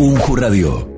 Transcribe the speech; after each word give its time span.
Unju 0.00 0.36
Radio. 0.36 0.88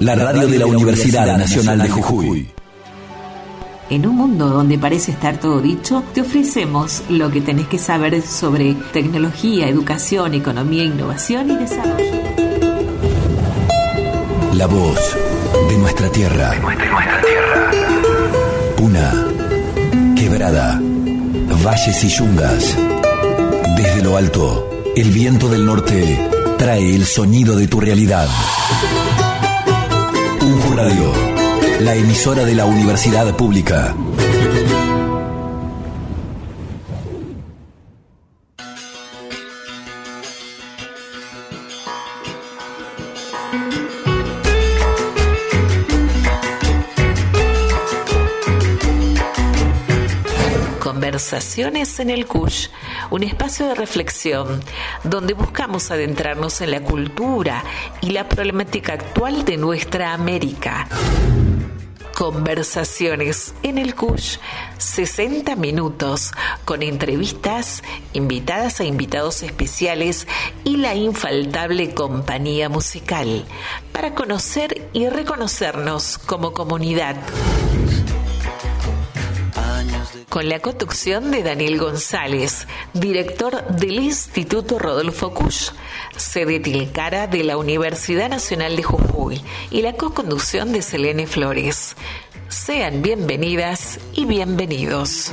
La 0.00 0.14
radio 0.14 0.46
de 0.48 0.58
la 0.58 0.66
Universidad 0.66 1.38
Nacional 1.38 1.78
de 1.78 1.88
Jujuy. 1.88 2.50
En 3.88 4.06
un 4.06 4.16
mundo 4.16 4.50
donde 4.50 4.76
parece 4.76 5.12
estar 5.12 5.40
todo 5.40 5.62
dicho, 5.62 6.04
te 6.12 6.20
ofrecemos 6.20 7.04
lo 7.08 7.30
que 7.30 7.40
tenés 7.40 7.68
que 7.68 7.78
saber 7.78 8.20
sobre 8.20 8.74
tecnología, 8.92 9.66
educación, 9.66 10.34
economía, 10.34 10.84
innovación 10.84 11.52
y 11.52 11.56
desarrollo. 11.56 12.04
La 14.52 14.66
voz 14.66 15.16
de 15.70 15.78
nuestra 15.78 16.10
tierra. 16.10 16.50
De 16.50 16.60
nuestra 16.60 17.20
tierra. 17.22 17.70
Puna, 18.76 19.37
quebrada, 20.28 20.78
valles 21.64 22.04
y 22.04 22.08
yungas. 22.08 22.76
Desde 23.78 24.02
lo 24.02 24.18
alto, 24.18 24.68
el 24.94 25.10
viento 25.10 25.48
del 25.48 25.64
norte 25.64 26.28
trae 26.58 26.94
el 26.94 27.06
sonido 27.06 27.56
de 27.56 27.66
tu 27.66 27.80
realidad. 27.80 28.28
Un 30.42 30.76
Radio, 30.76 31.12
la 31.80 31.94
emisora 31.94 32.44
de 32.44 32.54
la 32.54 32.66
Universidad 32.66 33.34
Pública. 33.36 33.94
Conversaciones 51.28 52.00
en 52.00 52.08
el 52.08 52.26
CUSH, 52.26 52.70
un 53.10 53.22
espacio 53.22 53.66
de 53.68 53.74
reflexión 53.74 54.62
donde 55.04 55.34
buscamos 55.34 55.90
adentrarnos 55.90 56.62
en 56.62 56.70
la 56.70 56.80
cultura 56.80 57.62
y 58.00 58.12
la 58.12 58.26
problemática 58.30 58.94
actual 58.94 59.44
de 59.44 59.58
nuestra 59.58 60.14
América. 60.14 60.88
Conversaciones 62.14 63.52
en 63.62 63.76
el 63.76 63.94
CUSH, 63.94 64.38
60 64.78 65.54
minutos, 65.56 66.32
con 66.64 66.82
entrevistas, 66.82 67.82
invitadas 68.14 68.80
e 68.80 68.86
invitados 68.86 69.42
especiales 69.42 70.26
y 70.64 70.78
la 70.78 70.94
infaltable 70.94 71.92
compañía 71.92 72.70
musical, 72.70 73.44
para 73.92 74.14
conocer 74.14 74.88
y 74.94 75.10
reconocernos 75.10 76.16
como 76.16 76.54
comunidad 76.54 77.16
con 80.28 80.48
la 80.48 80.60
conducción 80.60 81.30
de 81.30 81.42
Daniel 81.42 81.78
González, 81.78 82.66
director 82.92 83.66
del 83.68 83.98
Instituto 83.98 84.78
Rodolfo 84.78 85.32
Kusch, 85.32 85.72
sede 86.16 86.60
Tilcara 86.60 87.26
de 87.26 87.44
la 87.44 87.56
Universidad 87.56 88.28
Nacional 88.28 88.76
de 88.76 88.82
Jujuy, 88.82 89.42
y 89.70 89.82
la 89.82 89.94
co-conducción 89.94 90.72
de 90.72 90.82
Selene 90.82 91.26
Flores. 91.26 91.96
Sean 92.48 93.02
bienvenidas 93.02 93.98
y 94.14 94.24
bienvenidos. 94.24 95.32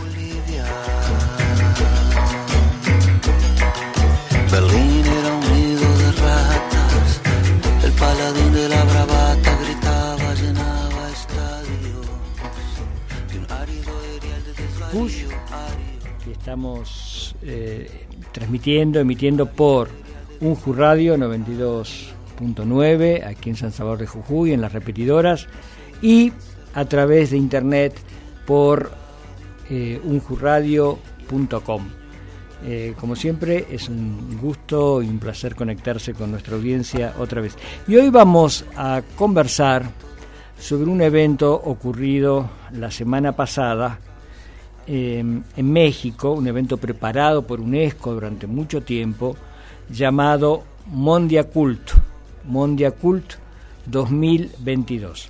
Estamos 16.46 17.36
eh, 17.42 18.06
transmitiendo, 18.32 19.00
emitiendo 19.00 19.48
por 19.48 19.90
Unju 20.42 20.74
Radio 20.74 21.18
92.9 21.18 23.26
aquí 23.26 23.50
en 23.50 23.56
San 23.56 23.72
Salvador 23.72 23.98
de 23.98 24.06
Jujuy, 24.06 24.54
en 24.54 24.61
las 24.61 24.72
repetidoras, 24.72 25.48
y 26.04 26.32
a 26.76 26.86
través 26.86 27.32
de 27.32 27.38
internet 27.38 27.95
por 28.45 28.92
eh, 29.72 30.00
unjuradio.com. 30.04 31.82
Eh, 32.64 32.94
como 33.00 33.16
siempre, 33.16 33.66
es 33.72 33.89
un 33.89 34.38
gusto 34.39 35.02
y 35.02 35.08
un 35.08 35.17
placer 35.17 35.55
conectarse 35.55 36.14
con 36.14 36.30
nuestra 36.30 36.58
audiencia 36.58 37.16
otra 37.17 37.42
vez. 37.42 37.55
Y 37.88 37.95
hoy 37.95 38.11
vamos 38.11 38.66
a 38.76 39.02
conversar 39.16 39.89
sobre 40.60 40.92
un 40.92 41.02
evento 41.02 41.55
ocurrido 41.55 42.48
la 42.72 42.92
semana 42.92 43.36
pasada 43.36 44.00
eh, 44.88 45.20
en 45.20 45.72
México, 45.72 46.32
un 46.32 46.48
evento 46.48 46.78
preparado 46.78 47.42
por 47.42 47.60
UNESCO 47.60 48.14
durante 48.14 48.48
mucho 48.48 48.82
tiempo, 48.82 49.36
llamado 49.90 50.64
Mondiacult, 50.88 51.92
Mondiacult 52.46 53.34
2022. 53.86 55.30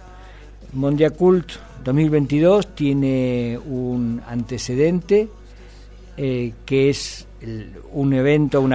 Mondiacult 0.74 1.54
2022 1.84 2.76
tiene 2.76 3.60
un 3.66 4.22
antecedente 4.28 5.28
eh, 6.18 6.54
que 6.66 6.90
es 6.90 7.28
un 7.94 8.14
evento 8.14 8.68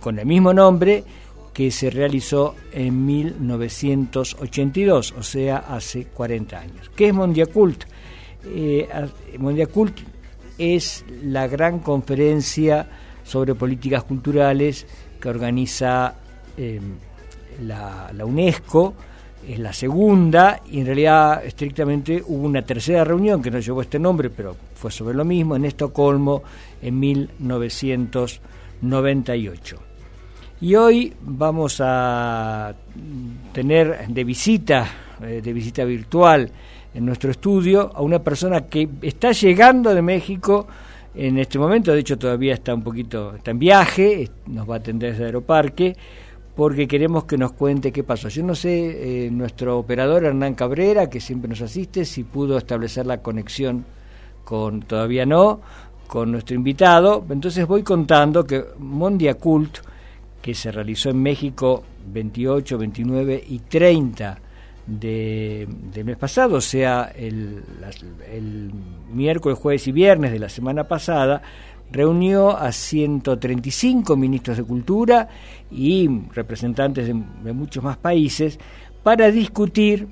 con 0.00 0.18
el 0.18 0.26
mismo 0.26 0.54
nombre 0.54 1.04
que 1.52 1.70
se 1.72 1.90
realizó 1.90 2.54
en 2.72 3.04
1982, 3.04 5.14
o 5.18 5.22
sea, 5.24 5.58
hace 5.58 6.06
40 6.06 6.58
años. 6.58 6.90
¿Qué 6.94 7.08
es 7.08 7.14
Mondiacult? 7.14 7.84
Eh, 8.50 8.88
a- 8.92 9.06
Mondiacult 9.38 9.98
es 10.56 11.04
la 11.24 11.46
gran 11.46 11.80
conferencia 11.80 12.86
sobre 13.24 13.54
políticas 13.54 14.04
culturales 14.04 14.86
que 15.20 15.28
organiza 15.28 16.14
eh, 16.56 16.80
la, 17.62 18.10
la 18.14 18.24
UNESCO, 18.24 18.94
es 19.46 19.58
la 19.58 19.72
segunda 19.72 20.60
y 20.70 20.80
en 20.80 20.86
realidad 20.86 21.44
estrictamente 21.44 22.22
hubo 22.26 22.46
una 22.46 22.62
tercera 22.62 23.04
reunión 23.04 23.40
que 23.42 23.50
no 23.50 23.58
llevó 23.60 23.82
este 23.82 23.98
nombre, 23.98 24.30
pero 24.30 24.56
fue 24.74 24.90
sobre 24.90 25.14
lo 25.16 25.24
mismo 25.24 25.56
en 25.56 25.64
Estocolmo 25.64 26.42
en 26.82 26.98
1998. 26.98 29.76
Y 30.60 30.74
hoy 30.74 31.12
vamos 31.20 31.76
a 31.80 32.74
tener 33.52 34.08
de 34.08 34.24
visita, 34.24 34.88
eh, 35.22 35.40
de 35.42 35.52
visita 35.52 35.84
virtual 35.84 36.50
en 36.94 37.06
nuestro 37.06 37.30
estudio 37.30 37.90
a 37.94 38.02
una 38.02 38.18
persona 38.20 38.62
que 38.62 38.88
está 39.02 39.32
llegando 39.32 39.94
de 39.94 40.02
México 40.02 40.66
en 41.14 41.38
este 41.38 41.58
momento, 41.58 41.92
de 41.92 42.00
hecho 42.00 42.18
todavía 42.18 42.54
está 42.54 42.74
un 42.74 42.82
poquito, 42.82 43.34
está 43.34 43.50
en 43.50 43.58
viaje, 43.58 44.30
nos 44.46 44.68
va 44.68 44.74
a 44.74 44.78
atender 44.78 45.12
desde 45.12 45.24
Aeroparque, 45.24 45.96
porque 46.54 46.86
queremos 46.86 47.24
que 47.24 47.38
nos 47.38 47.52
cuente 47.52 47.92
qué 47.92 48.04
pasó. 48.04 48.28
Yo 48.28 48.42
no 48.42 48.54
sé, 48.54 49.26
eh, 49.26 49.30
nuestro 49.30 49.78
operador 49.78 50.24
Hernán 50.24 50.54
Cabrera, 50.54 51.08
que 51.08 51.20
siempre 51.20 51.48
nos 51.48 51.60
asiste, 51.60 52.04
si 52.04 52.24
pudo 52.24 52.58
establecer 52.58 53.06
la 53.06 53.18
conexión 53.22 53.84
con, 54.44 54.82
todavía 54.82 55.24
no, 55.26 55.60
con 56.06 56.32
nuestro 56.32 56.56
invitado. 56.56 57.24
Entonces 57.30 57.66
voy 57.66 57.82
contando 57.82 58.44
que 58.44 58.64
Mondiacult, 58.78 59.78
que 60.42 60.54
se 60.54 60.70
realizó 60.70 61.10
en 61.10 61.22
México 61.22 61.84
28, 62.12 62.78
29 62.78 63.44
y 63.48 63.58
30 63.60 64.38
de, 64.88 65.68
del 65.92 66.04
mes 66.06 66.16
pasado, 66.16 66.56
o 66.56 66.60
sea, 66.60 67.12
el, 67.14 67.62
miércoles, 69.12 69.58
jueves 69.58 69.86
y 69.86 69.92
viernes 69.92 70.32
de 70.32 70.38
la 70.38 70.48
semana 70.48 70.84
pasada, 70.84 71.42
reunió 71.90 72.56
a 72.56 72.72
135 72.72 74.16
ministros 74.16 74.56
de 74.56 74.64
Cultura 74.64 75.28
y 75.70 76.08
representantes 76.32 77.06
de, 77.06 77.14
muchos 77.14 77.84
más 77.84 77.98
países 77.98 78.58
para 79.02 79.30
discutir 79.30 80.08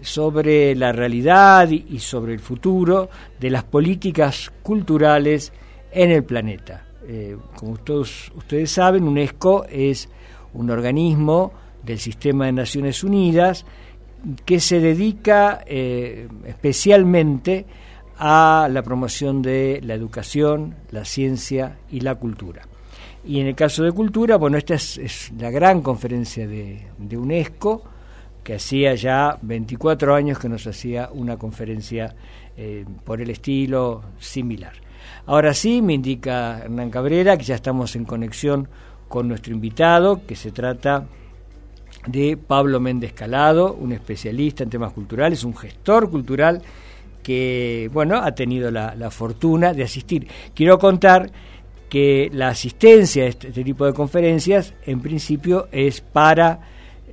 sobre 0.00 0.74
la 0.74 0.92
realidad 0.92 1.70
y 1.70 1.86
y 1.90 1.98
sobre 1.98 2.32
el 2.32 2.40
futuro 2.40 3.08
de 3.38 3.50
las 3.50 3.64
políticas 3.64 4.52
culturales 4.62 5.52
en 5.90 6.10
el 6.10 6.24
planeta. 6.24 6.86
Eh, 7.06 7.36
como 7.56 7.78
todos 7.78 8.30
ustedes 8.36 8.70
saben, 8.70 9.04
UNESCO 9.04 9.64
es 9.64 10.08
un 10.54 10.70
organismo 10.70 11.52
del 11.82 11.98
sistema 11.98 12.46
de 12.46 12.52
Naciones 12.52 13.02
Unidas 13.02 13.64
que 14.44 14.60
se 14.60 14.80
dedica 14.80 15.60
eh, 15.66 16.28
especialmente 16.46 17.66
a 18.18 18.68
la 18.70 18.82
promoción 18.82 19.42
de 19.42 19.80
la 19.82 19.94
educación, 19.94 20.74
la 20.90 21.04
ciencia 21.04 21.78
y 21.90 22.00
la 22.00 22.16
cultura. 22.16 22.62
Y 23.24 23.40
en 23.40 23.46
el 23.46 23.54
caso 23.54 23.84
de 23.84 23.92
cultura, 23.92 24.36
bueno, 24.36 24.58
esta 24.58 24.74
es, 24.74 25.32
la 25.38 25.50
gran 25.50 25.82
conferencia 25.82 26.46
de, 26.46 26.86
de 26.98 27.16
UNESCO, 27.16 27.84
que 28.42 28.54
hacía 28.54 28.94
ya 28.94 29.38
24 29.42 30.14
años 30.14 30.38
que 30.38 30.48
nos 30.48 30.66
hacía 30.66 31.10
una 31.12 31.36
conferencia 31.36 32.14
eh, 32.56 32.84
por 33.04 33.20
el 33.20 33.30
estilo 33.30 34.02
similar. 34.18 34.72
Ahora 35.26 35.52
sí, 35.52 35.82
me 35.82 35.92
indica 35.92 36.60
Hernán 36.64 36.90
Cabrera 36.90 37.36
que 37.36 37.44
ya 37.44 37.54
estamos 37.54 37.94
en 37.94 38.04
conexión 38.04 38.68
con 39.06 39.28
nuestro 39.28 39.52
invitado, 39.52 40.26
que 40.26 40.34
se 40.34 40.50
trata 40.50 41.06
de 42.10 42.36
Pablo 42.36 42.80
Méndez 42.80 43.12
Calado, 43.12 43.74
un 43.74 43.92
especialista 43.92 44.64
en 44.64 44.70
temas 44.70 44.92
culturales, 44.92 45.44
un 45.44 45.56
gestor 45.56 46.10
cultural 46.10 46.62
que, 47.22 47.90
bueno, 47.92 48.16
ha 48.16 48.34
tenido 48.34 48.70
la, 48.70 49.10
fortuna 49.10 49.74
de 49.74 49.82
asistir. 49.82 50.26
Quiero 50.54 50.78
contar 50.78 51.30
que 51.88 52.30
la 52.32 52.48
asistencia 52.48 53.24
a 53.24 53.26
este, 53.26 53.48
este, 53.48 53.64
tipo 53.64 53.84
de 53.84 53.92
conferencias, 53.92 54.74
en 54.86 55.00
principio, 55.00 55.68
es 55.70 56.00
para 56.00 56.60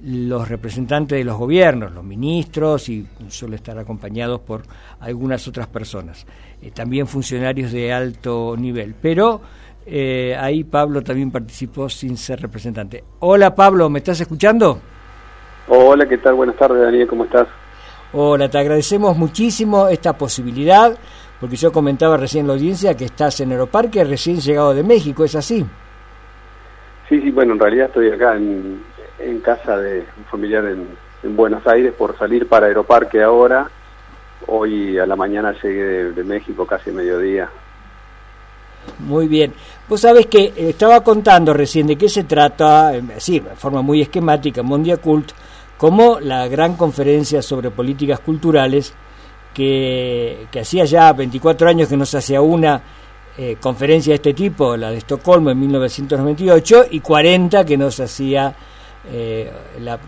los 0.01 0.47
representantes 0.47 1.17
de 1.17 1.23
los 1.23 1.37
gobiernos, 1.37 1.91
los 1.91 2.03
ministros 2.03 2.89
y 2.89 3.07
suele 3.29 3.55
estar 3.55 3.77
acompañados 3.77 4.41
por 4.41 4.63
algunas 4.99 5.47
otras 5.47 5.67
personas, 5.67 6.25
eh, 6.61 6.71
también 6.71 7.07
funcionarios 7.07 7.71
de 7.71 7.91
alto 7.91 8.55
nivel. 8.57 8.95
Pero 9.01 9.41
eh, 9.85 10.35
ahí 10.39 10.63
Pablo 10.63 11.01
también 11.01 11.31
participó 11.31 11.89
sin 11.89 12.17
ser 12.17 12.41
representante. 12.41 13.03
Hola 13.19 13.53
Pablo, 13.53 13.89
¿me 13.89 13.99
estás 13.99 14.19
escuchando? 14.21 14.79
Hola, 15.67 16.07
¿qué 16.07 16.17
tal? 16.17 16.35
Buenas 16.35 16.55
tardes 16.57 16.81
Daniel, 16.81 17.07
¿cómo 17.07 17.25
estás? 17.25 17.47
Hola, 18.13 18.49
te 18.49 18.57
agradecemos 18.57 19.17
muchísimo 19.17 19.87
esta 19.89 20.17
posibilidad, 20.17 20.97
porque 21.39 21.57
yo 21.57 21.71
comentaba 21.71 22.15
recién 22.17 22.43
en 22.43 22.47
la 22.47 22.53
audiencia 22.53 22.95
que 22.95 23.05
estás 23.05 23.41
en 23.41 23.51
Aeroparque, 23.51 24.03
recién 24.05 24.39
llegado 24.39 24.73
de 24.73 24.83
México, 24.83 25.25
¿es 25.25 25.35
así? 25.35 25.65
Sí, 27.09 27.21
sí, 27.21 27.31
bueno, 27.31 27.53
en 27.53 27.59
realidad 27.59 27.87
estoy 27.87 28.09
acá 28.09 28.35
en, 28.35 28.81
casa 29.43 29.77
de 29.77 30.05
un 30.17 30.25
familiar 30.25 30.65
en, 30.65 30.87
Buenos 31.35 31.65
Aires 31.65 31.91
por 31.93 32.15
salir 32.19 32.47
para 32.47 32.67
Aeroparque 32.67 33.23
ahora. 33.23 33.67
Hoy 34.45 34.99
a 34.99 35.07
la 35.07 35.15
mañana 35.15 35.55
llegué 35.61 36.11
de, 36.13 36.23
México 36.23 36.67
casi 36.67 36.91
mediodía. 36.91 37.49
Muy 38.99 39.27
bien. 39.27 39.53
Vos 39.87 40.01
sabés 40.01 40.27
que 40.27 40.45
eh, 40.45 40.69
estaba 40.69 41.03
contando 41.03 41.53
recién 41.53 41.87
de 41.87 41.95
qué 41.95 42.09
se 42.09 42.23
trata, 42.23 42.95
eh, 42.95 43.03
sí, 43.17 43.39
de 43.39 43.55
forma 43.55 43.81
muy 43.81 44.01
esquemática, 44.01 44.63
Mondiacult, 44.63 45.31
como 45.77 46.19
la 46.19 46.47
gran 46.47 46.75
conferencia 46.75 47.41
sobre 47.41 47.69
políticas 47.69 48.19
culturales 48.19 48.93
que, 49.53 50.47
hacía 50.59 50.85
ya 50.85 51.13
24 51.13 51.69
años 51.69 51.87
que 51.87 51.97
no 51.97 52.05
se 52.05 52.17
hacía 52.17 52.41
una 52.41 52.81
eh, 53.37 53.57
conferencia 53.59 54.11
de 54.11 54.15
este 54.15 54.33
tipo, 54.33 54.75
la 54.75 54.89
de 54.89 54.97
Estocolmo 54.97 55.51
en 55.51 55.59
1998, 55.59 56.85
y 56.91 57.01
40 57.01 57.65
que 57.65 57.77
no 57.77 57.91
se 57.91 58.03
hacía, 58.03 58.55
la, 59.81 59.99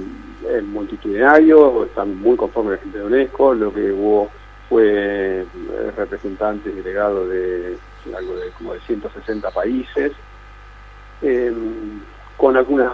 multitudinario, 0.64 1.84
están 1.84 2.20
muy 2.20 2.36
conformes 2.36 2.72
la 2.72 2.82
gente 2.82 2.98
de 2.98 3.04
UNESCO, 3.04 3.54
lo 3.54 3.72
que 3.72 3.92
hubo 3.92 4.28
fue 4.68 5.42
eh, 5.42 5.46
representantes 5.96 6.74
delegados 6.74 7.28
de 7.28 7.78
algo 8.14 8.36
de 8.36 8.50
como 8.50 8.74
de 8.74 8.80
160 8.80 9.50
países, 9.50 10.12
em, 11.22 12.00
con 12.36 12.56
algunas 12.56 12.92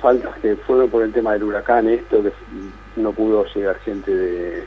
faltas 0.00 0.36
que 0.38 0.56
fueron 0.56 0.90
por 0.90 1.02
el 1.02 1.12
tema 1.12 1.32
del 1.32 1.44
huracán, 1.44 1.88
esto 1.88 2.22
que 2.22 2.32
no 2.96 3.12
pudo 3.12 3.44
llegar 3.54 3.78
gente 3.80 4.14
de, 4.14 4.66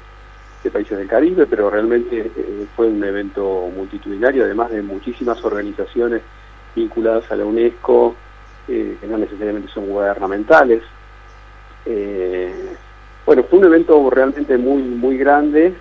países 0.72 0.98
del 0.98 1.08
Caribe, 1.08 1.48
pero 1.48 1.70
realmente 1.70 2.32
eh, 2.36 2.68
fue 2.76 2.88
un 2.88 3.04
evento 3.04 3.70
multitudinario, 3.76 4.44
además 4.44 4.70
de 4.72 4.82
muchísimas 4.82 5.44
organizaciones 5.44 6.22
vinculadas 6.76 7.32
a 7.32 7.36
la 7.36 7.46
UNESCO, 7.46 8.16
eh, 8.68 8.98
que 9.02 9.08
no 9.08 9.18
necesariamente 9.18 9.72
son 9.72 9.88
gubernamentales. 9.88 10.84
Eh, 11.86 12.76
bueno, 13.26 13.44
fue 13.50 13.60
un 13.60 13.66
evento 13.66 14.10
realmente 14.10 14.58
muy, 14.58 14.84
muy 14.84 15.18
grande, 15.18 15.74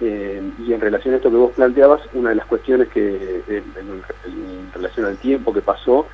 eh, 0.00 0.42
y 0.58 0.72
en 0.72 0.80
relación 0.80 1.14
a 1.14 1.16
esto 1.16 1.30
que 1.30 1.36
vos 1.36 1.52
planteabas, 1.52 2.02
una 2.12 2.30
de 2.30 2.36
las 2.36 2.46
cuestiones 2.46 2.88
que, 2.88 3.42
en, 3.48 4.72
relación 4.72 5.06
al 5.06 5.16
tiempo 5.16 5.52
que 5.52 5.60
pasó, 5.60 6.06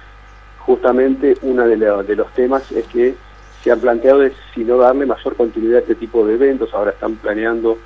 justamente 0.59 1.37
uno 1.43 1.67
de, 1.67 1.77
los 2.17 2.33
temas 2.33 2.71
es 2.73 2.87
que 2.87 3.15
se 3.63 3.71
han 3.71 3.81
planteado 3.81 4.21
de 4.21 4.33
si 4.55 4.65
no 4.65 4.79
darle 4.79 5.07
mayor 5.07 5.37
continuidad 5.37 5.79
a 5.79 5.81
este 5.81 5.95
tipo 5.95 6.27
de 6.27 6.35
eventos. 6.35 6.73
Ahora 6.73 6.93
están 6.93 7.17
planeando 7.17 7.79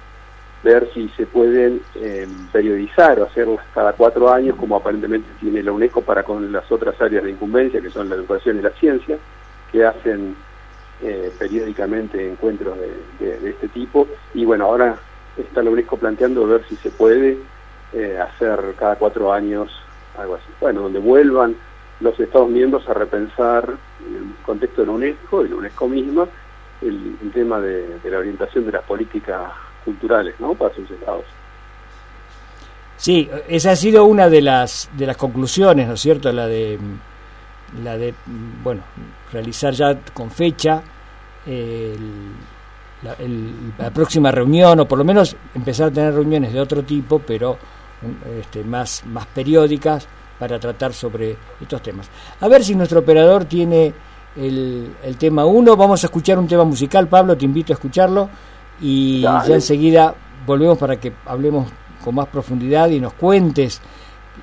ver 0.63 0.89
si 0.93 1.09
se 1.11 1.27
pueden 1.27 1.81
eh, 1.97 2.27
periodizar 2.53 3.19
o 3.21 3.25
hacerlos 3.25 3.61
cada 3.75 3.93
cuatro 3.93 4.33
años, 4.33 4.57
como 4.57 4.77
aparentemente 4.77 5.29
tiene 5.41 5.63
la 5.63 5.73
UNESCO 5.73 6.03
para 6.03 6.23
con 6.23 6.53
las 6.53 6.71
otras 6.71 7.01
áreas 7.01 7.25
de 7.25 7.31
incumbencia, 7.31 7.81
que 7.81 7.91
son 7.91 8.09
la 8.09 8.17
educación 8.17 8.59
y 8.59 8.63
la 8.63 8.71
ciencia, 8.71 9.19
que 9.71 9.85
hacen 9.85 10.37
eh, 11.01 11.31
periódicamente 11.39 12.29
encuentros 12.29 12.77
de, 13.21 13.51
este 13.51 13.69
tipo. 13.69 14.09
Y 14.35 14.45
bueno, 14.45 14.65
ahora 14.65 14.99
está 15.39 15.63
la 15.63 15.71
UNESCO 15.71 15.97
planteando 15.97 16.47
ver 16.47 16.65
si 16.69 16.77
se 16.77 16.91
puede 16.91 17.39
eh, 17.93 18.19
hacer 18.21 18.75
cada 18.79 18.97
cuatro 18.97 19.33
años 19.33 19.71
algo 20.19 20.35
así. 20.35 20.47
Bueno, 20.61 20.83
donde 20.83 20.99
vuelvan 20.99 21.57
los 22.01 22.19
Estados 22.19 22.49
miembros 22.49 22.89
a 22.89 22.95
repensar 22.95 23.69
en 24.07 24.17
el 24.17 24.35
contexto 24.45 24.83
de 24.83 24.87
la 24.87 24.93
UNESCO 24.93 25.45
y 25.45 25.49
la 25.49 25.57
UNESCO 25.57 25.89
misma 25.89 26.29
el, 26.81 27.17
tema 27.33 27.61
de, 27.61 27.99
la 28.05 28.19
orientación 28.19 28.67
de 28.67 28.73
las 28.73 28.85
políticas 28.85 29.51
culturales 29.85 30.35
¿no? 30.39 30.55
para 30.55 30.75
sus 30.75 30.91
estados. 30.91 31.25
Sí, 32.97 33.31
esa 33.49 33.73
ha 33.73 33.77
sido 33.77 34.05
una 34.05 34.29
de 34.29 34.43
las 34.43 34.91
de 34.93 35.07
las 35.07 35.17
conclusiones, 35.17 35.87
¿no 35.87 35.95
es 35.95 36.01
cierto? 36.01 36.33
La 36.33 36.49
de 36.49 36.79
la 37.85 37.97
de 37.97 38.13
bueno 38.63 38.83
realizar 39.33 39.73
ya 39.73 39.97
con 40.13 40.33
fecha 40.33 40.83
el 41.47 42.33
la, 43.03 43.91
próxima 43.91 44.31
reunión, 44.31 44.81
o 44.81 44.89
por 44.89 44.99
lo 44.99 45.05
menos 45.05 45.37
empezar 45.55 45.89
a 45.89 45.91
tener 45.91 46.15
reuniones 46.15 46.53
de 46.53 46.61
otro 46.61 46.83
tipo, 46.83 47.19
pero 47.21 47.57
este, 48.41 48.65
más, 48.65 49.05
más 49.07 49.27
periódicas, 49.27 50.07
para 50.39 50.59
tratar 50.59 50.93
sobre 50.93 51.37
estos 51.61 51.83
temas. 51.83 52.09
A 52.41 52.49
ver 52.49 52.63
si 52.63 52.75
nuestro 52.75 53.01
operador 53.01 53.45
tiene 53.45 53.93
el, 54.37 54.95
el 55.03 55.17
tema 55.17 55.45
1. 55.45 55.77
Vamos 55.77 56.05
a 56.05 56.07
escuchar 56.07 56.39
un 56.39 56.47
tema 56.47 56.65
musical, 56.65 57.09
Pablo, 57.09 57.37
te 57.37 57.45
invito 57.45 57.73
a 57.73 57.75
escucharlo. 57.75 58.29
Y 58.81 59.23
ya 59.23 59.45
enseguida 59.47 60.15
volvemos 60.47 60.79
para 60.79 60.99
que 61.01 61.13
hablemos 61.27 61.69
con 62.05 62.15
más 62.15 62.29
profundidad 62.29 62.89
y 62.91 63.01
nos 63.01 63.15
cuentes 63.15 63.81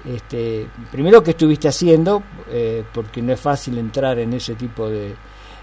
este, 0.04 0.68
primero 0.92 1.24
qué 1.24 1.32
estuviste 1.32 1.68
haciendo, 1.68 2.22
eh, 2.50 2.84
porque 2.94 3.22
no 3.22 3.34
es 3.34 3.40
fácil 3.40 3.78
entrar 3.78 4.20
en 4.20 4.34
ese 4.34 4.56
tipo 4.56 4.90
de, 4.90 5.16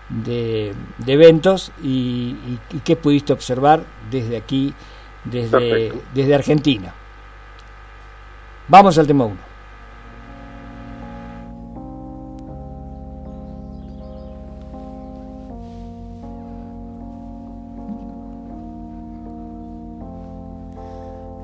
de, 0.08 0.74
eventos 1.06 1.72
y, 1.82 2.36
qué 2.84 2.96
pudiste 2.96 3.32
observar 3.32 3.84
desde 4.10 4.36
aquí, 4.36 4.74
desde, 5.24 5.92
desde 6.14 6.34
Argentina. 6.34 6.94
Vamos 8.68 8.98
al 8.98 9.06
tema 9.06 9.24
1. 9.24 9.36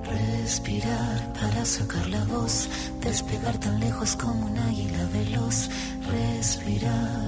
Respirar 0.04 1.32
para 1.34 1.64
sacar 1.64 2.08
la 2.08 2.24
voz, 2.24 2.68
despegar 3.00 3.58
tan 3.58 3.78
lejos 3.80 4.16
como 4.16 4.46
un 4.46 4.58
águila 4.58 5.06
veloz 5.12 5.68
Respirar 6.10 7.27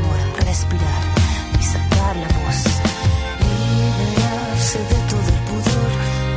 respirar 0.51 2.15
la 2.17 2.27
voz, 2.39 2.59
liberarse 3.47 4.79
de 4.79 4.99
todo 5.09 5.27
el 5.35 5.41
pudor, 5.47 5.91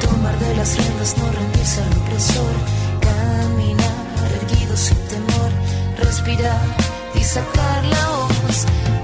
tomar 0.08 0.38
de 0.38 0.54
las 0.54 0.76
riendas, 0.76 1.16
no 1.18 1.32
rendirse 1.32 1.82
al 1.82 1.92
opresor, 1.98 2.54
caminar 3.00 4.30
erguido 4.40 4.76
sin 4.76 4.98
temor, 5.08 5.50
respirar 5.98 6.64
y 7.16 7.24
sacar 7.24 7.84
la 7.86 8.08
voz. 8.08 9.03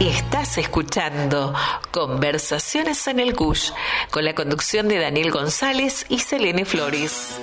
Estás 0.00 0.58
escuchando 0.58 1.54
Conversaciones 1.92 3.06
en 3.06 3.20
el 3.20 3.34
CUSH 3.34 3.72
con 4.10 4.24
la 4.24 4.34
conducción 4.34 4.88
de 4.88 4.98
Daniel 4.98 5.30
González 5.30 6.04
y 6.08 6.18
Selene 6.18 6.64
Flores. 6.64 7.38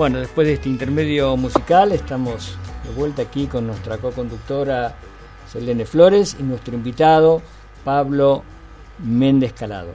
Bueno, 0.00 0.18
después 0.18 0.46
de 0.46 0.54
este 0.54 0.70
intermedio 0.70 1.36
musical 1.36 1.92
estamos 1.92 2.56
de 2.84 2.94
vuelta 2.94 3.20
aquí 3.20 3.46
con 3.46 3.66
nuestra 3.66 3.98
co-conductora 3.98 4.94
Selene 5.46 5.84
Flores 5.84 6.38
y 6.40 6.42
nuestro 6.42 6.74
invitado 6.74 7.42
Pablo 7.84 8.42
Méndez 9.04 9.52
Calado. 9.52 9.90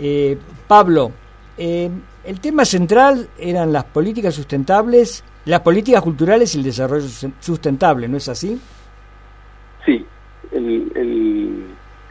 Eh, 0.00 0.38
Pablo, 0.66 1.12
eh, 1.58 1.90
el 2.24 2.40
tema 2.40 2.64
central 2.64 3.28
eran 3.38 3.74
las 3.74 3.84
políticas 3.84 4.34
sustentables, 4.34 5.22
las 5.44 5.60
políticas 5.60 6.00
culturales 6.00 6.54
y 6.54 6.58
el 6.58 6.64
desarrollo 6.64 7.06
sustentable, 7.38 8.08
¿no 8.08 8.16
es 8.16 8.30
así? 8.30 8.58
Sí, 9.84 10.06
el, 10.50 10.90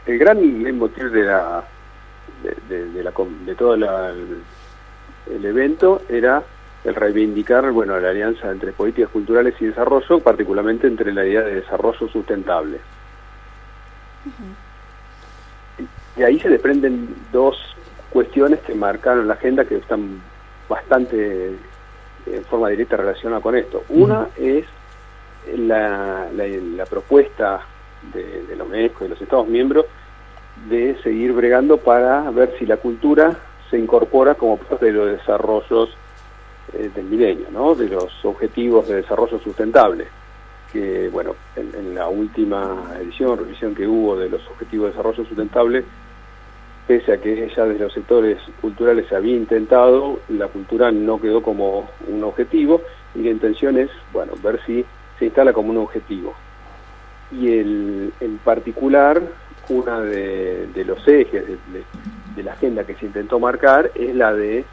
el, 0.06 0.16
gran 0.16 0.38
motivo 0.78 1.08
de 1.08 1.24
la 1.24 1.64
de, 2.68 2.86
de, 2.86 3.02
la, 3.02 3.12
de 3.46 3.54
todo 3.56 3.76
la, 3.76 4.12
el 5.28 5.44
evento 5.44 6.02
era 6.08 6.44
el 6.84 6.94
reivindicar 6.94 7.70
bueno 7.70 7.98
la 7.98 8.10
alianza 8.10 8.50
entre 8.50 8.72
políticas 8.72 9.10
culturales 9.10 9.54
y 9.60 9.66
desarrollo, 9.66 10.20
particularmente 10.20 10.86
entre 10.86 11.12
la 11.12 11.24
idea 11.24 11.42
de 11.42 11.56
desarrollo 11.56 12.08
sustentable. 12.08 12.80
Y 16.16 16.22
ahí 16.22 16.38
se 16.40 16.48
desprenden 16.48 17.14
dos 17.32 17.56
cuestiones 18.10 18.60
que 18.60 18.74
marcaron 18.74 19.28
la 19.28 19.34
agenda 19.34 19.64
que 19.64 19.76
están 19.76 20.20
bastante 20.68 21.56
en 22.26 22.44
forma 22.44 22.68
directa 22.68 22.96
relacionadas 22.96 23.42
con 23.42 23.56
esto. 23.56 23.84
Una 23.88 24.28
es 24.36 24.66
la, 25.56 26.28
la, 26.32 26.86
propuesta 26.86 27.60
de, 28.12 28.42
de 28.44 28.56
la 28.56 28.64
UNESCO 28.64 29.04
y 29.04 29.08
los 29.08 29.20
Estados 29.20 29.48
miembros 29.48 29.86
de 30.68 30.96
seguir 31.02 31.32
bregando 31.32 31.78
para 31.78 32.30
ver 32.30 32.54
si 32.58 32.66
la 32.66 32.76
cultura 32.76 33.36
se 33.70 33.78
incorpora 33.78 34.34
como 34.34 34.58
parte 34.58 34.86
de 34.86 34.92
los 34.92 35.06
desarrollos 35.06 35.96
eh, 36.72 36.90
del 36.94 37.04
milenio, 37.04 37.46
¿no? 37.50 37.74
de 37.74 37.88
los 37.88 38.24
objetivos 38.24 38.88
de 38.88 38.96
desarrollo 38.96 39.38
sustentable, 39.38 40.06
que 40.72 41.08
bueno, 41.10 41.34
en, 41.56 41.94
la 41.94 42.08
última 42.08 42.84
edición, 42.98 43.38
revisión 43.38 43.74
que 43.74 43.86
hubo 43.86 44.16
de 44.16 44.30
los 44.30 44.40
objetivos 44.48 44.86
de 44.86 44.90
desarrollo 44.92 45.24
sustentable, 45.24 45.84
pese 46.86 47.12
a 47.12 47.20
que 47.20 47.50
ya 47.54 47.64
desde 47.64 47.84
los 47.84 47.92
sectores 47.92 48.38
culturales 48.60 49.06
se 49.08 49.16
había 49.16 49.36
intentado, 49.36 50.20
la 50.28 50.48
cultura 50.48 50.90
no 50.90 51.20
quedó 51.20 51.42
como 51.42 51.90
un 52.08 52.24
objetivo 52.24 52.80
y 53.14 53.22
la 53.22 53.30
intención 53.30 53.76
es, 53.76 53.90
bueno, 54.12 54.32
ver 54.42 54.60
si 54.64 54.84
se 55.18 55.26
instala 55.26 55.52
como 55.52 55.70
un 55.70 55.78
objetivo. 55.78 56.34
Y 57.30 57.58
el, 57.58 58.12
en 58.20 58.38
particular, 58.38 59.22
una 59.68 60.00
de, 60.00 60.84
los 60.86 61.06
ejes 61.06 61.44
de 62.34 62.42
la 62.42 62.52
agenda 62.52 62.84
que 62.84 62.94
se 62.94 63.06
intentó 63.06 63.38
marcar 63.38 63.90
es 63.94 64.14
la 64.14 64.32
de 64.32 64.64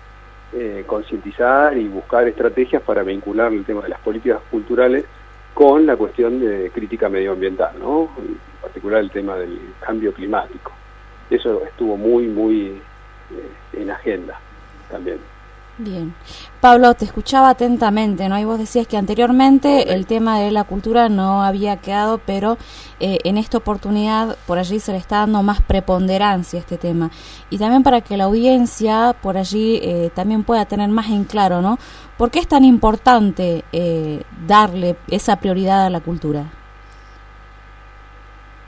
eh, 0.54 0.84
concientizar 0.88 1.78
y 1.78 1.88
buscar 1.88 2.28
estrategias 2.28 2.82
para 2.82 3.04
vincular 3.04 3.54
el 3.54 3.66
tema 3.66 3.82
de 3.82 3.90
las 3.90 4.00
políticas 4.00 4.40
culturales 4.50 5.06
con 5.54 5.86
la 5.86 5.96
cuestión 5.96 6.40
de 6.40 6.72
crítica 6.72 7.10
medioambiental, 7.10 7.78
¿no? 7.80 8.10
en 8.18 8.38
particular 8.62 9.02
el 9.02 9.12
tema 9.12 9.36
del 9.36 9.60
cambio 9.80 10.14
climático. 10.14 10.72
Eso 11.30 11.64
estuvo 11.66 11.98
muy, 11.98 12.28
muy 12.28 12.82
eh, 13.32 13.52
en 13.74 13.92
agenda 13.92 14.40
también. 14.90 15.20
Bien. 15.82 16.14
Pablo, 16.60 16.94
te 16.94 17.06
escuchaba 17.06 17.52
atentamente, 17.52 18.28
¿no? 18.28 18.38
Y 18.38 18.44
vos 18.44 18.60
decías 18.60 18.86
que 18.86 18.98
anteriormente 18.98 19.94
el 19.94 20.08
tema 20.08 20.38
de 20.38 20.52
la 20.52 20.66
cultura 20.66 21.08
no 21.08 21.42
había 21.42 21.78
quedado, 21.78 22.18
pero 22.18 22.58
eh, 23.00 23.20
en 23.24 23.38
esta 23.38 23.60
oportunidad 23.60 24.38
por 24.46 24.58
allí 24.58 24.82
se 24.82 24.92
le 24.92 24.98
está 24.98 25.20
dando 25.20 25.42
más 25.42 25.62
preponderancia 25.62 26.60
a 26.60 26.60
este 26.60 26.78
tema. 26.78 27.12
Y 27.50 27.60
también 27.60 27.84
para 27.84 28.02
que 28.02 28.18
la 28.18 28.26
audiencia 28.26 29.16
por 29.22 29.38
allí 29.38 29.80
eh, 29.82 30.12
también 30.14 30.44
pueda 30.44 30.66
tener 30.66 30.90
más 30.90 31.10
en 31.12 31.24
claro, 31.24 31.62
¿no? 31.62 31.80
¿Por 32.18 32.30
qué 32.30 32.40
es 32.40 32.48
tan 32.50 32.66
importante 32.66 33.64
eh, 33.72 34.24
darle 34.46 34.98
esa 35.08 35.38
prioridad 35.38 35.86
a 35.86 35.90
la 35.90 36.02
cultura? 36.02 36.44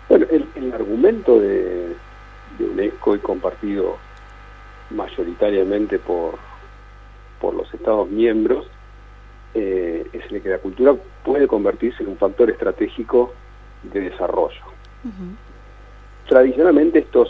Bueno, 0.07 0.27
el, 0.31 0.47
el 0.55 0.71
argumento 0.71 1.37
de, 1.41 1.93
de 2.57 2.65
UNESCO 2.71 3.17
y 3.17 3.19
compartido 3.19 3.97
mayoritariamente 4.91 5.99
por 5.99 6.50
por 7.41 7.55
los 7.55 7.73
Estados 7.73 8.09
miembros 8.09 8.67
eh, 9.53 10.07
es 10.13 10.31
el 10.31 10.41
que 10.41 10.49
la 10.49 10.59
cultura 10.59 10.95
puede 11.25 11.47
convertirse 11.47 12.03
en 12.03 12.09
un 12.09 12.17
factor 12.17 12.49
estratégico 12.49 13.33
de 13.83 14.01
desarrollo. 14.01 14.61
Tradicionalmente 16.27 16.99
estos, 16.99 17.29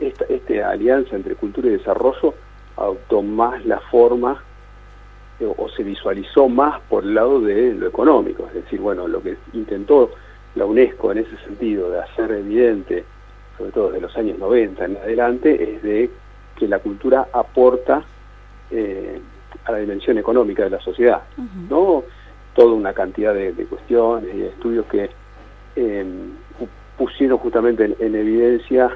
esta, 0.00 0.24
esta, 0.24 0.70
alianza 0.70 1.14
entre 1.14 1.36
cultura 1.36 1.68
y 1.68 1.72
desarrollo 1.72 2.34
adoptó 2.76 3.22
más 3.22 3.64
la 3.66 3.78
forma 3.78 4.42
eh, 5.38 5.54
o 5.56 5.68
se 5.68 5.84
visualizó 5.84 6.48
más 6.48 6.80
por 6.88 7.04
el 7.04 7.14
lado 7.14 7.40
de 7.40 7.74
lo 7.74 7.86
económico, 7.86 8.46
es 8.48 8.54
decir, 8.54 8.80
bueno, 8.80 9.06
lo 9.06 9.22
que 9.22 9.36
intentó 9.52 10.10
la 10.54 10.64
UNESCO 10.64 11.12
en 11.12 11.18
ese 11.18 11.36
sentido 11.44 11.90
de 11.90 12.00
hacer 12.00 12.30
evidente, 12.32 13.04
sobre 13.56 13.70
todo 13.70 13.86
desde 13.88 14.00
los 14.00 14.16
años 14.16 14.38
90 14.38 14.84
en 14.84 14.96
adelante, 14.96 15.74
es 15.74 15.82
de 15.82 16.10
que 16.56 16.66
la 16.66 16.78
cultura 16.80 17.28
aporta 17.32 18.02
eh, 18.70 19.20
a 19.64 19.72
la 19.72 19.78
dimensión 19.78 20.18
económica 20.18 20.64
de 20.64 20.70
la 20.70 20.80
sociedad, 20.80 21.22
¿no? 21.68 22.04
Toda 22.54 22.74
una 22.74 22.92
cantidad 22.92 23.34
de, 23.34 23.52
cuestiones 23.68 24.34
y 24.34 24.42
estudios 24.42 24.86
que 24.86 25.10
eh, 25.76 26.06
pusieron 26.96 27.38
justamente 27.38 27.96
en, 27.98 28.14
evidencia 28.14 28.90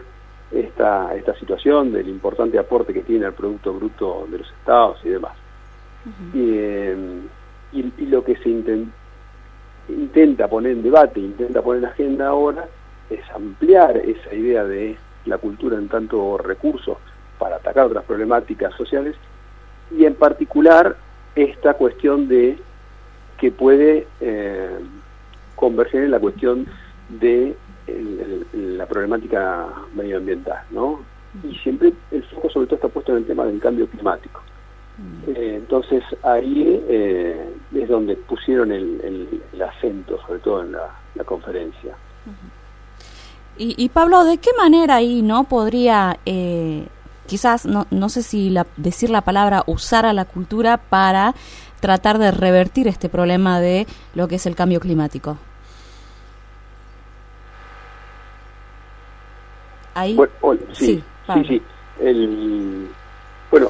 esta, 0.51 1.15
esta 1.15 1.35
situación 1.35 1.93
del 1.93 2.09
importante 2.09 2.59
aporte 2.59 2.93
que 2.93 3.03
tiene 3.03 3.27
al 3.27 3.35
Producto 3.35 3.73
Bruto 3.73 4.27
de 4.31 4.39
los 4.39 4.51
Estados 4.61 4.99
y 5.05 5.09
demás. 5.09 5.33
Eh, 6.35 7.21
y, 7.73 8.07
lo 8.07 8.23
que 8.23 8.37
se 8.37 8.51
intenta 9.89 10.49
poner 10.49 10.73
en 10.73 10.83
debate, 10.83 11.21
intenta 11.21 11.63
poner 11.63 11.83
en 11.83 11.89
agenda 11.89 12.29
ahora, 12.29 12.69
es 13.11 13.21
ampliar 13.35 13.97
esa 13.97 14.35
idea 14.35 14.65
de 14.65 14.97
la 15.27 15.39
cultura 15.39 15.77
en 15.77 15.89
tanto 15.89 16.39
recurso 16.39 16.99
para 17.39 17.57
atacar 17.57 17.87
otras 17.87 18.05
problemáticas 18.05 18.75
sociales 18.75 19.17
y 19.91 20.05
en 20.05 20.15
particular 20.15 20.97
esta 21.35 21.75
cuestión 21.75 22.29
de 22.29 22.59
que 23.39 23.51
puede 23.51 24.07
eh, 24.21 24.79
converger 25.57 26.05
en 26.05 26.11
la 26.11 26.21
cuestión 26.21 26.67
de 27.09 27.57
la 28.53 28.87
problemática 28.87 29.67
medioambiental, 29.95 30.65
¿no? 30.71 31.01
Y 31.43 31.55
siempre 31.57 31.93
el 32.11 32.23
foco 32.25 32.49
sobre 32.49 32.67
todo 32.67 32.77
está 32.77 32.89
puesto 32.89 33.13
en 33.13 33.19
el 33.19 33.27
tema 33.27 33.45
del 33.45 33.61
cambio 33.61 33.87
climático. 33.89 34.41
Eh, 35.27 35.55
entonces 35.57 36.05
ahí 36.23 36.81
eh, 36.89 37.53
es 37.75 37.89
donde 37.89 38.15
pusieron 38.17 38.71
el, 38.71 39.43
acento, 39.61 40.21
sobre 40.27 40.39
todo 40.39 40.63
en 40.63 40.73
la, 40.73 41.25
conferencia. 41.25 41.97
y, 43.59 43.75
y, 43.83 43.89
Pablo, 43.89 44.25
¿de 44.25 44.39
qué 44.39 44.51
manera 44.57 44.97
ahí 44.97 45.23
no 45.23 45.45
podría 45.45 46.19
eh, 46.25 46.87
quizás, 47.27 47.67
no, 47.67 47.87
no 47.91 48.09
sé 48.09 48.23
si 48.23 48.51
la, 48.51 48.67
decir 48.77 49.11
la 49.11 49.23
palabra 49.23 49.63
usar 49.67 50.07
a 50.07 50.13
la 50.13 50.25
cultura 50.25 50.79
para 50.79 51.35
tratar 51.81 52.19
de 52.19 52.31
revertir 52.31 52.89
este 52.89 53.09
problema 53.09 53.61
de 53.61 53.87
lo 54.15 54.29
que 54.29 54.37
es 54.37 54.47
el 54.47 54.57
cambio 54.57 54.81
climático. 54.81 55.37
Ahí. 59.95 60.15
Bueno, 60.15 60.63
sí, 60.73 61.05
sí, 61.33 61.45
sí, 61.47 61.63
El, 62.01 62.89
bueno, 63.51 63.69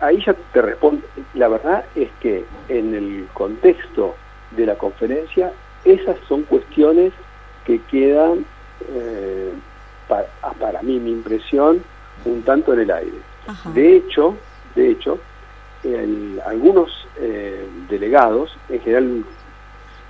ahí 0.00 0.22
ya 0.24 0.34
te 0.52 0.62
respondo. 0.62 1.04
La 1.34 1.48
verdad 1.48 1.84
es 1.94 2.08
que 2.20 2.44
en 2.68 2.94
el 2.94 3.28
contexto 3.32 4.14
de 4.52 4.66
la 4.66 4.76
conferencia, 4.76 5.52
esas 5.84 6.16
son 6.28 6.42
cuestiones 6.42 7.12
que 7.64 7.80
quedan, 7.90 8.44
eh, 8.88 9.52
para, 10.06 10.28
para 10.60 10.82
mí, 10.82 11.00
mi 11.00 11.10
impresión, 11.10 11.82
un 12.26 12.42
tanto 12.42 12.72
en 12.74 12.80
el 12.80 12.90
aire. 12.90 13.18
De 13.72 13.96
hecho, 13.96 14.36
de 14.74 14.90
hecho, 14.90 15.18
algunos 16.44 16.90
eh, 17.18 17.66
delegados, 17.88 18.56
en 18.68 18.80
general 18.80 19.24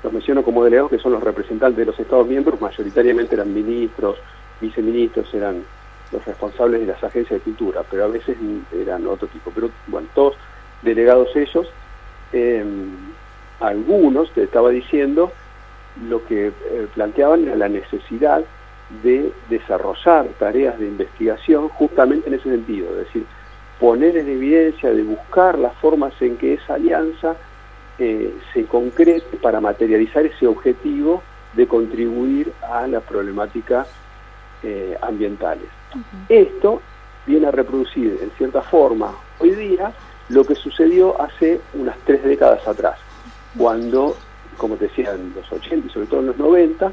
los 0.02 0.12
menciono 0.12 0.42
como 0.42 0.64
delegados 0.64 0.90
que 0.90 0.98
son 0.98 1.12
los 1.12 1.22
representantes 1.22 1.79
de 1.79 1.87
los 1.87 1.98
Estados 1.98 2.26
miembros, 2.26 2.61
mayoritariamente 2.61 3.35
eran 3.35 3.52
ministros, 3.52 4.16
viceministros, 4.61 5.33
eran 5.35 5.64
los 6.12 6.24
responsables 6.24 6.81
de 6.81 6.87
las 6.87 7.02
agencias 7.02 7.40
de 7.40 7.44
cultura, 7.44 7.83
pero 7.90 8.05
a 8.05 8.09
veces 8.09 8.37
eran 8.72 9.07
otro 9.07 9.29
tipo. 9.29 9.50
Pero 9.55 9.70
bueno, 9.88 10.09
todos 10.14 10.37
delegados 10.83 11.35
ellos, 11.35 11.68
em, 12.33 12.90
algunos, 13.61 14.31
te 14.33 14.44
estaba 14.44 14.70
diciendo, 14.70 15.33
lo 16.09 16.24
que 16.26 16.48
eh, 16.48 16.87
planteaban 16.94 17.44
era 17.44 17.57
la 17.57 17.68
necesidad 17.68 18.44
de 19.03 19.33
desarrollar 19.49 20.27
tareas 20.38 20.79
de 20.79 20.87
investigación 20.87 21.68
justamente 21.68 22.29
en 22.29 22.35
ese 22.35 22.51
sentido, 22.51 22.90
es 22.90 23.07
decir, 23.07 23.27
poner 23.81 24.16
en 24.16 24.29
evidencia, 24.29 24.90
de 24.90 25.03
buscar 25.03 25.59
las 25.59 25.75
formas 25.77 26.14
en 26.20 26.37
que 26.37 26.55
esa 26.55 26.75
alianza 26.75 27.37
eh, 27.99 28.35
se 28.53 28.64
concrete 28.66 29.37
para 29.38 29.61
materializar 29.61 30.25
ese 30.25 30.46
objetivo 30.46 31.22
de 31.55 31.66
contribuir 31.66 32.53
a 32.62 32.87
las 32.87 33.03
problemáticas 33.03 33.88
eh, 34.62 34.96
ambientales. 35.01 35.68
Esto 36.29 36.81
viene 37.27 37.49
a 37.49 37.51
reproducir 37.51 38.18
en 38.22 38.31
cierta 38.33 38.62
forma 38.62 39.14
hoy 39.38 39.51
día 39.53 39.92
lo 40.29 40.44
que 40.44 40.55
sucedió 40.55 41.20
hace 41.20 41.61
unas 41.75 41.96
tres 42.05 42.22
décadas 42.22 42.66
atrás, 42.66 42.99
cuando, 43.57 44.16
como 44.57 44.77
te 44.77 44.88
decía, 44.88 45.14
en 45.14 45.33
los 45.35 45.51
80 45.51 45.87
y 45.87 45.90
sobre 45.90 46.07
todo 46.07 46.20
en 46.20 46.27
los 46.27 46.37
90, 46.37 46.92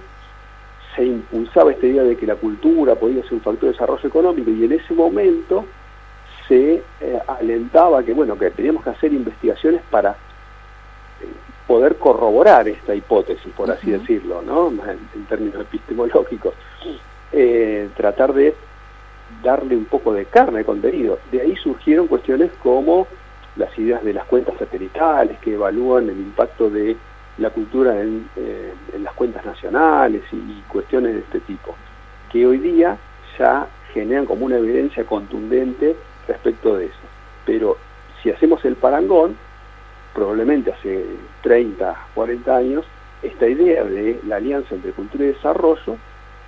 se 0.96 1.06
impulsaba 1.06 1.72
esta 1.72 1.86
idea 1.86 2.04
de 2.04 2.16
que 2.16 2.26
la 2.26 2.36
cultura 2.36 2.96
podía 2.96 3.24
ser 3.24 3.34
un 3.34 3.42
factor 3.42 3.70
de 3.70 3.72
desarrollo 3.74 4.08
económico 4.08 4.50
y 4.52 4.64
en 4.64 4.74
ese 4.74 4.94
momento 4.94 5.66
se 6.48 6.84
eh, 7.02 7.20
alentaba 7.28 8.04
que 8.04 8.14
bueno 8.14 8.38
que 8.38 8.52
teníamos 8.52 8.84
que 8.84 8.92
hacer 8.92 9.14
investigaciones 9.14 9.82
para 9.90 10.12
eh, 10.12 11.26
poder 11.68 11.96
corroborar 11.96 12.68
esta 12.68 12.94
hipótesis 12.94 13.52
por 13.54 13.72
así 13.72 13.92
decirlo 13.92 14.42
no 14.42 14.70
en, 14.70 15.26
términos 15.26 15.62
epistemológicos. 15.62 16.54
Eh, 17.32 17.90
tratar 17.96 18.34
de 18.34 18.54
darle 19.42 19.76
un 19.76 19.86
poco 19.86 20.14
de 20.14 20.26
carne 20.26 20.60
de 20.60 20.66
contenido. 20.66 21.18
De 21.32 21.42
ahí 21.42 21.56
surgieron 21.56 22.08
cuestiones 22.08 22.52
como 22.62 23.08
las 23.56 23.78
ideas 23.78 24.04
de 24.04 24.14
las 24.14 24.26
cuentas 24.26 24.56
satelitales 24.58 25.40
que 25.40 25.54
evalúan 25.54 26.10
el 26.10 26.18
impacto 26.18 26.70
de 26.70 26.96
la 27.38 27.50
cultura 27.50 28.00
en, 28.00 28.30
eh, 28.36 28.74
en 28.94 29.04
las 29.04 29.14
cuentas 29.14 29.46
nacionales 29.46 30.22
y, 30.32 30.62
cuestiones 30.68 31.14
de 31.14 31.20
este 31.20 31.40
tipo, 31.42 31.76
que 32.32 32.46
hoy 32.46 32.58
día 32.60 32.98
ya 33.38 33.68
generan 33.94 34.26
como 34.26 34.46
una 34.46 34.58
evidencia 34.58 35.06
contundente 35.06 35.96
respecto 36.28 36.78
de 36.78 36.86
eso. 36.86 36.96
Pero 37.46 37.78
si 38.22 38.32
hacemos 38.32 38.64
el 38.66 38.76
parangón, 38.76 39.36
probablemente 40.14 40.72
hace 40.72 41.06
30, 41.42 41.96
40 42.14 42.56
años, 42.56 42.86
esta 43.22 43.48
idea 43.48 43.84
de 43.84 44.20
la 44.28 44.38
alianza 44.38 44.76
entre 44.76 44.92
cultura 44.92 45.26
y 45.26 45.28
desarrollo 45.28 45.98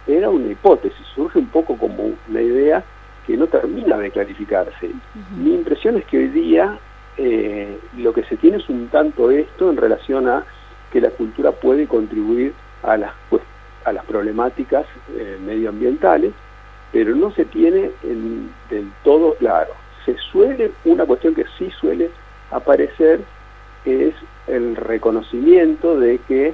era 0.07 0.29
una 0.29 0.51
hipótesis, 0.51 1.05
surge 1.15 1.39
un 1.39 1.47
poco 1.47 1.77
como 1.77 2.11
una 2.29 2.41
idea 2.41 2.83
que 3.25 3.37
no 3.37 3.47
termina 3.47 3.97
de 3.97 4.11
clarificarse. 4.11 4.91
Mi 5.35 5.55
impresión 5.55 5.97
es 5.97 6.05
que 6.05 6.17
hoy 6.17 6.27
día 6.27 6.77
eh, 7.17 7.79
lo 7.97 8.13
que 8.13 8.23
se 8.23 8.37
tiene 8.37 8.57
es 8.57 8.69
un 8.69 8.87
tanto 8.89 9.31
esto 9.31 9.69
en 9.71 9.77
relación 9.77 10.27
a 10.27 10.45
que 10.95 11.01
la 11.01 11.09
cultura 11.09 11.51
puede 11.51 11.87
contribuir 11.87 12.53
a 12.81 12.95
las, 12.95 13.11
a 13.83 13.91
las 13.91 14.05
problemáticas 14.05 14.85
eh, 15.13 15.37
medioambientales, 15.45 16.31
pero 16.93 17.13
no 17.13 17.31
se 17.31 17.43
tiene 17.43 17.91
del 18.01 18.93
todo 19.03 19.35
claro. 19.35 19.71
Se 20.05 20.15
suele, 20.31 20.71
una 20.85 21.05
cuestión 21.05 21.35
que 21.35 21.43
sí 21.57 21.69
suele 21.81 22.11
aparecer 22.49 23.19
es 23.83 24.15
el 24.47 24.77
reconocimiento 24.77 25.99
de 25.99 26.19
que, 26.19 26.53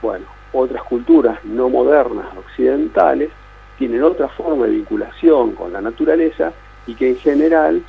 bueno, 0.00 0.24
otras 0.54 0.82
culturas 0.84 1.44
no 1.44 1.68
modernas, 1.68 2.28
occidentales, 2.38 3.28
tienen 3.76 4.02
otra 4.02 4.28
forma 4.28 4.64
de 4.64 4.76
vinculación 4.76 5.52
con 5.52 5.74
la 5.74 5.82
naturaleza 5.82 6.54
y 6.86 6.94
que 6.94 7.10
en 7.10 7.16
general 7.16 7.82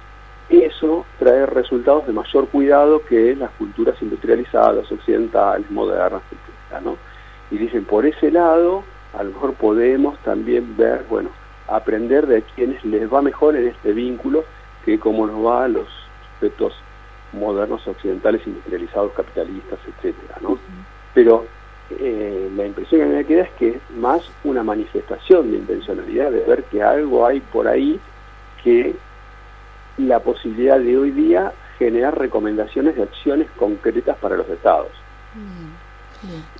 eso 0.50 1.06
trae 1.20 1.46
resultados 1.46 2.08
de 2.08 2.14
mayor 2.14 2.48
cuidado 2.48 3.04
que 3.06 3.36
las 3.36 3.52
culturas 3.52 3.96
industrializadas, 4.02 4.92
occidentales, 4.92 5.70
modernas, 5.70 6.22
etc. 6.32 6.40
etcétera, 6.40 6.82
¿no? 6.82 6.98
Y 7.52 7.58
dicen, 7.58 7.86
por 7.86 8.06
ese 8.06 8.32
lado, 8.32 8.84
a 9.14 9.24
lo 9.24 9.32
mejor 9.32 9.54
podemos 9.54 10.18
también 10.20 10.76
ver, 10.78 11.06
bueno, 11.10 11.30
aprender 11.68 12.28
de 12.28 12.42
quienes 12.42 12.84
les 12.84 13.12
va 13.12 13.22
mejor 13.22 13.56
en 13.56 13.68
este 13.68 13.94
vínculo 13.94 14.44
que 14.86 15.00
cómo 15.00 15.28
nos 15.28 15.46
va 15.46 15.66
a 15.66 15.68
los 15.68 15.88
sujetos 16.36 16.74
modernos 17.34 17.88
occidentales 17.88 18.46
industrializados, 18.46 19.12
capitalistas, 19.14 19.80
etcétera, 19.88 20.36
¿no? 20.42 20.58
Pero 21.14 21.46
eh, 21.92 22.50
la 22.56 22.66
impresión 22.66 23.02
que 23.02 23.08
me 23.08 23.26
queda 23.26 23.44
es 23.44 23.52
que 23.52 23.70
es 23.70 23.82
más 23.98 24.22
una 24.44 24.64
manifestación 24.64 25.52
de 25.52 25.58
intencionalidad, 25.58 26.32
de 26.32 26.44
ver 26.44 26.64
que 26.66 26.82
algo 26.82 27.26
hay 27.26 27.40
por 27.40 27.68
ahí 27.68 28.00
que 28.64 28.96
la 30.00 30.20
posibilidad 30.20 30.80
de 30.80 30.98
hoy 30.98 31.12
día 31.12 31.52
generar 31.78 32.18
recomendaciones 32.18 32.96
de 32.96 33.04
acciones 33.04 33.50
concretas 33.58 34.18
para 34.18 34.38
los 34.38 34.50
estados. 34.50 34.90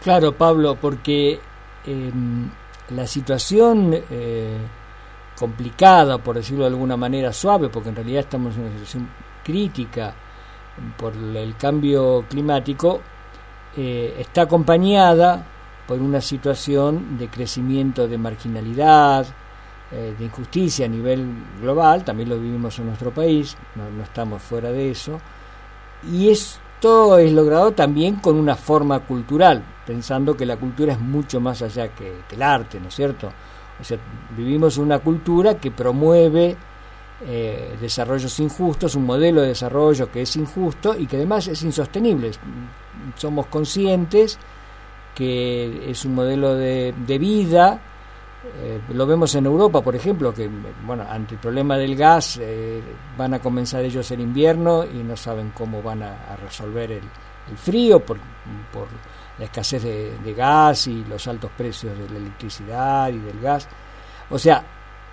Claro, 0.02 0.32
Pablo, 0.34 0.78
porque 0.80 1.40
em, 1.86 2.50
la 2.90 3.06
situación 3.06 3.94
eh, 4.10 4.58
complicada, 5.38 6.18
por 6.18 6.36
decirlo 6.36 6.64
de 6.64 6.70
alguna 6.70 6.98
manera 6.98 7.34
suave, 7.34 7.70
porque 7.70 7.90
en 7.90 7.96
realidad 7.96 8.22
estamos 8.22 8.56
en 8.56 8.62
una 8.62 8.72
situación 8.72 9.10
crítica 9.44 10.14
por 10.98 11.14
el 11.14 11.56
cambio 11.58 12.26
climático, 12.30 13.02
eh, 13.76 14.16
está 14.20 14.44
acompañada 14.44 15.46
por 15.88 16.00
una 16.00 16.22
situación 16.22 17.18
de 17.18 17.28
crecimiento 17.30 18.08
de 18.08 18.18
marginalidad, 18.18 19.26
eh, 19.92 20.14
de 20.20 20.26
injusticia 20.26 20.86
a 20.86 20.88
nivel 20.88 21.28
global, 21.60 22.04
también 22.04 22.30
lo 22.30 22.40
vivimos 22.40 22.78
en 22.78 22.86
nuestro 22.86 23.12
país, 23.12 23.58
no, 23.74 24.04
estamos 24.04 24.40
fuera 24.40 24.72
de 24.72 24.92
eso, 24.92 25.20
y 26.12 26.30
esto 26.30 27.18
es 27.18 27.32
logrado 27.32 27.72
también 27.72 28.18
con 28.18 28.36
una 28.36 28.56
forma 28.56 29.00
cultural, 29.00 29.64
pensando 29.88 30.38
que 30.38 30.46
la 30.46 30.58
cultura 30.58 30.94
es 30.94 31.00
mucho 31.00 31.42
más 31.42 31.64
allá 31.64 31.88
que, 31.88 32.22
el 32.30 32.42
arte, 32.44 32.80
¿no 32.80 32.90
es 32.90 32.96
cierto? 32.96 33.32
O 33.82 33.84
sea, 33.84 33.98
vivimos 34.38 34.78
una 34.78 35.00
cultura 35.00 35.58
que 35.58 35.72
promueve 35.72 36.56
eh, 37.26 37.76
desarrollos 37.82 38.40
injustos, 38.40 38.94
un 38.94 39.08
modelo 39.08 39.42
de 39.42 39.48
desarrollo 39.48 40.12
que 40.12 40.22
es 40.22 40.36
injusto 40.36 40.96
y 40.96 41.08
que 41.08 41.16
además 41.16 41.48
es 41.48 41.64
insostenible. 41.64 42.30
Somos 43.16 43.48
conscientes 43.48 44.38
que 45.16 45.90
es 45.90 46.06
un 46.06 46.14
modelo 46.14 46.54
de, 46.54 46.94
de 47.08 47.18
vida 47.18 47.82
eh, 48.42 48.80
lo 48.94 49.06
vemos 49.06 49.36
en 49.36 49.46
Europa, 49.46 49.82
por 49.82 49.96
ejemplo, 49.96 50.34
que 50.34 50.50
bueno, 50.86 51.04
ante 51.10 51.36
el 51.36 51.42
problema 51.42 51.78
del 51.78 51.96
gas 51.96 52.40
eh, 52.42 52.82
van 53.18 53.34
a 53.34 53.40
comenzar 53.40 53.84
ellos 53.84 54.10
el 54.12 54.22
invierno 54.22 54.86
y 54.86 55.04
no 55.04 55.18
saben 55.18 55.52
cómo 55.54 55.82
van 55.82 56.04
a, 56.04 56.38
resolver 56.42 56.92
el, 56.94 57.04
frío 57.58 58.00
por, 58.00 58.18
por, 58.72 58.88
la 59.38 59.46
escasez 59.46 59.84
de, 59.84 60.34
gas 60.34 60.88
y 60.88 61.04
los 61.04 61.28
altos 61.28 61.52
precios 61.58 61.98
de 61.98 62.10
la 62.10 62.18
electricidad 62.18 63.10
y 63.10 63.18
del 63.18 63.42
gas. 63.42 63.68
O 64.30 64.40
sea, 64.40 64.64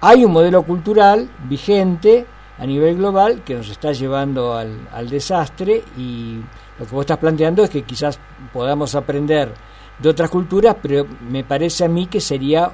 hay 0.01 0.25
un 0.25 0.33
modelo 0.33 0.62
cultural 0.62 1.29
vigente 1.49 2.27
a 2.59 2.67
nivel 2.67 2.97
global 2.97 3.43
que 3.43 3.55
nos 3.55 3.69
está 3.69 3.91
llevando 3.93 4.55
al, 4.55 4.89
al 4.93 5.09
desastre 5.09 5.83
y 5.97 6.41
lo 6.79 6.87
que 6.87 6.95
vos 6.95 7.03
estás 7.03 7.19
planteando 7.19 7.65
es 7.65 7.71
que 7.71 7.83
quizás 7.83 8.21
podamos 8.53 8.95
aprender 8.95 9.53
de 9.99 10.09
otras 10.09 10.31
culturas, 10.31 10.77
pero 10.81 11.07
me 11.29 11.43
parece 11.43 11.85
a 11.85 11.89
mí 11.89 12.07
que 12.07 12.21
sería 12.21 12.71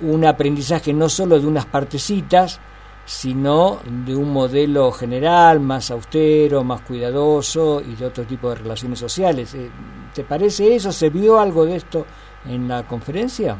un 0.00 0.24
aprendizaje 0.24 0.92
no 0.92 1.08
solo 1.08 1.38
de 1.38 1.46
unas 1.46 1.66
partecitas, 1.66 2.60
sino 3.06 3.78
de 3.84 4.16
un 4.16 4.32
modelo 4.32 4.90
general, 4.90 5.60
más 5.60 5.90
austero, 5.92 6.64
más 6.64 6.80
cuidadoso 6.82 7.80
y 7.80 7.94
de 7.94 8.04
otro 8.04 8.24
tipo 8.24 8.50
de 8.50 8.56
relaciones 8.56 8.98
sociales. 8.98 9.54
Eh, 9.54 9.70
¿Te 10.12 10.24
parece 10.24 10.74
eso? 10.74 10.90
¿Se 10.90 11.08
vio 11.08 11.38
algo 11.38 11.64
de 11.64 11.76
esto 11.76 12.04
en 12.44 12.66
la 12.66 12.82
conferencia? 12.82 13.56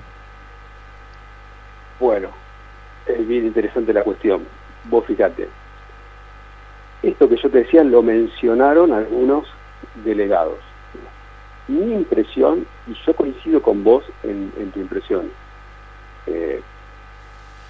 Bueno, 2.00 2.30
es 3.06 3.26
bien 3.26 3.46
interesante 3.46 3.92
la 3.92 4.02
cuestión. 4.02 4.44
Vos 4.90 5.04
fíjate, 5.06 5.48
esto 7.02 7.28
que 7.28 7.36
yo 7.36 7.48
te 7.48 7.58
decía 7.58 7.84
lo 7.84 8.02
mencionaron 8.02 8.92
algunos 8.92 9.46
delegados. 10.04 10.58
Mi 11.68 11.92
impresión, 11.92 12.66
y 12.86 12.94
yo 13.06 13.14
coincido 13.14 13.62
con 13.62 13.84
vos 13.84 14.04
en, 14.24 14.52
en 14.56 14.70
tu 14.72 14.80
impresión, 14.80 15.30
eh, 16.26 16.60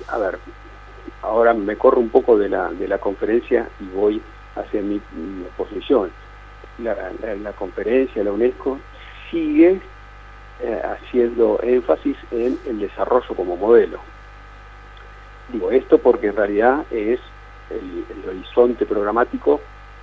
a 0.09 0.19
ver, 0.19 0.39
ahora 1.23 1.55
me 1.55 1.77
corro 1.77 2.01
un 2.01 2.09
poco 2.09 2.39
de 2.39 2.49
la, 2.49 2.71
de 2.71 2.89
la 2.89 2.99
conferencia 2.99 3.69
y 3.81 3.87
voy 3.87 4.23
hacia 4.55 4.81
mi, 4.83 5.01
posición. 5.57 6.11
La, 6.79 7.53
conferencia, 7.53 8.23
la 8.23 8.33
UNESCO, 8.33 8.79
sigue 9.31 9.81
eh, 10.61 10.83
haciendo 10.85 11.59
énfasis 11.63 12.17
en 12.31 12.59
el 12.67 12.81
desarrollo 12.81 13.35
como 13.35 13.57
modelo. 13.57 13.99
Digo 15.53 15.71
esto 15.71 15.99
porque 15.99 16.29
en 16.29 16.37
realidad 16.37 16.85
es 16.91 17.21
el, 17.71 18.05
horizonte 18.29 18.85
programático 18.85 19.61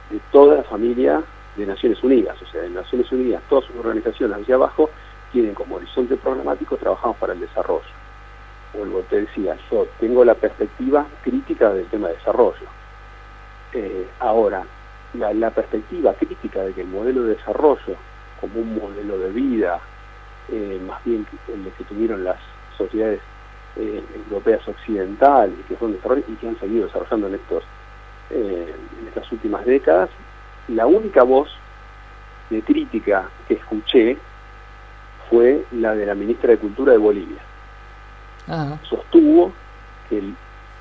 de 0.10 0.20
toda 0.32 0.58
la 0.58 0.64
familia 0.64 1.22
de 1.56 1.66
Naciones 1.66 2.04
Unidas. 2.04 2.42
O 2.42 2.46
sea, 2.48 2.66
en 2.66 2.74
Naciones 2.74 3.12
Unidas, 3.12 3.44
todas 3.50 3.66
sus 3.66 3.76
organizaciones 3.76 4.38
hacia 4.40 4.56
abajo 4.56 4.90
tienen 5.32 5.54
como 5.54 5.76
horizonte 5.76 6.16
programático 6.16 6.78
trabajamos 6.78 7.18
para 7.18 7.34
el 7.34 7.40
desarrollo 7.40 8.03
vuelvo, 8.74 9.02
te 9.10 9.22
decía, 9.22 9.58
yo 9.72 9.88
tengo 10.00 10.26
la 10.26 10.36
perspectiva 10.36 11.06
crítica 11.24 11.74
del 11.74 11.86
tema 11.88 12.10
de 12.10 12.16
desarrollo. 12.16 12.68
Eh, 13.74 14.08
ahora, 14.20 14.64
la, 15.14 15.52
perspectiva 15.52 16.14
crítica 16.14 16.62
de 16.64 16.74
que 16.74 16.82
el 16.82 16.88
modelo 16.88 17.24
de 17.24 17.36
desarrollo, 17.36 17.96
como 18.42 18.60
un 18.60 18.76
modelo 18.76 19.20
de 19.20 19.30
vida, 19.32 19.80
eh, 20.50 20.82
más 20.86 21.04
bien 21.06 21.26
el 21.48 21.72
que 21.72 21.84
tuvieron 21.84 22.24
las 22.24 22.38
sociedades 22.78 23.22
eh, 23.76 24.04
europeas 24.30 24.68
occidentales 24.68 25.56
que 25.68 25.76
son 25.78 25.98
y 26.28 26.34
que 26.36 26.48
han 26.48 26.60
seguido 26.60 26.88
desarrollando 26.88 27.28
en 27.28 27.36
estos 27.36 27.64
en 28.30 29.08
estas 29.08 29.32
últimas 29.32 29.64
décadas, 29.64 30.10
la 30.68 30.88
única 30.88 31.22
voz 31.22 31.50
de 32.50 32.64
crítica 32.64 33.30
que 33.48 33.56
escuché 33.56 34.18
fue 35.30 35.64
la 35.72 35.94
de 35.94 36.08
la 36.08 36.16
ministra 36.16 36.52
de 36.52 36.58
Cultura 36.58 36.94
de 36.94 36.98
Bolivia 36.98 37.42
sostuvo 38.90 39.52
que 40.10 40.22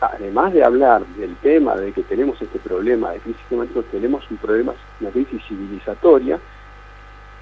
además 0.00 0.52
de 0.52 0.64
hablar 0.64 1.06
del 1.16 1.36
tema 1.36 1.76
de 1.76 1.92
que 1.92 2.02
tenemos 2.02 2.40
este 2.42 2.58
problema 2.58 3.12
de 3.12 3.20
crisis 3.20 3.42
climática, 3.48 3.80
tenemos 3.90 4.28
un 4.30 4.36
problema, 4.38 4.74
una 5.00 5.10
crisis 5.10 5.42
civilizatoria, 5.46 6.38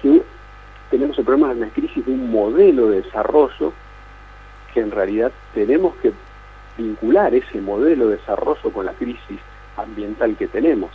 que 0.01 0.21
tenemos 0.91 1.17
el 1.17 1.25
problema 1.25 1.49
de 1.49 1.61
una 1.61 1.69
crisis 1.69 2.05
de 2.05 2.11
un 2.11 2.29
modelo 2.29 2.87
de 2.87 3.01
desarrollo 3.01 3.73
que 4.73 4.79
en 4.81 4.91
realidad 4.91 5.31
tenemos 5.53 5.95
que 5.97 6.13
vincular 6.77 7.33
ese 7.33 7.61
modelo 7.61 8.07
de 8.07 8.17
desarrollo 8.17 8.71
con 8.71 8.85
la 8.85 8.93
crisis 8.93 9.39
ambiental 9.77 10.35
que 10.37 10.47
tenemos. 10.47 10.91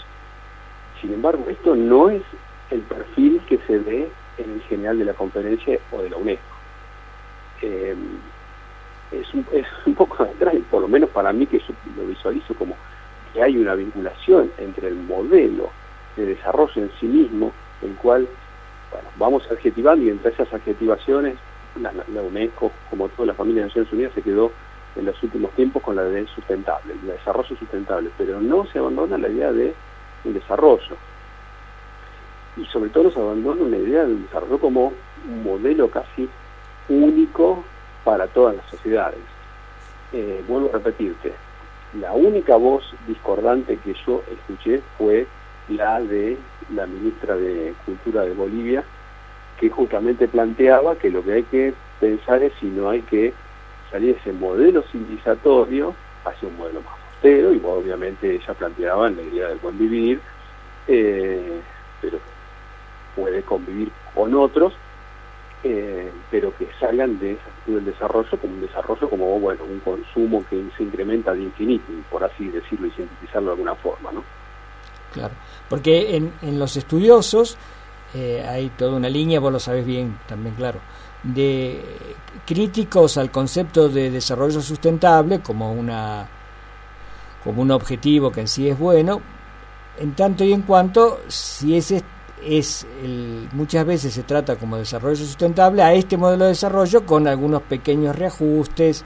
Sin 1.01 1.13
embargo, 1.13 1.45
esto 1.49 1.75
no 1.75 2.11
es 2.11 2.23
el 2.71 2.81
perfil 2.81 3.41
que 3.49 3.59
se 3.67 3.79
ve 3.79 4.09
en 4.39 4.53
el 4.53 4.63
general 4.63 4.99
de 4.99 5.05
la 5.05 5.15
conferencia 5.15 5.79
o 5.93 6.03
de 6.03 6.11
la 6.11 6.17
UNESCO. 6.17 6.57
Eh, 7.63 7.97
es 9.13 9.33
un, 9.35 9.47
es 9.53 9.67
un 9.87 9.95
poco 9.95 10.25
extraño, 10.25 10.63
por 10.71 10.83
lo 10.83 10.89
menos 10.89 11.11
para 11.11 11.33
mí 11.33 11.47
que 11.47 11.59
yo 11.59 11.75
lo 11.97 12.07
visualizo 12.07 12.55
como 12.55 12.77
que 13.33 13.43
hay 13.43 13.57
una 13.57 13.75
vinculación 13.75 14.51
entre 14.59 14.89
el 14.89 14.97
modelo 14.97 15.71
de 16.17 16.27
desarrollo 16.27 16.83
en 16.83 16.91
sí 16.99 17.07
mismo, 17.07 17.53
el 17.83 17.95
cual 17.97 18.27
bueno, 18.91 19.09
vamos 19.17 19.51
adjetivando 19.51 20.05
y 20.05 20.11
entre 20.11 20.33
esas 20.33 20.53
adjetivaciones 20.53 21.37
la, 21.81 22.23
UNESCO, 22.23 22.73
como 22.91 23.09
toda 23.11 23.27
la 23.27 23.35
familia 23.35 23.63
de 23.63 23.69
Naciones 23.69 23.93
Unidas, 23.93 24.13
se 24.15 24.23
quedó 24.23 24.53
en 24.95 25.05
los 25.05 25.23
últimos 25.23 25.51
tiempos 25.53 25.83
con 25.83 25.97
la 25.97 26.05
de 26.05 26.27
sustentable, 26.29 26.95
el 26.95 27.07
desarrollo 27.07 27.57
sustentable, 27.57 28.11
pero 28.17 28.41
no 28.41 28.67
se 28.67 28.79
abandona 28.79 29.19
la 29.19 29.29
idea 29.29 29.53
de 29.53 29.75
un 30.25 30.35
desarrollo. 30.35 30.97
Y 32.57 32.65
sobre 32.67 32.89
todo 32.91 33.11
se 33.11 33.21
abandona 33.21 33.63
una 33.63 33.77
idea 33.77 34.05
del 34.05 34.23
desarrollo 34.23 34.59
como 34.59 34.93
un 35.29 35.43
modelo 35.43 35.91
casi 35.91 36.29
único 36.89 37.65
para 38.07 38.29
todas 38.29 38.55
las 38.55 38.65
sociedades. 38.67 39.19
Eh, 40.13 40.45
vuelvo 40.47 40.69
a 40.69 40.75
repetirte, 40.75 41.33
la 42.01 42.13
única 42.13 42.55
voz 42.55 42.85
discordante 43.09 43.79
que 43.79 43.95
yo 44.07 44.23
escuché 44.31 44.81
fue 44.97 45.27
la 45.69 46.01
de 46.01 46.39
la 46.73 46.87
ministra 46.87 47.35
de 47.35 47.75
Cultura 47.85 48.23
de 48.23 48.33
Bolivia, 48.33 48.85
que 49.59 49.71
justamente 49.71 50.29
planteaba 50.29 50.95
que 50.95 51.11
lo 51.11 51.25
que 51.25 51.33
hay 51.33 51.43
que 51.43 51.75
pensar 51.99 52.45
es 52.45 52.53
si 52.61 52.67
no 52.67 52.91
hay 52.91 53.03
que 53.03 53.33
salir 53.91 54.15
de 54.15 54.21
ese 54.21 54.33
modelo 54.33 54.83
civilizatorio 54.83 55.93
hacia 56.25 56.49
un 56.49 56.57
modelo 56.59 56.83
más 56.83 56.95
austero, 57.15 57.53
y 57.53 57.61
obviamente 57.65 58.37
ella 58.37 58.55
planteaba 58.55 59.11
la 59.11 59.23
idea 59.23 59.49
del 59.49 59.59
buen 59.59 59.77
vivir, 59.77 60.21
eh, 60.87 61.61
pero 62.01 62.19
puede 63.17 63.43
convivir 63.43 63.91
con 64.15 64.33
otros, 64.35 64.75
eh, 65.65 66.13
pero 66.31 66.55
que 66.57 66.69
salgan 66.79 67.19
de 67.19 67.39
del 67.67 67.85
desarrollo 67.85 68.39
como 68.41 68.55
un 68.55 68.61
desarrollo 68.61 69.09
como 69.09 69.41
bueno 69.41 69.65
un 69.65 69.81
consumo 69.81 70.45
que 70.49 70.63
se 70.77 70.83
incrementa 70.85 71.33
de 71.33 71.43
infinito, 71.43 71.85
por 72.11 72.23
así 72.23 72.49
decirlo 72.49 72.87
y 72.87 72.91
sintetizarlo 72.93 73.49
de 73.49 73.53
alguna 73.53 73.75
forma, 73.75 74.13
¿no? 74.13 74.23
Claro, 75.13 75.35
porque 75.69 76.17
en, 76.17 76.33
en 76.43 76.59
los 76.59 76.77
estudiosos 76.77 77.57
eh, 78.15 78.47
hay 78.49 78.69
toda 78.71 78.97
una 78.97 79.09
línea, 79.09 79.41
vos 79.41 79.53
lo 79.53 79.59
sabés 79.59 79.85
bien 79.85 80.19
también, 80.27 80.55
claro, 80.55 80.81
de 81.23 81.83
críticos 82.47 83.19
al 83.19 83.31
concepto 83.31 83.89
de 83.89 84.11
desarrollo 84.11 84.61
sustentable 84.61 85.41
como 85.41 85.73
una 85.73 86.29
como 87.43 87.63
un 87.63 87.71
objetivo 87.71 88.31
que 88.31 88.41
en 88.41 88.49
sí 88.49 88.69
es 88.69 88.79
bueno, 88.79 89.21
en 89.99 90.15
tanto 90.15 90.45
y 90.45 90.53
en 90.53 90.63
cuanto 90.63 91.21
si 91.29 91.77
ese 91.77 92.03
es 92.43 92.87
el, 93.03 93.49
muchas 93.53 93.85
veces 93.87 94.15
se 94.15 94.23
trata 94.23 94.57
como 94.57 94.77
desarrollo 94.77 95.17
sustentable 95.17 95.83
a 95.83 95.93
este 95.95 96.17
modelo 96.17 96.45
de 96.45 96.51
desarrollo 96.51 97.07
con 97.07 97.27
algunos 97.27 97.63
pequeños 97.63 98.17
reajustes, 98.17 99.05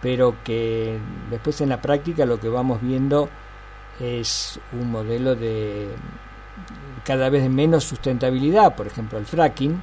pero 0.00 0.36
que 0.44 0.98
después 1.30 1.60
en 1.60 1.70
la 1.70 1.80
práctica 1.80 2.26
lo 2.26 2.38
que 2.38 2.48
vamos 2.48 2.80
viendo 2.80 3.28
es 4.00 4.60
un 4.72 4.90
modelo 4.90 5.34
de 5.34 5.88
cada 7.04 7.28
vez 7.28 7.48
menos 7.50 7.84
sustentabilidad, 7.84 8.74
por 8.74 8.86
ejemplo 8.86 9.18
el 9.18 9.26
fracking 9.26 9.82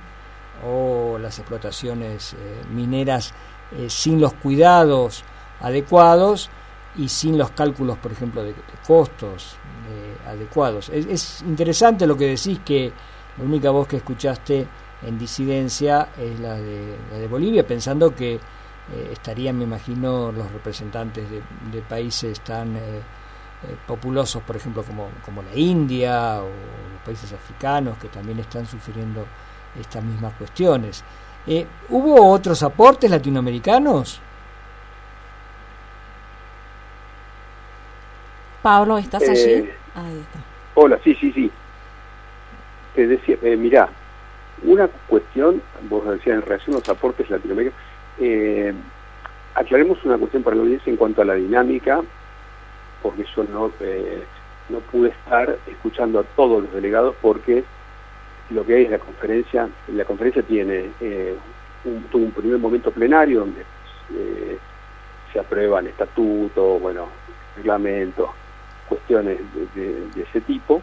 o 0.66 1.18
las 1.18 1.40
explotaciones 1.40 2.34
eh, 2.34 2.38
mineras 2.74 3.34
eh, 3.78 3.90
sin 3.90 4.20
los 4.20 4.34
cuidados 4.34 5.24
adecuados 5.60 6.50
y 6.96 7.08
sin 7.10 7.38
los 7.38 7.52
cálculos, 7.52 7.98
por 7.98 8.12
ejemplo, 8.12 8.44
de, 8.44 8.54
costos 8.86 9.56
adecuados. 10.28 10.90
Es, 10.90 11.42
interesante 11.42 12.06
lo 12.06 12.18
que 12.18 12.28
decís 12.28 12.60
que 12.66 12.92
la 13.38 13.44
única 13.44 13.70
voz 13.72 13.88
que 13.88 13.98
escuchaste 13.98 14.68
en 15.04 15.18
disidencia 15.18 16.10
es 16.18 16.40
la 16.40 16.56
de, 16.56 16.98
la 17.12 17.18
de 17.18 17.28
Bolivia, 17.28 17.66
pensando 17.66 18.14
que 18.16 18.40
estarían, 19.12 19.58
me 19.58 19.64
imagino, 19.64 20.32
los 20.32 20.52
representantes 20.52 21.26
de, 21.30 21.82
países 21.82 22.42
tan 22.42 22.76
eh, 22.76 23.76
populosos, 23.88 24.42
por 24.44 24.56
ejemplo, 24.56 24.84
como, 24.84 25.10
como 25.24 25.42
la 25.42 25.56
India 25.56 26.42
o 26.42 26.48
los 26.48 27.02
países 27.06 27.32
africanos, 27.32 27.98
que 27.98 28.08
también 28.08 28.40
están 28.40 28.66
sufriendo 28.66 29.26
estas 29.80 30.04
mismas 30.04 30.34
cuestiones. 30.34 31.04
Eh, 31.48 31.66
¿Hubo 31.90 32.30
otros 32.32 32.62
aportes 32.64 33.10
latinoamericanos? 33.10 34.20
Pablo, 38.62 38.98
¿estás 38.98 39.28
allí? 39.28 39.70
Eh, 39.96 40.00
Ahí 40.00 40.20
está. 40.20 40.40
Hola, 40.76 41.00
sí, 41.04 41.16
sí, 41.16 41.32
sí. 41.32 41.52
Te 42.96 43.08
decía, 43.08 43.38
eh, 43.42 43.56
mirá, 43.56 43.90
una 44.64 44.88
cuestión, 45.08 45.62
vos 45.90 46.06
decías 46.10 46.36
en 46.36 46.42
relación 46.42 46.76
a 46.76 46.80
los 46.80 46.90
aportes 46.90 47.30
latinoamericanos, 47.30 47.80
aclaremos 49.56 50.04
una 50.06 50.18
cuestión 50.18 50.44
para 50.44 50.56
la 50.56 50.62
audiencia 50.64 50.90
en 50.90 50.98
cuanto 50.98 51.22
a 51.22 51.26
la 51.26 51.34
dinámica 51.36 52.02
porque 53.02 53.26
yo 53.36 53.44
no, 53.46 53.72
eh, 53.80 54.24
no 54.70 54.80
pude 54.80 55.10
estar 55.10 55.58
escuchando 55.68 56.20
a 56.20 56.24
todos 56.24 56.64
los 56.64 56.74
delegados 56.74 57.16
porque 57.22 57.64
lo 58.50 58.66
que 58.66 58.84
es 58.84 58.90
la 58.92 59.00
conferencia, 59.00 59.70
la 59.88 60.06
conferencia 60.06 60.44
tiene 60.44 60.92
eh, 61.00 61.36
un, 61.86 62.06
un 62.14 62.32
primer 62.32 62.60
momento 62.60 62.92
plenario 62.92 63.42
donde 63.42 63.62
eh, 64.14 64.58
se 65.32 65.40
aprueban 65.40 65.88
estatutos, 65.88 66.82
bueno, 66.82 67.08
reglamentos, 67.56 68.30
cuestiones 68.92 69.40
de, 69.74 70.22
ese 70.22 70.42
tipo, 70.42 70.82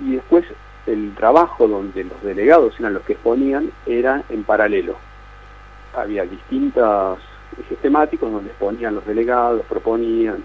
y 0.00 0.16
después 0.16 0.44
el 0.86 1.14
trabajo 1.14 1.68
donde 1.68 2.02
los 2.02 2.20
delegados 2.22 2.74
eran 2.80 2.94
los 2.94 3.04
que 3.04 3.12
exponían 3.12 3.70
era 3.86 4.24
en 4.28 4.42
paralelo. 4.42 4.96
Había 5.94 6.24
distintos 6.24 7.20
ejes 7.60 7.78
temáticos 7.78 8.32
donde 8.32 8.50
exponían 8.50 8.96
los 8.96 9.06
delegados, 9.06 9.64
proponían. 9.68 10.42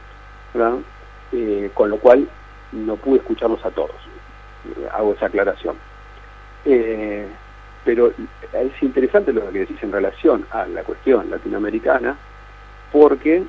Eh, 1.31 1.71
con 1.73 1.89
lo 1.89 1.97
cual 1.97 2.29
no 2.71 2.95
pude 2.95 3.17
escucharlos 3.17 3.65
a 3.65 3.71
todos. 3.71 3.95
Hago 4.91 5.13
esa 5.13 5.25
aclaración. 5.25 5.75
Eh, 6.63 7.27
pero 7.83 8.09
es 8.53 8.83
interesante 8.83 9.33
lo 9.33 9.49
que 9.51 9.59
decís 9.59 9.81
en 9.81 9.91
relación 9.91 10.45
a 10.51 10.67
la 10.67 10.83
cuestión 10.83 11.31
latinoamericana, 11.31 12.15
porque 12.91 13.43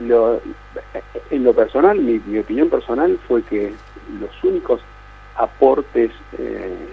en 0.00 1.44
lo 1.44 1.52
personal, 1.54 1.98
mi, 1.98 2.38
opinión 2.38 2.70
personal 2.70 3.18
fue 3.28 3.42
que 3.42 3.72
los 4.18 4.44
únicos 4.44 4.80
aportes, 5.36 6.10
eh, 6.38 6.88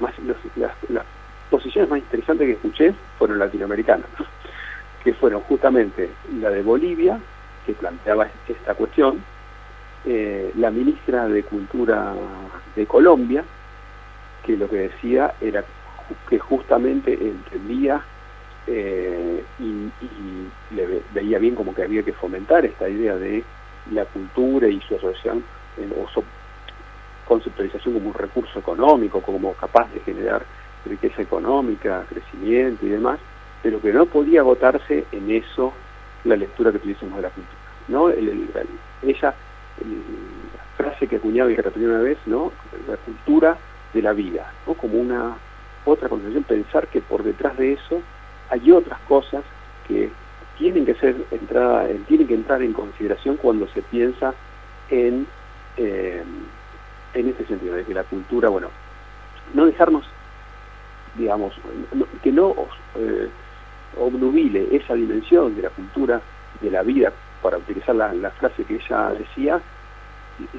más 0.00 0.12
las, 0.56 0.72
las, 0.88 1.04
posiciones 1.50 1.88
más 1.88 2.00
interesantes 2.00 2.46
que 2.46 2.52
escuché 2.54 2.94
fueron 3.18 3.38
latinoamericanas, 3.38 4.08
que 5.04 5.14
fueron 5.14 5.40
justamente 5.42 6.10
la 6.40 6.50
de 6.50 6.62
Bolivia, 6.62 7.20
que 7.64 7.74
planteaba 7.74 8.26
esta 8.48 8.74
cuestión, 8.74 9.22
eh, 10.04 10.52
la 10.56 10.70
ministra 10.70 11.28
de 11.28 11.42
Cultura 11.44 12.14
de 12.74 12.86
Colombia, 12.86 13.44
que 14.44 14.56
lo 14.56 14.68
que 14.68 14.76
decía 14.76 15.34
era 15.40 15.64
que 16.28 16.38
justamente 16.38 17.12
entendía 17.12 18.02
eh, 18.66 19.44
y, 19.58 19.90
le 20.74 21.02
veía 21.12 21.38
bien 21.38 21.54
como 21.54 21.74
que 21.74 21.82
había 21.82 22.02
que 22.02 22.12
fomentar 22.12 22.64
esta 22.64 22.88
idea 22.88 23.16
de 23.16 23.44
la 23.92 24.04
cultura 24.06 24.66
y 24.68 24.80
su 24.80 24.96
asociación 24.96 25.44
o 26.02 26.08
su 26.08 26.24
conceptualización 27.26 27.94
como 27.94 28.08
un 28.08 28.14
recurso 28.14 28.58
económico, 28.58 29.20
como 29.20 29.54
capaz 29.54 29.92
de 29.92 30.00
generar 30.00 30.44
riqueza 30.84 31.22
económica, 31.22 32.04
crecimiento 32.08 32.86
y 32.86 32.90
demás, 32.90 33.18
pero 33.62 33.80
que 33.80 33.92
no 33.92 34.06
podía 34.06 34.40
agotarse 34.40 35.04
en 35.12 35.30
eso 35.30 35.72
la 36.24 36.36
lectura 36.36 36.72
que 36.72 36.78
tuviésemos 36.78 37.16
de 37.16 37.22
la 37.22 37.30
cultura. 37.30 37.58
¿no? 37.88 38.10
ella 38.10 39.34
la 39.78 40.64
frase 40.76 41.06
que 41.06 41.16
acuñaba 41.16 41.50
y 41.50 41.56
que 41.56 41.62
repetí 41.62 41.84
una 41.84 42.00
vez, 42.00 42.18
¿no? 42.26 42.52
La 42.88 42.96
cultura 42.96 43.56
de 43.92 44.02
la 44.02 44.12
vida, 44.12 44.52
¿no? 44.66 44.74
Como 44.74 44.98
una 44.98 45.36
otra 45.84 46.08
concepción, 46.08 46.44
pensar 46.44 46.88
que 46.88 47.00
por 47.00 47.22
detrás 47.22 47.56
de 47.56 47.74
eso 47.74 48.00
hay 48.50 48.70
otras 48.72 48.98
cosas 49.00 49.44
que 49.86 50.10
tienen 50.58 50.86
que 50.86 50.94
ser 50.94 51.16
entrada, 51.30 51.88
tienen 52.06 52.26
que 52.26 52.34
entrar 52.34 52.62
en 52.62 52.72
consideración 52.72 53.36
cuando 53.36 53.66
se 53.68 53.82
piensa 53.82 54.34
en 54.90 55.26
eh, 55.76 56.22
en 57.14 57.28
este 57.28 57.46
sentido, 57.46 57.74
de 57.74 57.84
que 57.84 57.94
la 57.94 58.04
cultura, 58.04 58.48
bueno, 58.48 58.68
no 59.54 59.66
dejarnos, 59.66 60.04
digamos, 61.16 61.54
que 62.22 62.32
no 62.32 62.54
eh, 62.96 63.28
obnubile 63.98 64.68
esa 64.76 64.94
dimensión 64.94 65.54
de 65.54 65.62
la 65.62 65.70
cultura 65.70 66.20
de 66.60 66.70
la 66.70 66.82
vida 66.82 67.12
para 67.42 67.58
utilizar 67.58 67.94
la, 67.94 68.30
frase 68.32 68.64
que 68.64 68.76
ella 68.76 69.10
decía, 69.10 69.60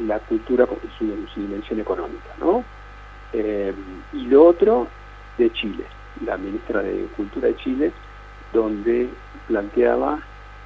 la 0.05 0.19
cultura 0.19 0.65
con 0.65 0.77
su, 0.97 1.05
dimensión 1.35 1.79
económica, 1.79 2.29
¿no? 2.39 2.63
Eh, 3.33 3.73
y 4.13 4.27
lo 4.27 4.45
otro 4.45 4.87
de 5.37 5.51
Chile, 5.51 5.83
la 6.23 6.37
ministra 6.37 6.81
de 6.81 7.07
Cultura 7.15 7.47
de 7.47 7.57
Chile, 7.57 7.91
donde 8.53 9.09
planteaba 9.47 10.19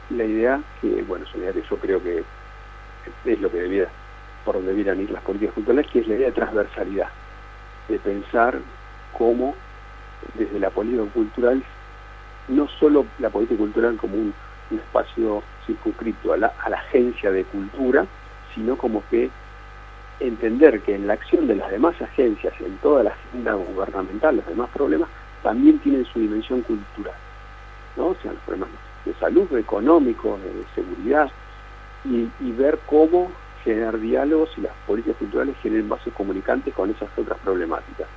la 0.09 0.23
idea 0.23 0.61
que, 0.81 1.03
bueno, 1.03 1.25
es 1.25 1.33
una 1.33 1.45
idea 1.45 1.53
que 1.53 1.69
yo 1.69 1.77
creo 1.77 2.03
que 2.03 2.23
es 3.25 3.41
lo 3.41 3.51
que 3.51 3.61
debía, 3.61 3.87
por 4.45 4.55
donde 4.55 4.71
debieran 4.71 4.99
ir 4.99 5.09
las 5.11 5.23
políticas 5.23 5.55
culturales, 5.55 5.87
que 5.91 5.99
es 5.99 6.07
la 6.07 6.15
idea 6.15 6.27
de 6.27 6.33
transversalidad, 6.33 7.09
de 7.87 7.99
pensar 7.99 8.59
cómo 9.17 9.55
desde 10.35 10.59
la 10.59 10.69
política 10.69 11.03
cultural, 11.13 11.63
no 12.47 12.67
solo 12.67 13.05
la 13.19 13.29
política 13.29 13.57
cultural 13.57 13.97
como 13.97 14.15
un 14.15 14.33
un 14.71 14.79
espacio 14.79 15.43
circunscrito 15.65 16.33
a 16.33 16.37
la, 16.37 16.53
a 16.63 16.69
la 16.69 16.77
agencia 16.77 17.31
de 17.31 17.43
cultura, 17.45 18.05
sino 18.53 18.77
como 18.77 19.03
que 19.09 19.29
entender 20.19 20.81
que 20.81 20.95
en 20.95 21.07
la 21.07 21.13
acción 21.13 21.47
de 21.47 21.55
las 21.55 21.71
demás 21.71 21.99
agencias, 22.01 22.53
en 22.59 22.77
toda 22.77 23.03
la 23.03 23.11
agenda 23.11 23.53
gubernamental, 23.53 24.37
los 24.37 24.45
demás 24.45 24.69
problemas, 24.71 25.09
también 25.43 25.79
tienen 25.79 26.05
su 26.05 26.19
dimensión 26.19 26.61
cultural, 26.61 27.15
¿no? 27.95 28.07
O 28.07 28.15
sea, 28.21 28.33
los 28.33 28.41
problemas 28.43 28.69
de 29.05 29.13
salud, 29.15 29.51
económicos, 29.57 30.41
de 30.41 30.65
seguridad, 30.75 31.31
y, 32.05 32.29
y 32.39 32.51
ver 32.51 32.79
cómo 32.85 33.31
generar 33.63 33.99
diálogos 33.99 34.49
y 34.57 34.61
las 34.61 34.73
políticas 34.87 35.17
culturales 35.17 35.55
generen 35.61 35.89
vasos 35.89 36.13
comunicantes 36.13 36.73
con 36.73 36.89
esas 36.89 37.09
otras 37.17 37.37
problemáticas. 37.39 38.07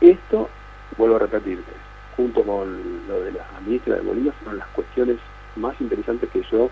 Esto, 0.00 0.48
vuelvo 0.96 1.16
a 1.16 1.20
repetirte, 1.20 1.70
junto 2.16 2.42
con 2.42 3.06
lo 3.06 3.20
de 3.20 3.32
la 3.32 3.46
ministra 3.64 3.96
de 3.96 4.00
Bolivia, 4.00 4.32
fueron 4.42 4.58
las 4.58 4.68
cuestiones 4.68 5.18
más 5.56 5.80
interesantes 5.80 6.28
que 6.30 6.42
yo 6.50 6.70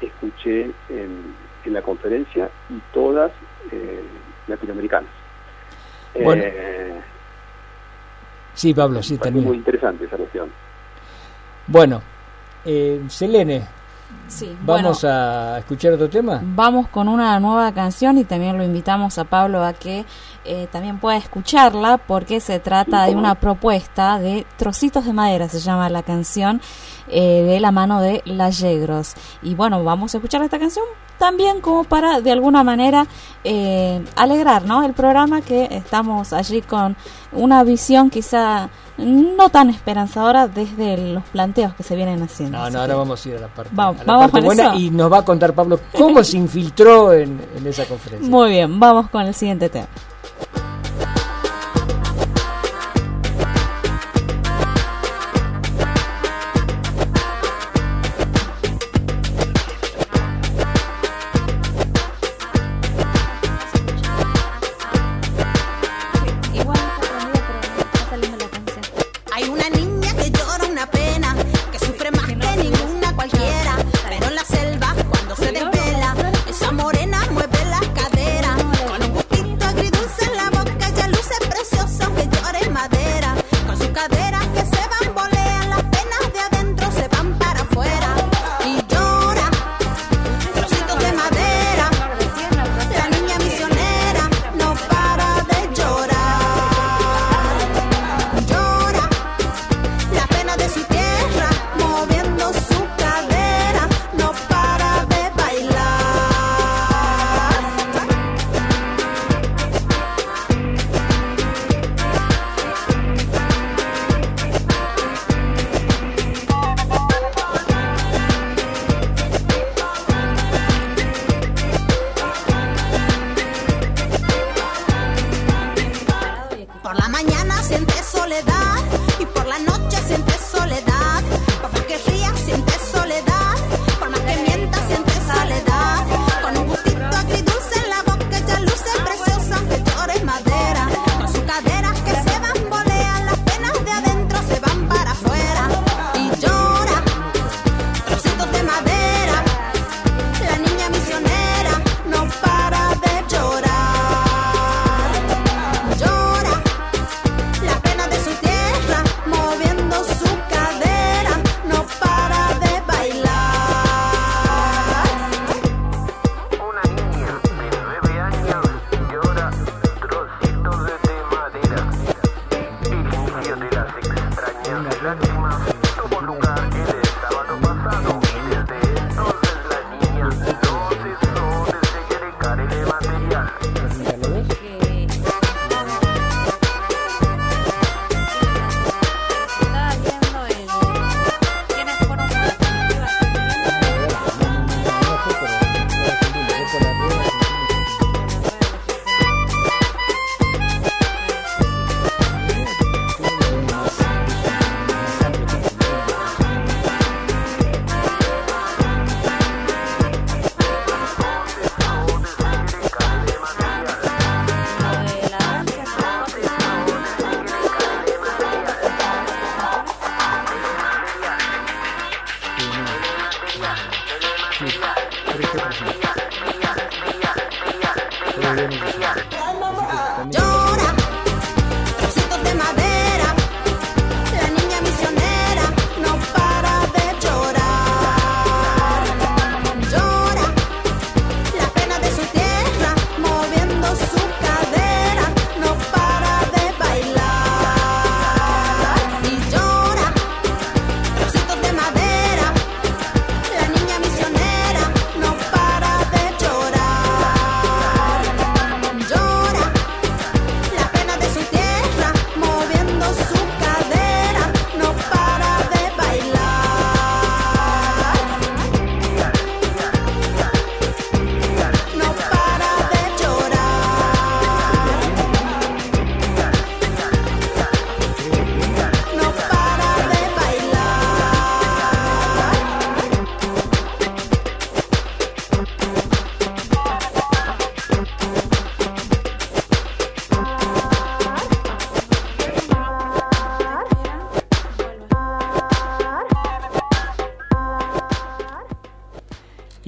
escuché 0.00 0.70
en, 0.88 1.44
la 1.66 1.80
conferencia 1.80 2.50
y 2.68 2.78
todas 2.92 3.32
eh, 3.72 4.02
latinoamericanas. 4.48 5.08
Bueno. 6.14 6.42
Eh, 6.44 7.00
sí, 8.54 8.74
Pablo, 8.74 9.02
sí, 9.02 9.18
también. 9.18 9.44
Muy 9.44 9.56
interesante 9.56 10.04
esa 10.04 10.16
cuestión. 10.16 10.50
Bueno, 11.66 12.02
eh, 12.64 13.02
Selene, 13.08 13.66
¿Vamos 14.62 15.04
a 15.04 15.58
escuchar 15.58 15.92
otro 15.92 16.08
tema? 16.08 16.40
Vamos 16.42 16.88
con 16.88 17.08
una 17.08 17.38
nueva 17.38 17.72
canción 17.72 18.18
y 18.18 18.24
también 18.24 18.56
lo 18.56 18.64
invitamos 18.64 19.18
a 19.18 19.24
Pablo 19.24 19.62
a 19.62 19.72
que 19.74 20.04
eh, 20.44 20.66
también 20.72 20.98
pueda 20.98 21.16
escucharla 21.16 21.98
porque 21.98 22.40
se 22.40 22.58
trata 22.58 23.04
de 23.04 23.14
una 23.14 23.34
propuesta 23.36 24.18
de 24.18 24.46
Trocitos 24.56 25.04
de 25.04 25.12
Madera, 25.12 25.48
se 25.48 25.60
llama 25.60 25.88
la 25.88 26.02
canción, 26.02 26.60
eh, 27.08 27.42
de 27.42 27.60
la 27.60 27.70
mano 27.70 28.00
de 28.00 28.22
La 28.24 28.50
Yegros. 28.50 29.14
Y 29.42 29.54
bueno, 29.54 29.84
vamos 29.84 30.14
a 30.14 30.18
escuchar 30.18 30.42
esta 30.42 30.58
canción 30.58 30.84
también 31.18 31.60
como 31.60 31.84
para 31.84 32.20
de 32.20 32.32
alguna 32.32 32.64
manera 32.64 33.06
eh, 33.44 34.04
alegrar 34.16 34.64
¿no? 34.64 34.84
el 34.84 34.92
programa 34.92 35.40
que 35.40 35.68
estamos 35.70 36.32
allí 36.32 36.62
con 36.62 36.96
una 37.32 37.64
visión 37.64 38.10
quizá 38.10 38.70
no 38.96 39.48
tan 39.48 39.70
esperanzadora 39.70 40.46
desde 40.46 41.12
los 41.12 41.24
planteos 41.24 41.74
que 41.74 41.82
se 41.82 41.96
vienen 41.96 42.22
haciendo. 42.22 42.58
No, 42.58 42.70
no, 42.70 42.80
ahora 42.80 42.94
vamos 42.94 43.24
a 43.24 43.28
ir 43.28 43.36
a 43.36 43.40
la 43.40 43.48
parte, 43.48 43.70
vamos, 43.74 44.00
a 44.00 44.04
la 44.04 44.12
vamos 44.12 44.44
buena 44.44 44.76
y 44.76 44.90
nos 44.90 45.12
va 45.12 45.18
a 45.18 45.24
contar 45.24 45.52
Pablo 45.52 45.80
cómo 45.96 46.22
se 46.22 46.36
infiltró 46.36 47.12
en, 47.12 47.40
en 47.56 47.66
esa 47.66 47.84
conferencia. 47.86 48.30
Muy 48.30 48.50
bien, 48.50 48.78
vamos 48.78 49.10
con 49.10 49.22
el 49.22 49.34
siguiente 49.34 49.68
tema. 49.68 49.88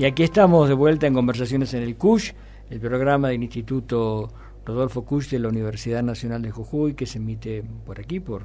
aquí 0.06 0.22
estamos 0.22 0.68
de 0.68 0.74
vuelta 0.74 1.06
en 1.06 1.14
Conversaciones 1.14 1.74
en 1.74 1.82
el 1.82 1.96
CUSH, 1.96 2.32
el 2.70 2.80
programa 2.80 3.28
del 3.28 3.42
Instituto 3.42 4.30
Rodolfo 4.64 5.04
Cush 5.04 5.30
de 5.30 5.38
la 5.38 5.48
Universidad 5.48 6.02
Nacional 6.02 6.42
de 6.42 6.50
Jujuy, 6.50 6.94
que 6.94 7.06
se 7.06 7.18
emite 7.18 7.64
por 7.84 8.00
aquí, 8.00 8.20
por 8.20 8.42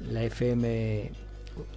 la 0.00 0.22
FM 0.24 1.10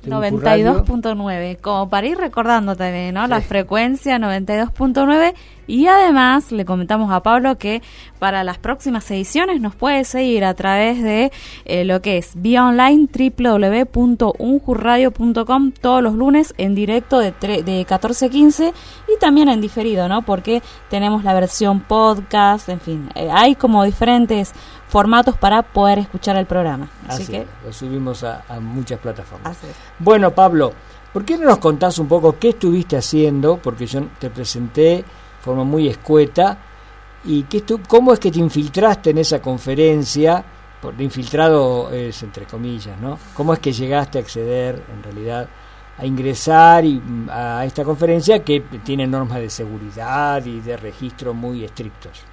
92.9, 0.08 1.60
como 1.60 1.90
para 1.90 2.08
ir 2.08 2.18
recordando 2.18 2.76
también, 2.76 3.16
¿no? 3.16 3.26
Sí. 3.26 3.30
La 3.30 3.42
frecuencia 3.42 4.18
92.9 4.18 5.34
y 5.68 5.86
además 5.88 6.52
le 6.52 6.66
comentamos 6.66 7.12
a 7.12 7.22
Pablo 7.22 7.58
que 7.58 7.82
para 8.20 8.46
las 8.46 8.58
próximas 8.58 9.12
ediciones 9.12 9.62
nos 9.62 9.76
puede 9.76 10.06
seguir 10.06 10.46
a 10.46 10.54
través 10.54 11.04
de 11.04 11.34
eh, 11.66 11.84
lo 11.84 12.02
que 12.02 12.18
es 12.18 12.32
vía 12.36 12.66
online 12.66 13.10
www.unjurradio.com 13.38 15.72
todos 15.74 16.02
los 16.02 16.14
lunes 16.14 16.54
en 16.58 16.74
directo 16.74 17.20
de, 17.20 17.32
de 17.32 17.86
14.15 17.86 18.72
y 19.14 19.20
también 19.20 19.50
en 19.50 19.60
diferido, 19.60 20.08
¿no? 20.08 20.22
Porque 20.22 20.62
tenemos 20.90 21.26
la 21.26 21.34
versión 21.34 21.82
podcast, 21.82 22.70
en 22.70 22.80
fin, 22.80 23.10
eh, 23.16 23.28
hay 23.32 23.56
como 23.56 23.84
diferentes 23.84 24.54
formatos 24.88 25.36
para 25.38 25.64
poder 25.64 26.00
escuchar 26.00 26.38
el 26.38 26.46
programa. 26.46 26.88
Así, 27.08 27.28
que 27.28 27.46
lo 27.66 27.74
subimos 27.74 28.24
a, 28.24 28.46
a 28.48 28.62
muchas 28.62 29.00
plataformas. 29.00 29.58
Así 29.58 29.68
es. 29.68 29.76
Bueno, 30.00 30.32
Pablo, 30.32 30.74
¿por 31.12 31.26
qué 31.26 31.38
no 31.38 31.46
nos 31.46 31.58
contás 31.58 31.98
un 31.98 32.08
poco 32.08 32.38
qué 32.40 32.50
estuviste 32.50 32.98
haciendo? 32.98 33.58
Porque 33.58 33.88
yo 33.88 34.02
te 34.20 34.30
presenté 34.30 34.82
de 34.82 35.06
forma 35.42 35.64
muy 35.64 35.88
escueta. 35.88 36.58
¿Y 37.26 37.44
qué 37.44 37.64
cómo 37.88 38.14
es 38.14 38.20
que 38.20 38.32
te 38.32 38.40
infiltraste 38.40 39.10
en 39.10 39.18
esa 39.18 39.42
conferencia? 39.42 40.44
Por 40.82 41.02
infiltrado 41.02 41.92
es 41.92 42.22
entre 42.22 42.46
comillas, 42.46 43.00
¿no? 43.02 43.18
¿Cómo 43.34 43.54
es 43.54 43.60
que 43.60 43.72
llegaste 43.72 44.20
a 44.20 44.22
acceder, 44.22 44.80
en 44.94 45.02
realidad, 45.02 45.50
a 45.98 46.06
ingresar 46.06 46.86
y, 46.86 47.02
mm, 47.04 47.30
a 47.32 47.66
esta 47.66 47.84
conferencia 47.84 48.44
que 48.44 48.62
tiene 48.84 49.08
normas 49.08 49.40
de 49.40 49.50
seguridad 49.50 50.46
y 50.46 50.60
de 50.60 50.78
registro 50.78 51.34
muy 51.34 51.64
estrictos? 51.64 52.24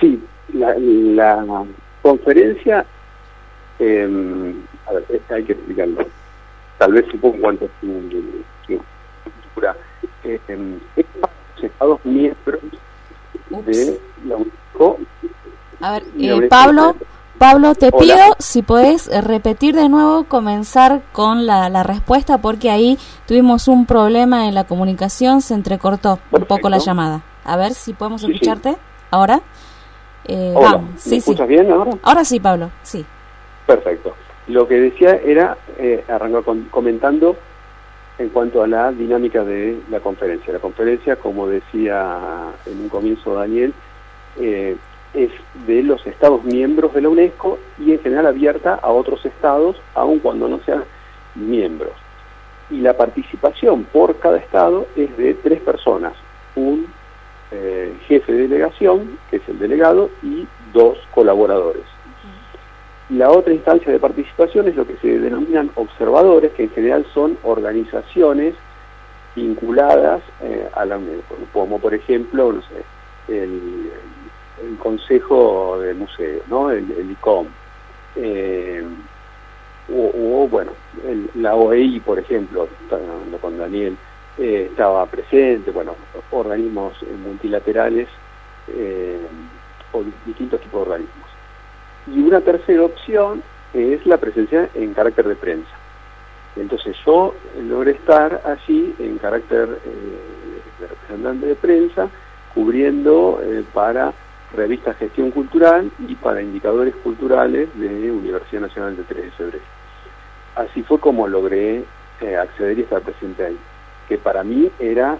Sí, 0.00 0.22
la, 0.54 0.74
la 0.78 1.64
conferencia, 2.00 2.86
eh, 3.78 4.54
a 4.86 4.92
ver, 4.92 5.04
eh, 5.08 5.20
hay 5.30 5.44
que 5.44 5.52
explicarlo, 5.52 6.06
tal 6.78 6.92
vez 6.92 7.04
cuanto 7.40 7.64
a 7.66 7.68
su, 7.80 7.86
estructura. 9.24 9.76
Eh, 10.24 10.40
em, 10.48 10.78
es 10.96 11.06
para 11.20 11.32
los 11.54 11.64
Estados 11.64 12.00
miembros 12.04 12.60
de 13.50 14.00
la 14.24 14.36
UNESCO. 14.36 14.98
A 15.80 15.92
ver, 15.92 16.02
eh. 16.18 16.48
Pablo, 16.48 16.96
Pablo, 17.38 17.74
te 17.74 17.90
Hola. 17.92 17.98
pido 17.98 18.16
si 18.38 18.62
podés 18.62 19.08
eh, 19.08 19.20
repetir 19.20 19.74
de 19.74 19.88
nuevo, 19.88 20.24
comenzar 20.24 21.02
con 21.12 21.46
la, 21.46 21.68
la 21.68 21.82
respuesta, 21.82 22.38
porque 22.38 22.70
ahí 22.70 22.98
tuvimos 23.26 23.68
un 23.68 23.86
problema 23.86 24.48
en 24.48 24.54
la 24.54 24.64
comunicación, 24.64 25.42
se 25.42 25.54
entrecortó 25.54 26.18
un 26.32 26.44
poco 26.44 26.68
la 26.68 26.76
Perfecto. 26.76 26.86
llamada. 26.86 27.22
A 27.44 27.56
ver 27.56 27.74
si 27.74 27.92
podemos 27.92 28.20
Sí, 28.22 28.28
sí. 28.28 28.32
escucharte 28.34 28.76
ahora. 29.10 29.40
Eh, 30.24 30.52
Hola, 30.56 30.72
vamos, 30.72 30.90
¿me 30.94 30.98
sí, 30.98 31.10
sí. 31.10 31.16
escuchas 31.18 31.46
bien 31.46 31.70
ahora? 31.70 31.92
Ahora 32.02 32.24
sí, 32.24 32.40
Pablo, 32.40 32.70
sí. 32.82 33.04
Perfecto. 33.66 34.14
Lo 34.48 34.68
que 34.68 34.80
decía 34.80 35.16
era, 35.16 35.56
eh, 35.78 36.04
arrancar 36.08 36.42
con- 36.44 36.64
comentando 36.70 37.36
en 38.18 38.28
cuanto 38.30 38.62
a 38.62 38.66
la 38.66 38.92
dinámica 38.92 39.44
de 39.44 39.78
la 39.90 40.00
conferencia. 40.00 40.52
La 40.52 40.58
conferencia, 40.60 41.16
como 41.16 41.48
decía 41.48 42.52
en 42.64 42.80
un 42.80 42.88
comienzo 42.88 43.34
Daniel, 43.34 43.74
eh, 44.38 44.76
es 45.14 45.30
de 45.66 45.82
los 45.82 46.06
estados 46.06 46.44
miembros 46.44 46.94
de 46.94 47.00
la 47.00 47.08
UNESCO 47.08 47.58
y 47.78 47.92
en 47.92 48.00
general 48.00 48.26
abierta 48.26 48.74
a 48.74 48.90
otros 48.90 49.24
estados, 49.24 49.76
aun 49.94 50.18
cuando 50.20 50.48
no 50.48 50.60
sean 50.64 50.84
miembros. 51.34 51.92
Y 52.70 52.80
la 52.80 52.96
participación 52.96 53.84
por 53.84 54.16
cada 54.18 54.38
estado 54.38 54.86
es 54.96 55.16
de 55.16 55.34
tres 55.34 55.60
personas, 55.60 56.12
un 56.54 56.86
eh, 57.52 57.94
jefe 58.08 58.32
de 58.32 58.48
delegación, 58.48 59.18
que 59.30 59.36
es 59.36 59.48
el 59.48 59.58
delegado, 59.58 60.10
y 60.22 60.46
dos 60.72 60.98
colaboradores. 61.14 61.84
La 63.10 63.30
otra 63.30 63.54
instancia 63.54 63.92
de 63.92 64.00
participación 64.00 64.66
es 64.66 64.74
lo 64.74 64.84
que 64.84 64.96
se 64.96 65.18
denominan 65.20 65.70
observadores, 65.76 66.52
que 66.52 66.64
en 66.64 66.70
general 66.70 67.06
son 67.14 67.38
organizaciones 67.44 68.54
vinculadas 69.36 70.22
eh, 70.42 70.68
a 70.74 70.84
la 70.84 70.98
UNESCO, 70.98 71.36
como 71.52 71.78
por 71.78 71.94
ejemplo, 71.94 72.52
el, 73.28 73.92
Consejo 74.78 75.78
de 75.80 75.94
Museos, 75.94 76.42
¿no? 76.48 76.70
el, 76.70 77.10
ICOM, 77.10 77.46
eh, 78.16 78.82
o, 79.94 80.48
bueno, 80.48 80.72
la 81.34 81.54
OEI, 81.54 82.00
por 82.00 82.18
ejemplo, 82.18 82.68
hablando 82.90 83.38
con 83.38 83.56
Daniel, 83.56 83.96
eh, 84.38 84.68
estaba 84.70 85.06
presente, 85.06 85.70
bueno, 85.70 85.94
organismos 86.32 86.94
multilaterales 87.24 88.08
o 89.92 90.02
di- 90.02 90.12
distintos 90.24 90.60
tipos 90.60 90.80
de 90.86 90.92
organismos. 90.92 91.25
Y 92.06 92.20
una 92.20 92.40
tercera 92.40 92.82
opción 92.82 93.42
es 93.74 94.04
la 94.06 94.16
presencia 94.16 94.68
en 94.74 94.94
carácter 94.94 95.26
de 95.26 95.36
prensa. 95.36 95.70
Entonces 96.56 96.96
yo 97.04 97.34
logré 97.62 97.92
estar 97.92 98.40
allí 98.44 98.94
en 98.98 99.18
carácter 99.18 99.80
eh, 99.84 100.80
de 100.80 100.86
representante 100.86 101.46
de 101.46 101.54
prensa, 101.54 102.08
cubriendo 102.54 103.40
eh, 103.42 103.64
para 103.74 104.14
revista 104.54 104.94
Gestión 104.94 105.30
Cultural 105.32 105.90
y 106.08 106.14
para 106.14 106.40
indicadores 106.40 106.94
culturales 106.96 107.68
de 107.78 108.10
Universidad 108.10 108.62
Nacional 108.62 108.96
de 108.96 109.02
3 109.02 109.24
de 109.24 109.30
Febrero. 109.32 109.64
Así 110.54 110.82
fue 110.82 110.98
como 110.98 111.28
logré 111.28 111.84
eh, 112.22 112.36
acceder 112.36 112.78
y 112.78 112.82
estar 112.82 113.02
presente 113.02 113.44
ahí, 113.44 113.58
que 114.08 114.16
para 114.16 114.42
mí 114.42 114.70
era, 114.78 115.18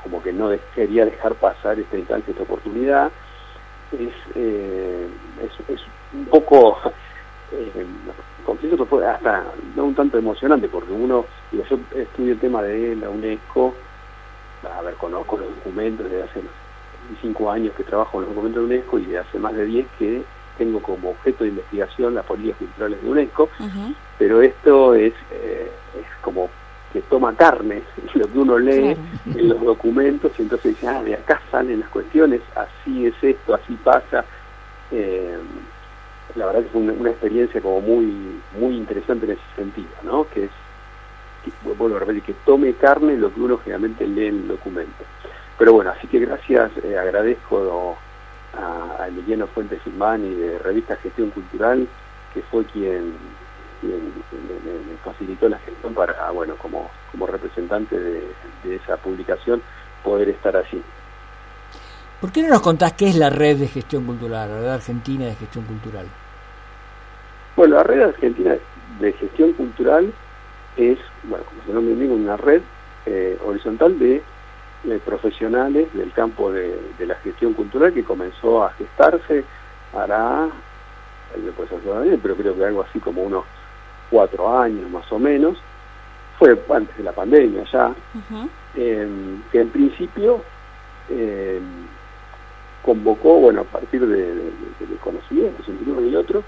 como 0.00 0.22
que 0.22 0.32
no 0.32 0.50
quería 0.74 1.04
dejar 1.04 1.34
pasar 1.34 1.80
esta 1.80 1.98
instancia, 1.98 2.30
esta 2.30 2.44
oportunidad, 2.44 3.10
es, 3.92 4.12
eh, 4.34 5.08
es, 5.42 5.68
es 5.68 5.80
un 6.12 6.26
poco, 6.26 6.78
eh, 7.52 7.86
confieso 8.44 8.76
que 8.76 8.84
fue 8.84 9.06
hasta 9.06 9.44
no 9.76 9.84
un 9.84 9.94
tanto 9.94 10.18
emocionante, 10.18 10.68
porque 10.68 10.92
uno, 10.92 11.26
digo, 11.50 11.64
yo 11.68 11.78
estudio 11.94 12.32
el 12.32 12.40
tema 12.40 12.62
de 12.62 12.96
la 12.96 13.10
UNESCO, 13.10 13.74
a 14.76 14.82
ver, 14.82 14.94
conozco 14.94 15.38
los 15.38 15.54
documentos 15.56 16.10
desde 16.10 16.24
hace 16.24 16.40
25 17.08 17.50
años 17.50 17.74
que 17.74 17.84
trabajo 17.84 18.18
en 18.18 18.26
los 18.26 18.34
documentos 18.34 18.68
de 18.68 18.74
UNESCO 18.74 18.98
y 18.98 19.06
de 19.06 19.18
hace 19.18 19.38
más 19.38 19.54
de 19.54 19.64
10 19.64 19.86
que 19.98 20.22
tengo 20.58 20.82
como 20.82 21.10
objeto 21.10 21.44
de 21.44 21.50
investigación 21.50 22.14
las 22.14 22.26
políticas 22.26 22.58
culturales 22.58 23.00
de 23.02 23.08
UNESCO, 23.08 23.48
pero 24.18 24.42
esto 24.42 24.94
es, 24.94 25.14
eh, 25.30 25.70
es 25.94 26.06
como 26.20 26.50
que 26.92 27.02
toma 27.02 27.34
carne 27.34 27.82
lo 28.14 28.26
que 28.30 28.38
uno 28.38 28.58
lee 28.58 28.94
Claro. 29.24 29.40
en 29.40 29.48
los 29.48 29.60
documentos 29.62 30.32
y 30.38 30.42
entonces 30.42 30.74
dice, 30.74 30.88
ah, 30.88 31.02
de 31.02 31.14
acá 31.14 31.40
salen 31.50 31.80
las 31.80 31.88
cuestiones, 31.90 32.40
así 32.54 33.06
es 33.06 33.14
esto, 33.22 33.54
así 33.54 33.74
pasa. 33.84 34.24
Eh, 34.90 35.36
la 36.34 36.46
verdad 36.46 36.62
que 36.62 36.68
fue 36.68 36.80
una, 36.82 36.92
una 36.92 37.10
experiencia 37.10 37.60
como 37.60 37.80
muy 37.80 38.40
muy 38.58 38.76
interesante 38.76 39.26
en 39.26 39.32
ese 39.32 39.42
sentido, 39.56 39.88
¿no? 40.02 40.26
Que 40.28 40.44
es, 40.44 40.50
que, 41.44 41.52
vuelvo 41.74 41.96
a 41.96 42.00
repetir, 42.00 42.22
que 42.22 42.34
tome 42.44 42.72
carne 42.74 43.16
lo 43.16 43.32
que 43.32 43.40
uno 43.40 43.58
generalmente 43.58 44.06
lee 44.06 44.26
en 44.26 44.36
el 44.36 44.48
documento. 44.48 45.04
Pero 45.58 45.72
bueno, 45.72 45.90
así 45.90 46.06
que 46.06 46.20
gracias, 46.20 46.70
eh, 46.84 46.96
agradezco 46.96 47.96
a, 48.54 49.02
a 49.02 49.08
Emiliano 49.08 49.46
Fuentes 49.48 49.82
Filmani 49.82 50.34
de 50.34 50.58
Revista 50.58 50.96
Gestión 50.96 51.30
Cultural, 51.30 51.88
que 52.32 52.42
fue 52.42 52.64
quien 52.66 53.14
me, 53.82 53.92
me- 53.92 54.90
me 54.90 54.96
facilitó 55.04 55.48
la 55.48 55.58
gestión 55.58 55.94
para, 55.94 56.30
bueno, 56.30 56.56
como, 56.56 56.90
como 57.10 57.26
representante 57.26 57.98
de, 57.98 58.22
de 58.64 58.76
esa 58.76 58.96
publicación, 58.96 59.62
poder 60.04 60.28
estar 60.30 60.56
allí. 60.56 60.82
¿Por 62.20 62.32
qué 62.32 62.42
no 62.42 62.48
nos 62.48 62.62
contás 62.62 62.94
qué 62.94 63.08
es 63.08 63.16
la 63.16 63.30
red 63.30 63.56
de 63.58 63.68
gestión 63.68 64.04
cultural, 64.04 64.48
la 64.50 64.58
red 64.60 64.68
argentina 64.68 65.26
de 65.26 65.34
gestión 65.36 65.64
cultural? 65.64 66.06
Bueno, 67.56 67.76
la 67.76 67.82
red 67.84 68.02
argentina 68.02 68.56
de 69.00 69.12
gestión 69.12 69.52
cultural 69.52 70.12
es, 70.76 70.98
bueno, 71.24 71.44
como 71.44 71.62
se 71.64 71.72
nombre 71.72 71.92
indica, 71.94 72.12
una 72.12 72.36
red 72.36 72.62
eh, 73.06 73.38
horizontal 73.44 73.98
de 73.98 74.16
eh, 74.16 75.00
profesionales 75.04 75.92
del 75.94 76.12
campo 76.12 76.52
de, 76.52 76.76
de 76.98 77.06
la 77.06 77.14
gestión 77.16 77.52
cultural 77.54 77.92
que 77.92 78.04
comenzó 78.04 78.64
a 78.64 78.70
gestarse, 78.72 79.44
hará, 79.96 80.48
ayudar 81.34 82.02
bien, 82.02 82.20
pero 82.22 82.36
creo 82.36 82.56
que 82.56 82.64
algo 82.64 82.82
así 82.82 82.98
como 83.00 83.22
unos 83.22 83.44
cuatro 84.10 84.58
años 84.58 84.90
más 84.90 85.10
o 85.12 85.18
menos. 85.18 85.58
Fue 86.38 86.56
antes 86.74 86.96
de 86.96 87.02
la 87.02 87.12
pandemia 87.12 87.64
ya, 87.72 87.94
eh, 88.76 89.08
que 89.50 89.60
en 89.60 89.68
principio 89.70 90.42
eh, 91.10 91.60
convocó, 92.84 93.40
bueno, 93.40 93.62
a 93.62 93.64
partir 93.64 94.06
de, 94.06 94.34
de, 94.34 94.34
de- 94.34 94.86
de 94.86 94.96
conocimientos 95.02 95.68
entre 95.68 95.90
uno 95.90 96.00
y 96.06 96.14
otro, 96.14 96.42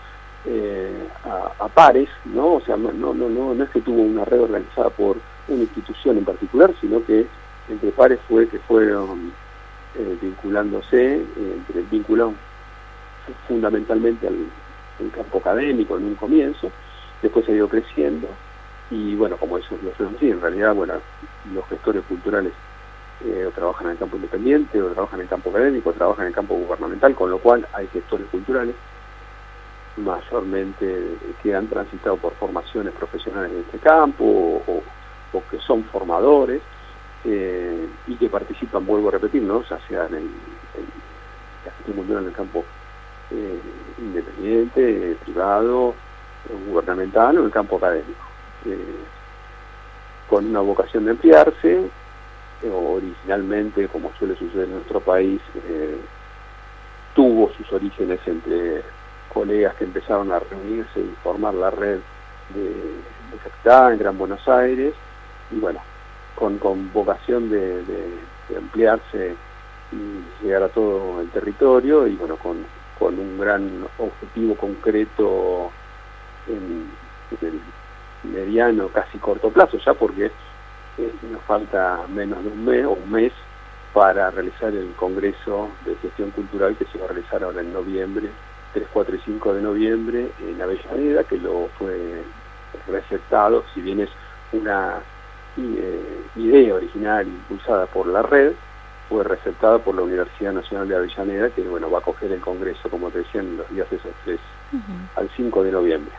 eh, 0.46 1.08
a, 1.24 1.64
a 1.64 1.68
pares, 1.68 2.08
¿no? 2.24 2.54
O 2.54 2.61
sea, 2.61 2.76
no, 2.76 2.92
no, 2.92 3.12
no, 3.12 3.28
no, 3.28 3.52
no 3.54 3.64
es 3.64 3.70
que 3.70 3.80
tuvo 3.80 4.00
una 4.02 4.24
red 4.24 4.40
organizada 4.40 4.90
por 4.90 5.16
una 5.48 5.62
institución 5.62 6.16
en 6.18 6.24
particular, 6.24 6.72
sino 6.80 7.04
que 7.04 7.26
entre 7.68 7.90
pares 7.90 8.20
fue 8.28 8.48
que 8.48 8.58
fueron 8.61 9.32
eh, 9.96 10.16
vinculándose, 10.22 11.16
eh, 11.16 11.24
entre, 11.36 11.82
vinculados 11.90 12.34
fundamentalmente 13.48 14.26
al, 14.28 14.36
al 15.00 15.11
campo 15.11 15.38
académico 15.38 15.96
en 15.98 16.04
un 16.04 16.14
comienzo, 16.14 16.70
después 17.22 17.48
ha 17.48 17.52
ido 17.52 17.68
creciendo, 17.68 18.28
y 18.90 19.14
bueno, 19.14 19.36
como 19.36 19.58
eso 19.58 19.76
lo 19.82 19.92
hacemos 19.92 20.14
así, 20.16 20.30
en 20.30 20.40
realidad, 20.40 20.74
bueno, 20.74 20.94
los 21.54 21.66
gestores 21.68 22.02
culturales 22.04 22.52
eh, 23.24 23.46
o 23.46 23.50
trabajan 23.50 23.86
en 23.86 23.92
el 23.92 23.98
campo 23.98 24.16
independiente, 24.16 24.82
o 24.82 24.90
trabajan 24.90 25.20
en 25.20 25.24
el 25.24 25.28
campo 25.28 25.50
académico, 25.50 25.90
o 25.90 25.92
trabajan 25.92 26.22
en 26.22 26.28
el 26.28 26.34
campo 26.34 26.54
gubernamental, 26.54 27.14
con 27.14 27.30
lo 27.30 27.38
cual 27.38 27.66
hay 27.72 27.86
gestores 27.88 28.26
culturales 28.28 28.74
mayormente 29.96 31.16
que 31.42 31.54
han 31.54 31.66
transitado 31.68 32.16
por 32.16 32.32
formaciones 32.34 32.94
profesionales 32.94 33.52
en 33.52 33.60
este 33.60 33.78
campo 33.78 34.62
o, 34.66 34.82
que 35.50 35.58
son 35.58 35.84
formadores 35.84 36.60
eh, 37.24 37.88
y 38.06 38.14
que 38.16 38.28
participan, 38.28 38.86
vuelvo 38.86 39.08
a 39.08 39.12
repetir, 39.12 39.42
¿no? 39.42 39.62
sea 39.64 39.78
en, 40.06 40.14
el, 40.14 40.30
en 41.86 42.18
en 42.18 42.26
el 42.26 42.32
campo 42.32 42.64
eh, 43.30 43.60
independiente, 43.98 45.12
eh, 45.12 45.16
privado, 45.22 45.90
eh, 45.90 46.09
gubernamental 46.66 47.36
o 47.36 47.41
en 47.41 47.47
el 47.47 47.53
campo 47.53 47.76
académico, 47.76 48.24
eh, 48.66 48.97
con 50.28 50.47
una 50.47 50.61
vocación 50.61 51.05
de 51.05 51.11
ampliarse, 51.12 51.91
eh, 52.62 52.70
originalmente, 52.70 53.88
como 53.88 54.12
suele 54.18 54.36
suceder 54.36 54.66
en 54.66 54.74
nuestro 54.74 55.01
país, 55.01 55.41
eh, 55.66 55.97
tuvo 57.14 57.51
sus 57.55 57.72
orígenes 57.72 58.20
entre 58.26 58.82
colegas 59.32 59.74
que 59.76 59.84
empezaron 59.84 60.30
a 60.32 60.38
reunirse 60.38 61.01
y 61.01 61.14
formar 61.22 61.55
la 61.55 61.70
red 61.70 61.99
de, 62.55 62.62
de 62.64 63.93
en 63.93 63.99
Gran 63.99 64.18
Buenos 64.18 64.47
Aires, 64.49 64.95
y 65.51 65.59
bueno, 65.59 65.80
con, 66.34 66.59
con 66.59 66.93
vocación 66.93 67.51
de, 67.51 67.84
de- 67.84 68.30
de 68.49 68.57
ampliarse 68.57 69.36
y 69.93 70.45
llegar 70.45 70.64
a 70.64 70.68
todo 70.68 71.20
el 71.20 71.30
territorio, 71.30 72.07
y 72.07 72.16
bueno, 72.16 72.36
con, 72.36 72.64
con 72.99 73.18
un 73.18 73.38
gran 73.38 73.86
objetivo 73.99 74.57
concreto 74.57 75.70
en, 76.47 76.91
en 77.41 77.47
el 77.47 77.61
mediano, 78.22 78.88
casi 78.88 79.18
corto 79.18 79.51
plazo, 79.51 79.78
ya 79.78 79.95
porque 79.95 80.30
eh, 80.99 81.14
nos 81.30 81.43
falta 81.43 82.01
menos 82.09 82.43
de 82.45 82.51
un 82.51 82.64
mes 82.64 82.84
o 82.84 82.91
un 82.93 83.11
mes 83.11 83.32
para 83.93 84.30
realizar 84.30 84.74
el 84.74 84.93
Congreso 84.95 85.70
de 85.84 85.97
Gestión 85.97 86.30
Cultural 86.30 86.76
que 86.76 86.84
se 86.86 86.99
va 86.99 87.07
a 87.07 87.09
realizar 87.09 87.43
ahora 87.43 87.61
en 87.61 87.72
noviembre, 87.72 88.28
3, 88.72 88.86
4 88.93 89.16
y 89.16 89.20
5 89.24 89.55
de 89.55 89.62
noviembre 89.62 90.30
en 90.41 90.62
Avellaneda, 90.62 91.24
que 91.24 91.38
lo 91.38 91.68
fue 91.78 92.22
receptado, 92.86 93.64
si 93.74 93.80
bien 93.80 94.01
es 94.01 94.11
una 94.53 95.01
eh, 95.57 96.24
idea 96.36 96.74
original 96.74 97.26
impulsada 97.26 97.86
por 97.86 98.07
la 98.07 98.22
red, 98.22 98.53
fue 99.09 99.24
receptada 99.24 99.78
por 99.78 99.97
la 99.97 100.03
Universidad 100.03 100.53
Nacional 100.53 100.88
de 100.88 100.97
Avellaneda, 100.97 101.51
que 101.51 101.62
bueno 101.62 101.91
va 101.91 101.99
a 101.99 102.01
acoger 102.01 102.30
el 102.30 102.41
Congreso, 102.41 102.88
como 102.88 103.11
te 103.11 103.18
decía, 103.18 103.41
en 103.41 103.57
los 103.57 103.68
días 103.70 103.88
esos 103.91 104.12
3 104.24 104.38
al 105.16 105.28
5 105.36 105.64
de 105.64 105.72
noviembre. 105.72 106.12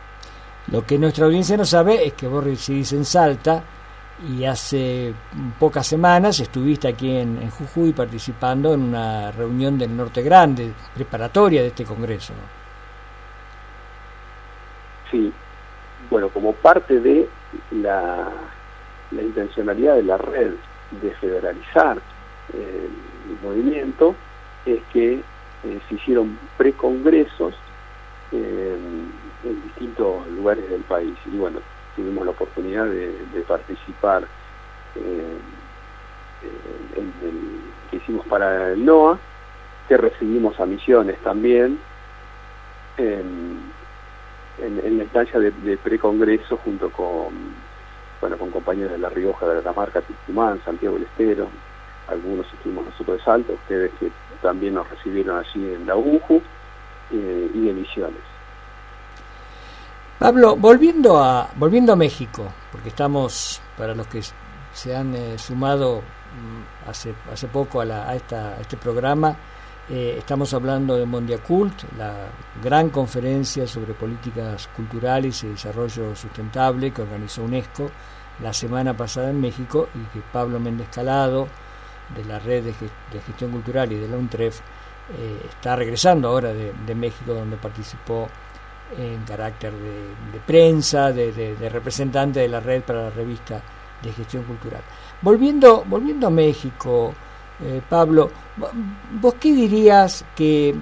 Lo 0.68 0.86
que 0.86 0.98
nuestra 0.98 1.26
audiencia 1.26 1.58
no 1.58 1.66
sabe 1.66 2.06
es 2.06 2.14
que 2.14 2.28
vos 2.28 2.44
residís 2.44 2.94
en 2.94 3.06
Salta 3.06 3.64
y 4.30 4.46
hace 4.46 5.14
pocas 5.60 5.88
semanas 5.88 6.40
estuviste 6.40 6.88
aquí 6.88 7.18
en, 7.18 7.50
Jujuy 7.50 7.92
participando 7.92 8.74
en 8.74 8.82
una 8.82 9.32
reunión 9.32 9.78
del 9.78 9.96
Norte 9.96 10.22
Grande, 10.22 10.72
preparatoria 10.94 11.62
de 11.62 11.70
este 11.70 11.84
Congreso. 11.84 12.34
Sí, 15.10 15.34
bueno, 16.10 16.30
como 16.30 16.54
parte 16.54 17.00
de 17.00 17.28
la, 17.72 18.30
la 19.12 19.22
intencionalidad 19.22 19.96
de 19.96 20.04
la 20.04 20.18
red 20.18 20.54
de 21.02 21.12
federalizar 21.16 21.98
eh, 22.54 22.90
el 23.30 23.48
movimiento, 23.48 24.16
es 24.66 24.82
que 24.94 25.14
eh, 25.64 25.80
se 25.88 25.96
hicieron 25.96 26.38
precongresos 26.58 27.54
eh, 28.32 28.78
en 29.44 29.62
distintos 29.64 30.28
lugares 30.30 30.70
del 30.70 30.82
país. 30.82 31.16
Y 31.26 31.38
bueno, 31.38 31.60
tuvimos 31.96 32.26
la 32.26 32.32
oportunidad 32.32 32.86
de, 32.86 33.16
participar 33.48 34.24
eh, 34.96 35.38
eh, 36.44 36.98
en 36.98 37.14
el 37.28 37.62
que 37.90 37.98
hicimos 37.98 38.26
para 38.28 38.72
el 38.74 38.86
NOA, 38.86 39.20
que 39.88 39.98
recibimos 39.98 40.60
a 40.60 40.66
misiones 40.66 41.18
también. 41.20 41.80
en- 42.98 43.72
la 44.60 45.04
instancia 45.04 45.40
de, 45.40 45.50
de 45.52 45.78
precongreso 45.78 46.58
junto 46.58 46.92
con 46.92 47.34
bueno 48.20 48.38
con 48.38 48.52
compañeros 48.52 48.92
de 48.92 49.00
La 49.00 49.10
Rioja, 49.10 49.48
de 49.48 49.56
la 49.56 49.62
Catamarca, 49.62 50.02
Tucumán, 50.02 50.62
Santiago 50.64 50.96
del 50.96 51.06
Estero, 51.06 51.48
algunos 52.08 52.46
estuvimos 52.54 52.86
nosotros 52.86 53.18
de 53.18 53.24
Salta, 53.24 53.54
ustedes 53.54 53.92
que 54.00 54.12
también 54.42 54.76
nos 54.76 54.88
recibieron 54.90 55.38
allí 55.40 55.74
en 55.74 55.88
la 55.88 55.96
UJU 55.96 56.42
eh, 57.12 57.52
y 57.56 57.66
de 57.66 57.74
Misiones. 57.74 58.22
Pablo, 60.22 60.56
volviendo 60.56 61.18
a 61.22 61.50
volviendo 61.56 61.94
a 61.94 61.96
México, 61.96 62.44
porque 62.72 62.90
estamos 62.90 63.60
para 63.76 63.96
los 63.96 64.06
que 64.06 64.22
se 64.72 64.96
han 64.96 65.16
eh, 65.16 65.36
sumado 65.40 65.98
mm, 66.02 66.90
hace 66.90 67.16
hace 67.34 67.48
poco 67.48 67.82
a, 67.82 67.86
la- 67.86 68.08
a 68.08 68.16
esta, 68.16 68.50
a 68.50 68.62
este 68.62 68.78
programa, 68.78 69.36
eh, 69.90 70.16
estamos 70.20 70.54
hablando 70.54 70.96
de 70.96 71.08
Mondiacult, 71.08 71.74
la 71.98 72.14
gran 72.64 72.92
conferencia 72.92 73.66
sobre 73.66 73.96
políticas 73.96 74.68
culturales 74.76 75.44
y 75.44 75.48
desarrollo 75.48 76.16
sustentable 76.16 76.92
que 76.92 77.02
organizó 77.02 77.42
UNESCO 77.44 77.90
la 78.44 78.54
semana 78.54 78.96
pasada 78.96 79.32
en 79.32 79.42
México 79.42 79.90
y 79.96 80.04
que 80.14 80.24
Pablo 80.32 80.60
Méndez 80.60 80.90
Calado 80.94 81.48
de 82.16 82.24
la 82.26 82.38
red 82.38 82.64
de, 82.66 82.74
Ge- 82.74 82.90
de 83.12 83.22
gestión 83.22 83.50
cultural 83.52 83.92
y 83.92 83.96
de 83.96 84.08
la 84.08 84.18
UNTREF 84.18 84.60
eh, 85.18 85.48
está 85.50 85.76
regresando 85.76 86.28
ahora 86.28 86.54
de, 86.54 86.74
de 86.86 86.94
México 86.96 87.34
donde 87.34 87.58
participó 87.58 88.30
en 88.98 89.24
carácter 89.24 89.72
de, 89.74 90.40
prensa, 90.46 91.12
de, 91.12 91.56
representante 91.70 92.40
de 92.42 92.48
la 92.48 92.60
red 92.60 92.82
para 92.84 93.04
la 93.04 93.10
revista 93.10 93.62
de 94.02 94.12
gestión 94.12 94.44
cultural. 94.44 94.82
Volviendo, 95.22 95.84
volviendo 95.88 96.28
a 96.28 96.30
México, 96.32 97.14
eh, 97.64 97.82
Pablo, 97.88 98.32
vo- 98.58 98.72
¿vos 99.20 99.36
qué 99.36 99.54
dirías 99.54 100.26
que, 100.36 100.74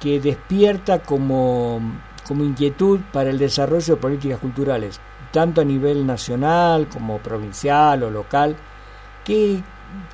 que 0.00 0.20
despierta 0.20 1.00
como, 1.00 1.80
como 2.26 2.44
inquietud 2.44 3.00
para 3.12 3.30
el 3.30 3.38
desarrollo 3.38 3.94
de 3.96 4.00
políticas 4.00 4.38
culturales, 4.38 5.00
tanto 5.30 5.60
a 5.60 5.64
nivel 5.64 6.06
nacional 6.06 6.88
como 6.88 7.18
provincial 7.18 8.02
o 8.04 8.10
local? 8.10 8.56
¿Qué, 9.24 9.62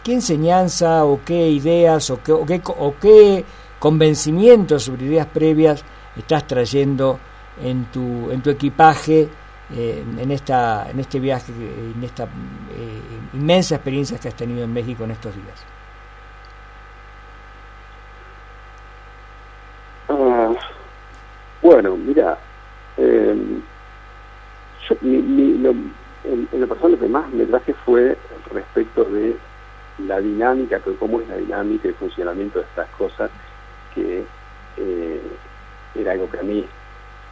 qué 0.02 0.14
enseñanza 0.14 1.04
o 1.04 1.20
qué 1.24 1.48
ideas 1.48 2.10
o 2.10 2.22
qué, 2.22 2.32
o 2.32 2.44
qué, 2.44 2.60
o 2.66 2.94
qué 3.00 3.44
convencimientos 3.78 4.82
sobre 4.84 5.06
ideas 5.06 5.26
previas 5.26 5.84
estás 6.16 6.46
trayendo 6.46 7.18
en 7.56 7.84
tu, 7.86 8.30
en 8.30 8.42
tu 8.42 8.50
equipaje 8.50 9.28
eh, 9.70 10.04
en, 10.18 10.30
esta, 10.30 10.90
en 10.90 11.00
este 11.00 11.20
viaje, 11.20 11.52
en 11.52 12.02
esta 12.02 12.24
eh, 12.24 13.02
inmensa 13.34 13.76
experiencia 13.76 14.18
que 14.18 14.28
has 14.28 14.34
tenido 14.36 14.64
en 14.64 14.72
México 14.72 15.04
en 15.04 15.12
estos 15.12 15.34
días? 15.34 15.66
Ah, 20.08 20.52
bueno, 21.62 21.96
mira, 21.96 22.38
eh, 22.96 23.62
yo- 24.88 24.96
mi- 25.02 25.58
lo, 25.58 25.70
en, 25.70 26.48
en 26.52 26.60
lo 26.60 26.66
personal 26.68 26.92
lo 26.92 26.98
que 26.98 27.08
más 27.08 27.30
me 27.32 27.46
traje 27.46 27.74
fue 27.74 28.16
respecto 28.52 29.04
de 29.04 29.36
la 29.98 30.20
dinámica, 30.20 30.80
que 30.80 30.96
cómo 30.96 31.20
es 31.20 31.28
la 31.28 31.36
dinámica 31.36 31.88
y 31.88 31.92
funcionamiento 31.92 32.58
de 32.58 32.64
estas 32.64 32.88
cosas, 32.90 33.30
que 33.94 34.24
eh, 34.76 35.22
era 35.94 36.12
algo 36.12 36.28
que 36.30 36.38
a 36.38 36.42
mí 36.42 36.66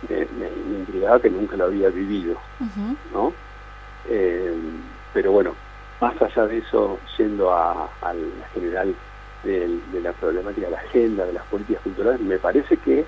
me, 0.09 0.26
me- 0.26 0.51
me 0.51 0.78
intrigaba, 0.78 1.20
que 1.20 1.30
nunca 1.30 1.57
lo 1.57 1.64
había 1.64 1.90
vivido. 1.90 2.40
¿no? 3.12 3.34
Eh, 4.05 4.55
pero 5.12 5.32
bueno, 5.32 5.57
más 6.01 6.20
allá 6.22 6.46
de 6.46 6.59
eso, 6.59 7.01
yendo 7.16 7.53
a, 7.53 7.90
a 8.01 8.14
la 8.14 8.49
general 8.49 8.94
de, 9.42 9.80
la 10.01 10.12
problemática 10.12 10.66
de 10.66 10.72
la 10.72 10.78
agenda, 10.80 11.26
de 11.26 11.32
las 11.32 11.46
políticas 11.46 11.82
culturales, 11.82 12.20
me 12.20 12.38
parece 12.38 12.78
que 12.78 13.07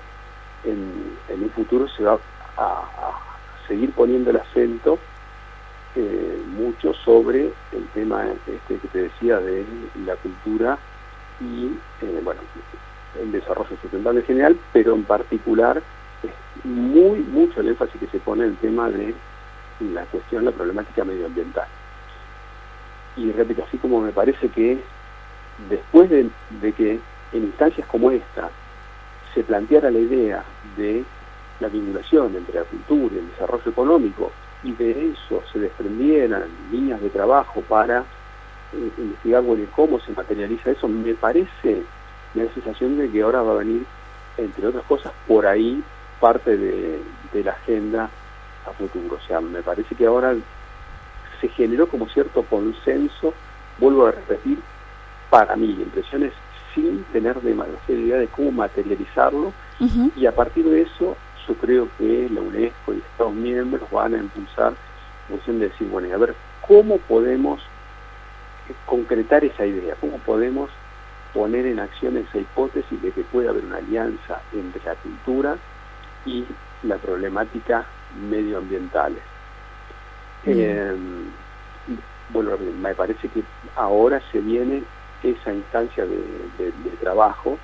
en, 0.63 1.17
en 1.27 1.43
un 1.43 1.49
futuro 1.51 1.87
se 1.87 2.03
va 2.03 2.19
a, 2.57 2.63
a 2.63 3.19
seguir 3.67 3.93
poniendo 3.93 4.29
el 4.31 4.37
acento 4.37 4.99
eh, 5.95 6.41
mucho 6.47 6.93
sobre 6.93 7.53
el 7.71 7.87
tema 7.89 8.33
este 8.45 8.79
que 8.79 8.87
te 8.87 9.03
decía 9.03 9.39
de 9.39 9.89
la 9.95 10.15
cultura 10.17 10.79
y, 11.39 11.79
eh, 11.99 12.19
bueno, 12.23 12.43
el 13.15 13.31
desarrollo 13.31 13.75
sustentable 13.77 14.21
en 14.21 14.25
general, 14.25 14.59
pero 14.71 14.93
en 14.95 15.05
particular 15.05 15.83
es 16.23 16.65
muy 16.65 17.19
mucho 17.19 17.61
el 17.61 17.69
énfasis 17.69 17.99
que 17.99 18.07
se 18.07 18.19
pone 18.19 18.43
en 18.43 18.51
el 18.51 18.57
tema 18.57 18.89
de 18.89 19.13
la 19.79 20.03
cuestión, 20.05 20.45
la 20.45 20.51
problemática 20.51 21.03
medioambiental. 21.03 21.67
Y 23.17 23.31
repito, 23.31 23.63
así 23.67 23.77
como 23.77 24.01
me 24.01 24.11
parece 24.11 24.49
que 24.49 24.79
después 25.69 26.09
de, 26.09 26.29
de 26.61 26.73
que 26.73 26.99
en 27.33 27.43
instancias 27.43 27.87
como 27.87 28.11
esta 28.11 28.49
se 29.33 29.43
planteara 29.43 29.91
la 29.91 29.99
idea 29.99 30.43
de 30.77 31.03
la 31.59 31.67
vinculación 31.67 32.35
entre 32.35 32.55
la 32.55 32.63
cultura 32.63 33.15
y 33.15 33.19
el 33.19 33.29
desarrollo 33.29 33.71
económico 33.71 34.31
y 34.63 34.73
de 34.73 35.09
eso 35.09 35.41
se 35.51 35.59
desprendieran 35.59 36.43
líneas 36.71 37.01
de 37.01 37.09
trabajo 37.09 37.61
para 37.61 37.99
eh, 38.73 38.91
investigar 38.97 39.41
bueno, 39.41 39.65
cómo 39.75 39.99
se 39.99 40.11
materializa 40.11 40.71
eso, 40.71 40.87
me 40.87 41.13
parece, 41.13 41.83
me 42.33 42.43
da 42.43 42.49
la 42.49 42.53
sensación 42.53 42.97
de 42.97 43.09
que 43.09 43.21
ahora 43.21 43.41
va 43.41 43.53
a 43.53 43.57
venir, 43.57 43.85
entre 44.37 44.67
otras 44.67 44.83
cosas, 44.85 45.11
por 45.27 45.45
ahí 45.45 45.83
parte 46.21 46.55
de, 46.55 47.01
de 47.33 47.43
la 47.43 47.51
agenda 47.51 48.09
a 48.65 48.71
futuro. 48.71 49.17
O 49.21 49.27
sea, 49.27 49.41
me 49.41 49.61
parece 49.61 49.93
que 49.95 50.05
ahora 50.05 50.33
se 51.41 51.49
generó 51.49 51.87
como 51.87 52.07
cierto 52.07 52.43
consenso, 52.43 53.33
vuelvo 53.79 54.05
a 54.07 54.11
repetir, 54.11 54.59
para 55.29 55.55
mí, 55.55 55.71
impresiones 55.71 56.31
sin 56.73 57.03
tener 57.05 57.41
demasiada 57.41 57.99
idea 58.01 58.17
de 58.17 58.27
cómo 58.27 58.51
materializarlo 58.51 59.51
y 60.15 60.25
a 60.25 60.31
partir 60.31 60.63
de 60.69 60.83
eso 60.83 61.17
yo 61.47 61.55
creo 61.55 61.87
que 61.97 62.29
la 62.29 62.41
UNESCO 62.41 62.93
y 62.93 62.97
Estados 62.97 63.33
miembros 63.33 63.89
van 63.89 64.13
a 64.13 64.19
impulsar 64.19 64.73
la 64.73 65.29
cuestión 65.29 65.59
de 65.59 65.69
decir, 65.69 65.87
bueno, 65.89 66.07
y 66.07 66.11
a 66.11 66.17
ver, 66.17 66.35
¿cómo 66.65 66.97
podemos 66.97 67.61
concretar 68.85 69.43
esa 69.43 69.65
idea, 69.65 69.95
cómo 69.99 70.17
podemos 70.19 70.69
poner 71.33 71.65
en 71.65 71.79
acción 71.79 72.17
esa 72.17 72.37
hipótesis 72.37 73.01
de 73.01 73.11
que 73.11 73.23
puede 73.23 73.49
haber 73.49 73.65
una 73.65 73.77
alianza 73.77 74.41
entre 74.53 74.83
la 74.83 74.95
cultura 74.95 75.57
y 76.25 76.45
la 76.83 76.97
problemática 76.97 77.85
medioambientales. 78.29 79.23
Eh, 80.45 80.95
bueno, 82.29 82.57
me 82.81 82.95
parece 82.95 83.27
que 83.29 83.43
ahora 83.75 84.21
se 84.31 84.39
viene 84.39 84.83
esa 85.23 85.53
instancia 85.53 86.05
de, 86.05 86.17
de- 86.57 86.71
de 86.71 86.89
trabajo 87.01 87.57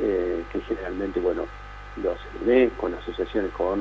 eh, 0.00 0.42
que 0.50 0.60
generalmente, 0.62 1.20
bueno, 1.20 1.46
los 2.02 2.18
ve 2.44 2.70
con 2.80 2.94
asociaciones 2.94 3.52
con 3.52 3.78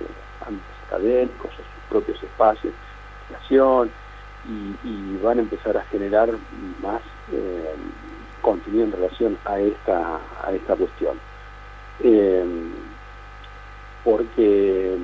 eh, 0.00 0.06
ámbitos 0.46 0.66
académicos 0.86 1.50
sus 1.54 1.64
propios 1.88 2.22
espacios 2.22 2.74
de 2.74 3.26
creación 3.28 3.90
y, 4.48 4.74
y 4.88 5.16
van 5.22 5.38
a 5.38 5.42
empezar 5.42 5.76
a 5.76 5.82
generar 5.84 6.30
más 6.82 7.00
eh, 7.32 7.74
contenido 8.42 8.84
en 8.84 8.92
relación 8.92 9.38
a 9.46 9.58
esta, 9.60 10.20
a 10.44 10.52
esta 10.52 10.76
cuestión. 10.76 11.18
Eh, 12.00 12.44
porque 14.04 14.96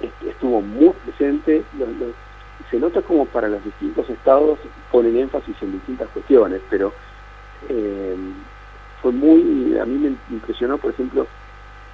est- 0.00 0.22
estuvo 0.28 0.60
muy 0.60 0.90
presente, 1.04 1.64
se 2.70 2.78
nota 2.78 3.00
como 3.02 3.26
para 3.26 3.48
los 3.48 3.64
distintos 3.64 4.08
estados 4.10 4.58
ponen 4.90 5.16
énfasis 5.16 5.56
en 5.62 5.72
distintas 5.72 6.08
cuestiones, 6.08 6.60
pero 6.68 6.92
eh, 7.68 8.16
fue 9.00 9.12
muy, 9.12 9.76
a 9.78 9.84
mí 9.84 9.98
me 9.98 10.16
impresionó, 10.34 10.78
por 10.78 10.92
ejemplo, 10.92 11.26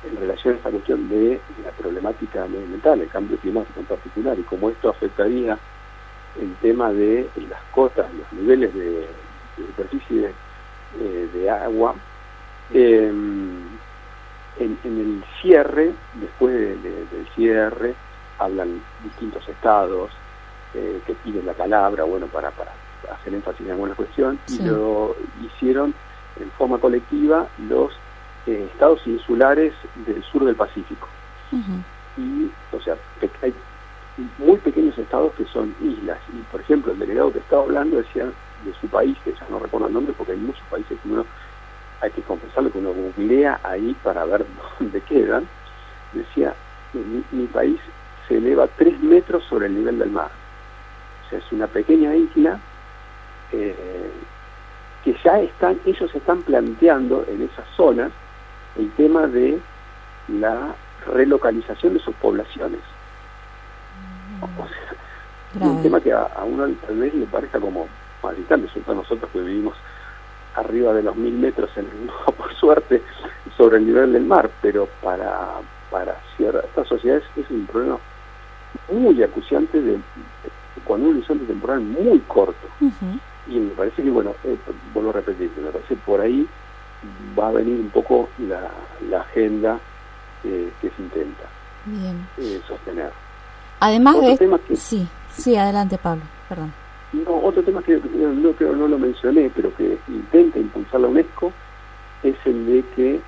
en 0.08 0.16
relación 0.16 0.54
a 0.54 0.56
esta 0.56 0.70
cuestión 0.70 1.08
de 1.08 1.40
la 1.62 1.70
problemática 1.72 2.46
medioambiental, 2.46 3.00
el 3.02 3.08
cambio 3.08 3.36
climático 3.38 3.80
en 3.80 3.86
particular, 3.86 4.38
y 4.38 4.42
cómo 4.42 4.70
esto 4.70 4.88
afectaría 4.90 5.58
el 6.40 6.54
tema 6.56 6.92
de 6.92 7.28
las 7.48 7.62
cotas, 7.70 8.06
los 8.14 8.32
niveles 8.32 8.74
de, 8.74 8.90
de 9.56 9.66
superficie 9.66 10.32
eh, 11.00 11.28
de 11.34 11.50
agua. 11.50 11.94
Eh, 12.72 13.12
en, 14.58 14.78
en 14.84 14.98
el 15.00 15.24
cierre, 15.40 15.92
después 16.14 16.54
de- 16.54 16.76
de- 16.76 17.06
del 17.06 17.28
cierre, 17.34 17.94
hablan 18.38 18.82
distintos 19.04 19.46
estados 19.48 20.10
eh, 20.74 21.00
que 21.06 21.14
piden 21.14 21.46
la 21.46 21.52
palabra, 21.52 22.04
bueno, 22.04 22.26
para, 22.26 22.50
para 22.50 22.72
hacer 23.14 23.34
énfasis 23.34 23.66
en 23.66 23.72
alguna 23.72 23.94
cuestión, 23.94 24.38
Sí. 24.46 24.58
y 24.62 24.66
lo 24.66 25.14
hicieron 25.42 25.94
en 26.40 26.50
forma 26.52 26.78
colectiva 26.78 27.46
los 27.68 27.92
eh, 28.46 28.68
estados 28.72 29.06
insulares 29.06 29.72
del 30.06 30.22
sur 30.24 30.44
del 30.44 30.56
Pacífico. 30.56 31.08
Y, 32.16 32.50
o 32.74 32.80
sea, 32.80 32.96
hay 33.42 33.54
muy 34.38 34.56
pequeños 34.58 34.96
estados 34.98 35.32
que 35.34 35.44
son 35.46 35.74
islas. 35.80 36.18
Y, 36.32 36.38
por 36.50 36.60
ejemplo, 36.60 36.92
el 36.92 36.98
delegado 36.98 37.32
que 37.32 37.38
estaba 37.40 37.62
hablando 37.62 37.96
decía 37.98 38.24
de 38.26 38.72
su 38.80 38.88
país, 38.88 39.16
que 39.24 39.32
ya 39.32 39.46
no 39.50 39.58
recuerdo 39.58 39.88
el 39.88 39.92
nombre, 39.94 40.14
porque 40.16 40.32
hay 40.32 40.38
muchos 40.38 40.62
países 40.70 40.98
que 41.02 41.08
uno, 41.08 41.24
hay 42.02 42.10
que 42.10 42.22
confesarlo, 42.22 42.70
que 42.70 42.78
uno 42.78 42.92
googlea 42.92 43.60
ahí 43.62 43.96
para 44.02 44.24
ver 44.24 44.44
dónde 44.78 45.00
quedan, 45.02 45.48
decía, 46.12 46.54
mi, 46.92 47.24
mi 47.30 47.46
país 47.46 47.80
se 48.28 48.36
eleva 48.36 48.66
tres 48.66 49.00
metros 49.00 49.44
sobre 49.44 49.66
el 49.66 49.74
nivel 49.76 49.98
del 49.98 50.10
mar. 50.10 50.30
O 51.24 51.30
sea, 51.30 51.38
es 51.38 51.52
una 51.52 51.66
pequeña 51.68 52.14
isla 52.14 52.58
eh, 53.52 54.10
que 55.04 55.16
ya 55.24 55.40
están, 55.40 55.80
ellos 55.86 56.14
están 56.14 56.42
planteando 56.42 57.24
en 57.28 57.42
esas 57.42 57.66
zonas 57.76 58.12
el 58.76 58.90
tema 58.92 59.26
de 59.26 59.58
la 60.28 60.74
relocalización 61.06 61.94
de 61.94 62.00
sus 62.00 62.14
poblaciones. 62.16 62.80
O 64.40 65.58
sea, 65.58 65.66
un 65.68 65.82
tema 65.82 66.00
que 66.00 66.12
a, 66.12 66.22
a 66.22 66.44
uno 66.44 66.66
tal 66.86 66.96
vez 66.98 67.14
le 67.14 67.26
parezca 67.26 67.60
como 67.60 67.86
todo 68.84 68.94
nosotros 68.94 69.30
que 69.32 69.40
vivimos 69.40 69.76
arriba 70.54 70.92
de 70.94 71.02
los 71.02 71.16
mil 71.16 71.34
metros, 71.34 71.70
en, 71.76 71.86
por 72.36 72.54
suerte, 72.54 73.02
sobre 73.56 73.78
el 73.78 73.86
nivel 73.86 74.12
del 74.12 74.24
mar, 74.24 74.50
pero 74.60 74.88
para, 75.02 75.60
para 75.90 76.16
ciertas 76.36 76.86
sociedades 76.88 77.24
es 77.36 77.48
un 77.50 77.66
problema 77.66 77.98
muy 78.90 79.22
acuciante 79.22 79.80
de, 79.80 79.92
de- 79.92 80.00
con 80.84 81.02
un 81.02 81.10
horizonte 81.16 81.44
temporal 81.44 81.80
muy 81.80 82.18
corto. 82.20 82.66
Y 83.46 83.58
me 83.58 83.70
parece 83.70 84.02
que, 84.02 84.10
bueno, 84.10 84.34
eh, 84.44 84.56
vuelvo 84.94 85.10
a 85.10 85.14
repetir, 85.14 85.50
me 85.56 85.70
parece 85.70 85.96
por 85.96 86.20
ahí 86.20 86.48
va 87.38 87.48
a 87.48 87.52
venir 87.52 87.80
un 87.80 87.90
poco 87.90 88.28
la, 88.38 88.70
la 89.08 89.20
agenda 89.20 89.78
eh, 90.44 90.70
que 90.80 90.90
se 90.90 91.02
intenta 91.02 91.44
Bien. 91.84 92.26
eh, 92.38 92.60
sostener. 92.66 93.10
Además 93.80 94.16
Otro 94.16 94.28
de... 94.30 94.36
tema 94.38 94.58
que- 94.60 94.76
Sí, 94.76 95.06
sí, 95.36 95.56
adelante 95.56 95.98
Pablo, 95.98 96.22
perdón. 96.48 96.72
No, 97.12 97.36
otro 97.42 97.62
tema 97.62 97.82
que 97.82 98.00
no, 98.14 98.52
creo 98.52 98.74
no 98.74 98.88
lo 98.88 98.98
mencioné, 98.98 99.50
pero 99.54 99.74
que 99.74 99.98
intenta 100.08 100.58
impulsar 100.58 101.00
la 101.00 101.08
UNESCO, 101.08 101.52
es 102.22 102.36
el 102.46 102.66
de 102.66 102.84
que 102.96 103.20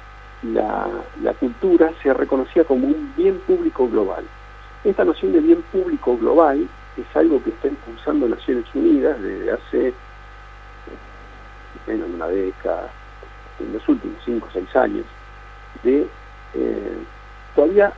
la, 0.43 0.89
la 1.23 1.35
cultura 1.35 1.93
sea 2.03 2.15
reconocida 2.15 2.65
como 2.65 2.87
un 2.87 3.13
bien 3.17 3.39
público 3.47 3.89
global. 3.89 4.25
Esta 4.85 5.05
noción 5.05 5.33
de 5.33 5.41
bien 5.41 5.63
público 5.71 6.17
global 6.17 6.67
es 6.97 7.17
algo 7.17 7.43
que 7.43 7.51
está 7.51 7.69
impulsando 7.69 8.29
Naciones 8.29 8.65
Unidas 8.75 9.21
desde 9.21 9.51
hace 9.53 9.89
eh, 9.89 9.93
menos 11.87 12.09
de 12.09 12.15
una 12.15 12.29
década, 12.29 12.91
en 13.61 13.73
los 13.73 13.89
últimos 13.89 14.17
cinco 14.25 14.49
o 14.49 14.53
seis 14.53 14.75
años, 14.77 15.05
de 15.83 16.07
eh, 16.55 16.97
todavía 17.55 17.93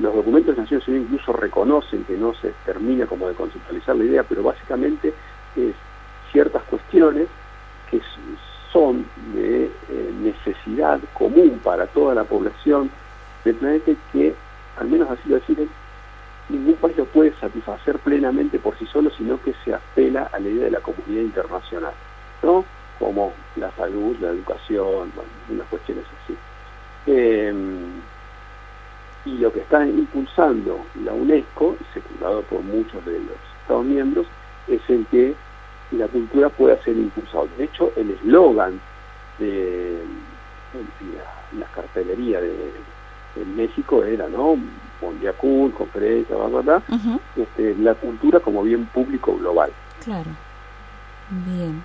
los 0.00 0.14
documentos 0.14 0.54
de 0.54 0.62
Naciones 0.62 0.86
Unidas 0.88 1.06
incluso 1.10 1.32
reconocen 1.32 2.04
que 2.04 2.16
no 2.16 2.34
se 2.34 2.52
termina 2.64 3.06
como 3.06 3.28
de 3.28 3.34
conceptualizar 3.34 3.96
la 3.96 4.04
idea, 4.04 4.22
pero 4.22 4.42
básicamente 4.42 5.12
es 5.56 5.74
ciertas 6.32 6.62
cuestiones 6.64 7.28
que 7.90 8.00
son 8.72 9.06
de 9.34 9.64
eh, 9.64 10.12
necesidad 10.20 11.00
común 11.14 11.60
para 11.62 11.86
toda 11.86 12.14
la 12.14 12.24
población 12.24 12.90
del 13.44 13.54
planeta 13.54 13.92
que, 14.12 14.34
al 14.76 14.88
menos 14.88 15.10
así 15.10 15.28
lo 15.28 15.36
deciden, 15.36 15.68
ningún 16.48 16.74
país 16.74 16.96
lo 16.96 17.06
puede 17.06 17.32
satisfacer 17.40 17.98
plenamente 17.98 18.58
por 18.58 18.76
sí 18.78 18.86
solo, 18.86 19.10
sino 19.10 19.40
que 19.40 19.54
se 19.64 19.74
apela 19.74 20.30
a 20.32 20.38
la 20.38 20.48
idea 20.48 20.64
de 20.66 20.70
la 20.72 20.80
comunidad 20.80 21.22
internacional, 21.22 21.94
¿no? 22.42 22.64
Como 22.98 23.32
la 23.56 23.70
salud, 23.72 24.16
la 24.20 24.28
educación, 24.28 25.12
bueno, 25.14 25.30
unas 25.50 25.66
cuestiones 25.68 26.04
así. 26.24 26.36
Em, 27.06 28.00
y 29.26 29.38
lo 29.38 29.52
que 29.52 29.60
está 29.60 29.86
impulsando 29.86 30.86
la 31.04 31.12
UNESCO, 31.12 31.76
secundado 31.92 32.42
por 32.42 32.62
muchos 32.62 33.04
de 33.04 33.18
los 33.18 33.36
Estados 33.62 33.84
miembros, 33.84 34.26
es 34.68 34.80
el 34.88 35.04
que 35.06 35.34
la 35.90 36.06
cultura 36.06 36.48
pueda 36.48 36.80
ser 36.82 36.96
impulsada. 36.96 37.46
De 37.58 37.64
hecho, 37.64 37.92
el 37.96 38.10
eslogan 38.12 38.80
de 39.38 40.00
la, 41.52 41.58
la 41.58 41.66
cartelería 41.72 42.40
de, 42.40 42.72
de 43.34 43.44
México 43.44 44.04
era, 44.04 44.28
¿no? 44.28 44.56
Mondiacul, 45.02 45.72
conferencia, 45.72 46.36
bla, 46.36 46.46
bla, 46.46 46.60
bla, 46.60 46.82
este, 47.36 47.74
la 47.76 47.94
cultura 47.94 48.40
como 48.40 48.62
bien 48.62 48.86
público 48.86 49.36
global. 49.36 49.70
Claro. 50.04 50.30
Bien. 51.30 51.82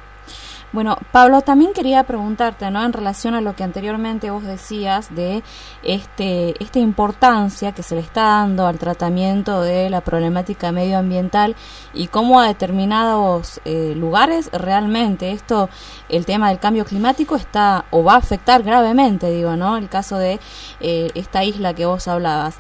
Bueno, 0.73 0.97
Pablo, 1.11 1.41
también 1.41 1.73
quería 1.73 2.03
preguntarte, 2.05 2.71
¿no? 2.71 2.81
En 2.85 2.93
relación 2.93 3.33
a 3.33 3.41
lo 3.41 3.57
que 3.57 3.65
anteriormente 3.65 4.31
vos 4.31 4.43
decías 4.43 5.13
de 5.13 5.43
este 5.83 6.55
esta 6.63 6.79
importancia 6.79 7.73
que 7.73 7.83
se 7.83 7.95
le 7.95 7.99
está 7.99 8.21
dando 8.21 8.65
al 8.67 8.79
tratamiento 8.79 9.61
de 9.61 9.89
la 9.89 9.99
problemática 9.99 10.71
medioambiental 10.71 11.57
y 11.93 12.07
cómo 12.07 12.39
a 12.39 12.47
determinados 12.47 13.59
eh, 13.65 13.95
lugares 13.97 14.49
realmente 14.53 15.31
esto, 15.33 15.69
el 16.07 16.25
tema 16.25 16.47
del 16.47 16.59
cambio 16.59 16.85
climático 16.85 17.35
está 17.35 17.83
o 17.91 18.05
va 18.05 18.13
a 18.13 18.17
afectar 18.17 18.63
gravemente, 18.63 19.29
digo, 19.29 19.57
¿no? 19.57 19.75
El 19.75 19.89
caso 19.89 20.17
de 20.17 20.39
eh, 20.79 21.11
esta 21.15 21.43
isla 21.43 21.73
que 21.73 21.85
vos 21.85 22.07
hablabas. 22.07 22.55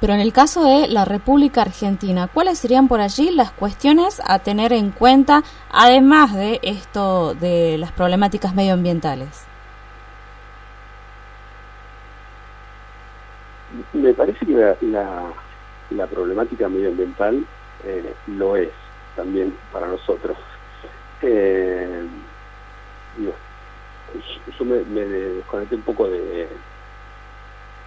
Pero 0.00 0.14
en 0.14 0.20
el 0.20 0.32
caso 0.32 0.64
de 0.64 0.88
la 0.88 1.04
República 1.04 1.60
Argentina, 1.62 2.26
¿cuáles 2.32 2.58
serían 2.58 2.88
por 2.88 3.00
allí 3.00 3.30
las 3.30 3.50
cuestiones 3.50 4.20
a 4.24 4.38
tener 4.38 4.72
en 4.72 4.90
cuenta, 4.92 5.42
además 5.70 6.34
de 6.34 6.58
esto 6.62 7.34
de 7.34 7.76
las 7.76 7.92
problemáticas 7.92 8.54
medioambientales? 8.54 9.44
Me 13.92 14.12
parece 14.14 14.44
que 14.46 14.52
la, 14.52 14.76
la, 14.80 15.22
la 15.90 16.06
problemática 16.06 16.68
medioambiental 16.68 17.44
eh, 17.84 18.14
lo 18.26 18.56
es 18.56 18.70
también 19.14 19.54
para 19.72 19.86
nosotros. 19.86 20.36
Eh, 21.22 22.06
digo, 23.18 23.32
yo- 24.58 24.64
me, 24.64 24.80
me 24.84 25.00
desconecté 25.02 25.74
un 25.76 25.82
poco 25.82 26.08
de, 26.08 26.48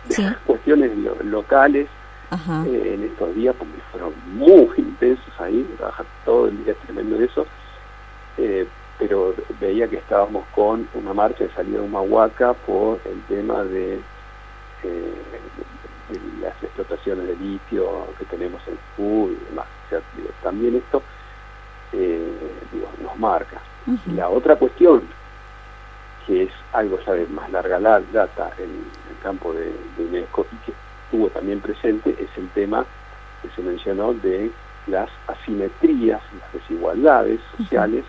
de 0.06 0.16
Sí. 0.16 0.26
cuestiones 0.46 0.96
lo- 0.98 1.16
locales 1.24 1.88
Ajá. 2.34 2.66
eh, 2.68 2.94
en 2.96 3.04
estos 3.04 3.34
días 3.36 3.56
porque 3.58 3.80
fueron 3.92 4.14
muy 4.26 4.68
intensos 4.78 5.34
ahí, 5.40 5.64
trabajar 5.78 6.06
todo 6.26 6.48
el 6.48 6.64
día 6.64 6.74
tremendo 6.86 7.16
en 7.16 7.24
eso, 7.24 7.46
eh, 8.38 8.68
pero 8.98 9.34
veía 9.60 9.88
que 9.88 9.98
estábamos 9.98 10.46
con 10.56 10.88
una 10.94 11.14
marcha 11.14 11.44
de 11.44 11.54
salida 11.54 11.80
de 11.80 11.86
Humahuaca 11.86 12.54
por 12.54 13.00
el 13.06 13.22
tema 13.24 13.64
de, 13.66 14.00
eh, 14.84 15.42
de 16.10 16.42
las 16.42 16.62
explotaciones 16.64 17.28
de 17.28 17.36
litio 17.36 18.08
que 18.18 18.26
tenemos 18.26 18.62
en 18.68 18.78
Jujuy 18.96 19.34
y 19.42 19.46
demás. 19.50 19.68
O 19.86 19.90
sea, 19.90 20.02
digo, 20.16 20.30
también 20.42 20.76
esto 20.76 21.04
eh, 21.92 22.60
digo, 22.72 22.90
nos 23.02 23.18
marca. 23.20 23.62
La 24.16 24.30
otra 24.30 24.56
cuestión, 24.56 25.04
que 26.26 26.44
es 26.44 26.52
algo 26.72 26.98
ya 27.06 27.14
de 27.14 27.28
más 27.28 27.52
larga 27.52 27.80
la- 27.80 28.00
data 28.00 28.52
en 28.58 28.70
el 29.10 29.18
campo 29.22 29.54
de, 29.54 29.66
de 29.98 30.06
UNESCO 30.06 30.48
y 30.52 30.56
que 30.66 30.74
estuvo 31.14 31.30
también 31.30 31.62
presente, 31.62 32.10
es 32.20 32.36
el 32.38 32.50
tema 32.50 32.84
que 33.44 33.50
se 33.52 33.62
mencionó 33.62 34.16
de 34.16 34.50
las 34.88 35.08
asimetrías, 35.28 36.20
las 36.40 36.52
desigualdades 36.54 37.40
sociales 37.56 38.04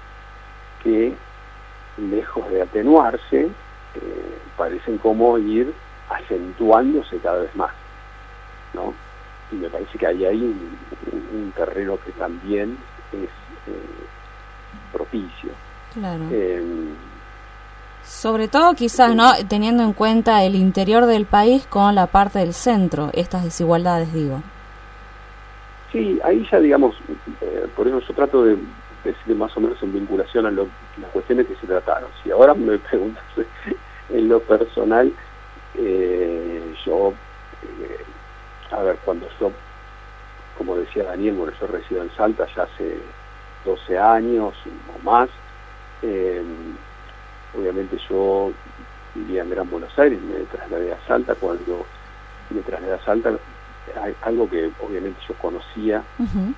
que, 0.83 1.15
lejos 1.99 2.51
de 2.51 2.63
atenuarse, 2.63 3.43
eh, 3.95 4.39
parecen 4.57 4.97
como 4.97 5.37
ir 5.37 5.71
acentuándose 6.09 7.19
cada 7.19 7.43
vez 7.43 7.55
más. 7.57 7.73
¿no? 8.73 8.95
Y 9.53 9.57
me 9.57 9.69
parece 9.69 9.99
que 9.99 10.07
ahí 10.07 10.25
hay 10.25 10.41
un, 10.41 10.79
un- 11.13 11.29
un 11.43 11.53
terreno 11.53 11.99
que 11.99 12.11
también 12.13 12.79
es 13.13 13.29
eh, 13.67 14.07
propicio. 14.95 15.51
Claro. 15.93 16.25
Eh, 16.33 16.63
Sobre 18.05 18.49
todo 18.49 18.75
quizás, 18.75 19.15
¿no? 19.15 19.33
Teniendo 19.49 19.83
en 19.83 19.93
cuenta 19.93 20.45
el 20.45 20.55
interior 20.57 21.07
del 21.07 21.27
país 21.27 21.67
con 21.67 21.95
la 21.95 22.07
parte 22.07 22.39
del 22.39 22.53
centro, 22.53 23.11
estas 23.15 23.45
desigualdades, 23.45 24.13
digo. 24.13 24.43
Sí, 25.91 26.21
ahí 26.25 26.47
ya 26.51 26.59
digamos, 26.59 26.97
eh, 27.41 27.67
por 27.75 27.87
eso 27.89 28.01
yo 28.01 28.15
trato 28.15 28.45
de 28.45 28.59
decir 29.05 29.37
más 29.37 29.57
o 29.57 29.61
menos 29.61 29.81
en 29.83 29.93
vinculación 29.93 30.45
a 30.47 30.51
lo- 30.51 30.69
las 31.01 31.11
cuestiones 31.13 31.47
que 31.47 31.55
se 31.57 31.67
trataron. 31.67 32.11
Si 32.23 32.31
ahora 32.31 32.55
me 32.55 32.79
preguntas 32.79 33.23
en 34.11 34.29
lo 34.29 34.41
personal, 34.41 35.13
eh, 35.77 36.75
yo, 36.85 37.13
eh, 37.63 38.05
a 38.71 38.83
ver, 38.83 38.97
cuando 39.05 39.29
yo, 39.41 39.51
como 40.59 40.77
decía 40.77 41.05
Daniel, 41.05 41.35
bueno, 41.35 41.53
yo 41.61 41.67
resido 41.69 42.03
en 42.03 42.11
Salta 42.17 42.47
ya 42.55 42.63
hace 42.65 42.99
12 43.65 43.97
años 43.99 44.53
o 44.95 45.05
más, 45.05 45.29
eh, 46.03 46.43
obviamente 47.59 47.99
yo 48.09 48.53
vivía 49.15 49.43
en 49.43 49.51
Gran 49.51 49.71
Buenos 49.71 49.97
Aires, 49.99 50.21
me 50.23 50.45
trasladé 50.45 50.93
a 50.93 50.99
Salta, 51.07 51.35
cuando 51.35 51.87
me 52.51 52.61
trasladé 52.63 52.95
a 52.95 53.05
Salta, 53.05 53.39
hay 54.01 54.15
algo 54.23 54.49
que 54.49 54.71
obviamente 54.81 55.21
yo 55.29 55.35
conocía, 55.35 56.03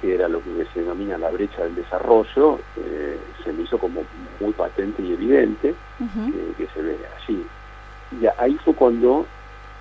que 0.01 0.15
era 0.15 0.29
lo 0.29 0.43
que 0.43 0.67
se 0.73 0.81
denomina 0.81 1.19
la 1.19 1.31
brecha 1.31 1.65
del 1.65 1.75
desarrollo, 1.75 2.61
eh, 2.77 3.19
se 3.45 3.53
me 3.53 3.63
hizo 3.63 3.79
como 3.79 4.03
muy 4.41 4.53
patente 4.53 5.03
y 5.03 5.13
evidente 5.13 5.75
que, 5.99 6.55
que 6.57 6.73
se 6.73 6.83
ve 6.83 6.99
allí. 7.17 7.47
Y 8.21 8.27
ahí 8.39 8.57
fue 8.65 8.75
cuando 8.75 9.27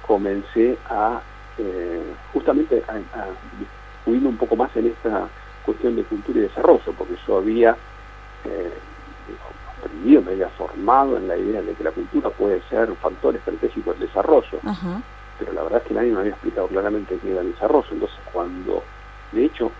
comencé 0.05 0.77
a 0.89 1.21
eh, 1.57 2.03
justamente 2.33 2.83
a, 2.87 2.93
a 3.19 3.27
un 4.07 4.37
poco 4.37 4.55
más 4.55 4.75
en 4.75 4.87
esta 4.87 5.27
cuestión 5.65 5.95
de 5.95 6.03
cultura 6.03 6.39
y 6.39 6.43
desarrollo, 6.43 6.93
porque 6.97 7.15
yo 7.27 7.37
había 7.37 7.75
eh, 8.45 8.73
aprendido, 9.85 10.21
me 10.21 10.31
había 10.33 10.49
formado 10.49 11.17
en 11.17 11.27
la 11.27 11.37
idea 11.37 11.61
de 11.61 11.75
que 11.75 11.83
la 11.83 11.91
cultura 11.91 12.29
puede 12.31 12.61
ser 12.63 12.89
un 12.91 12.97
factor 12.97 13.35
estratégico 13.35 13.91
del 13.91 14.01
desarrollo 14.07 14.59
Ajá. 14.63 15.01
pero 15.37 15.53
la 15.53 15.63
verdad 15.63 15.81
es 15.83 15.87
que 15.87 15.93
nadie 15.93 16.11
me 16.11 16.19
había 16.19 16.31
explicado 16.31 16.67
claramente 16.67 17.19
qué 17.19 17.31
era 17.31 17.41
el 17.41 17.51
desarrollo. 17.51 17.87
Entonces, 17.91 18.19
cuando, 18.25 18.83
de 19.31 19.45
hecho, 19.45 19.73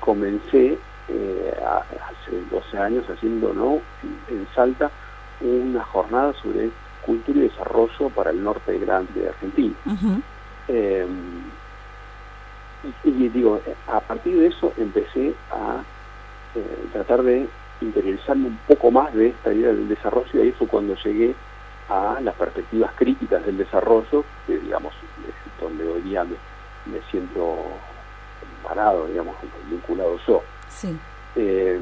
comencé 0.00 0.78
eh, 1.08 1.54
a- 1.62 1.86
hace 2.10 2.44
12 2.50 2.76
años 2.78 3.06
haciendo, 3.08 3.52
¿no? 3.54 3.82
En, 4.28 4.46
Salta, 4.54 4.92
una 5.40 5.84
jornada 5.84 6.32
sobre 6.34 6.70
cultura 7.00 7.40
y 7.40 7.48
desarrollo 7.48 8.10
para 8.10 8.30
el 8.30 8.42
norte 8.42 8.78
grande 8.78 9.20
de 9.20 9.28
Argentina. 9.28 9.74
Eh, 10.68 11.06
y, 12.82 12.94
y 13.02 13.28
digo, 13.30 13.60
a 13.86 14.00
partir 14.00 14.38
de 14.38 14.46
eso 14.48 14.72
empecé 14.76 15.36
a 15.50 15.84
eh, 16.54 16.88
tratar 16.92 17.22
de 17.22 17.50
interiorizarme 17.84 18.48
un 18.48 18.58
poco 18.66 18.90
más 18.90 19.12
de 19.14 19.28
esta 19.28 19.52
idea 19.52 19.68
del 19.68 19.88
desarrollo 19.88 20.30
y 20.34 20.40
ahí 20.40 20.52
fue 20.52 20.66
cuando 20.66 20.94
llegué 21.04 21.34
a 21.88 22.18
las 22.20 22.34
perspectivas 22.34 22.92
críticas 22.94 23.44
del 23.44 23.58
desarrollo, 23.58 24.24
que 24.46 24.58
digamos, 24.58 24.94
es 25.28 25.34
donde 25.60 25.86
hoy 25.86 26.00
día 26.02 26.24
me, 26.24 26.36
me 26.92 27.00
siento 27.10 27.78
parado, 28.62 29.06
digamos, 29.06 29.36
vinculado 29.70 30.18
yo. 30.26 30.42
Sí. 30.68 30.98
Eh, 31.36 31.78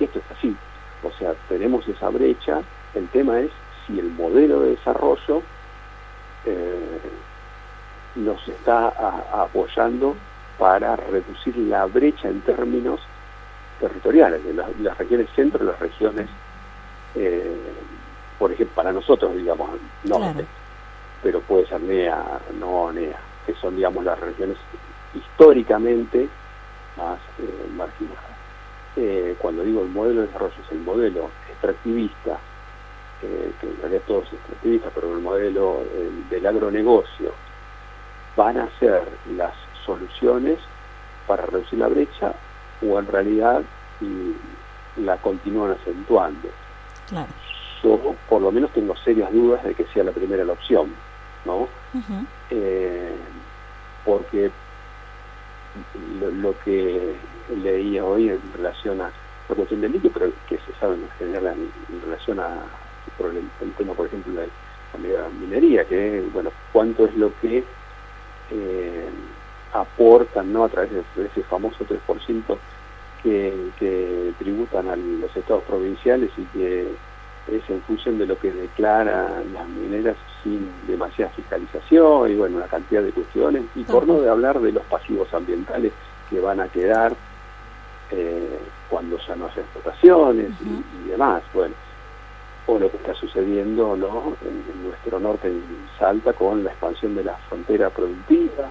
esto 0.00 0.18
es 0.18 0.24
así, 0.36 0.56
o 1.04 1.12
sea, 1.12 1.34
tenemos 1.48 1.86
esa 1.86 2.08
brecha, 2.08 2.60
el 2.94 3.08
tema 3.08 3.40
es 3.40 3.50
si 3.86 3.98
el 3.98 4.10
modelo 4.10 4.60
de 4.60 4.70
desarrollo 4.70 5.42
eh, 6.46 7.00
nos 8.16 8.46
está 8.48 8.88
a- 8.88 9.42
apoyando 9.44 10.16
para 10.58 10.96
reducir 10.96 11.56
la 11.56 11.86
brecha 11.86 12.28
en 12.28 12.40
términos 12.42 13.00
territoriales, 13.82 14.44
de 14.44 14.54
las, 14.54 14.78
las 14.80 14.96
regiones 14.96 15.28
centro 15.34 15.64
y 15.64 15.66
las 15.66 15.78
regiones, 15.80 16.28
eh, 17.16 17.56
por 18.38 18.52
ejemplo, 18.52 18.74
para 18.76 18.92
nosotros, 18.92 19.34
digamos, 19.36 19.70
norte, 20.04 20.32
Claro. 20.32 20.46
pero 21.22 21.40
puede 21.40 21.66
ser 21.66 21.80
NEA, 21.80 22.24
no 22.60 22.92
NEA, 22.92 23.18
que 23.44 23.54
son, 23.54 23.74
digamos, 23.76 24.04
las 24.04 24.18
regiones 24.20 24.56
históricamente 25.14 26.28
más 26.96 27.18
eh, 27.40 27.66
marginadas. 27.76 28.22
Eh, 28.96 29.34
cuando 29.38 29.62
digo 29.64 29.82
el 29.82 29.88
modelo 29.88 30.20
de 30.20 30.26
desarrollo 30.28 30.54
es 30.64 30.72
el 30.72 30.78
modelo 30.80 31.30
extractivista, 31.50 32.38
eh, 33.22 33.50
que 33.60 33.66
en 33.66 33.76
realidad 33.80 34.02
todo 34.06 34.22
es 34.22 34.32
extractivista, 34.32 34.90
pero 34.94 35.12
el 35.12 35.20
modelo 35.20 35.82
eh, 35.92 36.10
del 36.30 36.46
agronegocio, 36.46 37.32
van 38.36 38.58
a 38.58 38.68
ser 38.78 39.02
las 39.36 39.54
soluciones 39.84 40.58
para 41.26 41.46
reducir 41.46 41.78
la 41.80 41.88
brecha 41.88 42.32
o 42.82 42.98
en 42.98 43.06
realidad 43.06 43.62
la 44.96 45.16
continúan 45.18 45.72
acentuando. 45.72 46.48
Claro. 47.08 47.28
Yo 47.82 48.14
por 48.28 48.42
lo 48.42 48.52
menos 48.52 48.70
tengo 48.72 48.96
serias 48.96 49.32
dudas 49.32 49.62
de 49.64 49.74
que 49.74 49.84
sea 49.86 50.04
la 50.04 50.12
primera 50.12 50.44
la 50.44 50.52
opción, 50.52 50.92
¿no? 51.44 51.68
Eh, 52.50 53.16
porque 54.04 54.50
lo, 56.20 56.30
lo 56.30 56.58
que 56.60 57.16
leía 57.62 58.04
hoy 58.04 58.28
en 58.28 58.40
relación 58.54 59.00
a 59.00 59.10
la 59.48 59.54
cuestión 59.54 59.80
del 59.80 59.92
litio, 59.92 60.10
pero 60.12 60.30
que 60.48 60.58
se 60.58 60.72
sabe 60.78 60.94
en 60.94 61.10
general 61.18 61.46
en, 61.58 61.72
en 61.94 62.02
relación 62.02 62.40
a 62.40 62.62
por 63.18 63.30
el, 63.30 63.48
el 63.60 63.72
tema, 63.72 63.94
por 63.94 64.06
ejemplo, 64.06 64.32
de 64.32 64.48
la 64.98 65.28
minería, 65.28 65.84
que, 65.84 66.24
bueno, 66.32 66.50
cuánto 66.72 67.06
es 67.06 67.14
lo 67.16 67.32
que 67.40 67.64
eh, 68.50 69.08
aportan, 69.72 70.52
¿no?, 70.52 70.64
a 70.64 70.68
través 70.68 70.90
de, 70.92 71.26
ese 71.26 71.42
famoso 71.44 71.84
3% 71.84 72.58
que, 73.22 73.70
que 73.78 74.32
tributan 74.38 74.88
a 74.88 74.96
los 74.96 75.34
estados 75.36 75.62
provinciales 75.64 76.30
y 76.36 76.44
que 76.46 76.88
es 77.48 77.70
en 77.70 77.82
función 77.82 78.18
de 78.18 78.26
lo 78.26 78.38
que 78.38 78.52
declaran 78.52 79.52
las 79.52 79.68
mineras 79.68 80.16
sin 80.42 80.70
demasiada 80.86 81.32
fiscalización 81.32 82.30
y 82.30 82.36
bueno, 82.36 82.56
una 82.58 82.66
cantidad 82.66 83.02
de 83.02 83.10
cuestiones 83.10 83.64
y 83.74 83.82
por 83.82 84.06
no 84.06 84.20
de 84.20 84.28
hablar 84.28 84.60
de 84.60 84.72
los 84.72 84.84
pasivos 84.84 85.32
ambientales 85.34 85.92
que 86.30 86.38
van 86.38 86.60
a 86.60 86.68
quedar 86.68 87.14
eh, 88.10 88.58
cuando 88.88 89.18
ya 89.18 89.34
no 89.34 89.46
haya 89.46 89.62
explotaciones 89.62 90.50
y, 90.60 91.04
y 91.04 91.08
demás, 91.08 91.42
bueno, 91.52 91.74
o 92.66 92.78
lo 92.78 92.90
que 92.90 92.98
está 92.98 93.14
sucediendo 93.14 93.96
¿no? 93.96 94.36
en, 94.42 94.64
en 94.72 94.86
nuestro 94.86 95.18
norte 95.18 95.48
en 95.48 95.62
Salta 95.98 96.32
con 96.32 96.62
la 96.62 96.70
expansión 96.70 97.16
de 97.16 97.24
la 97.24 97.36
frontera 97.48 97.90
productiva 97.90 98.70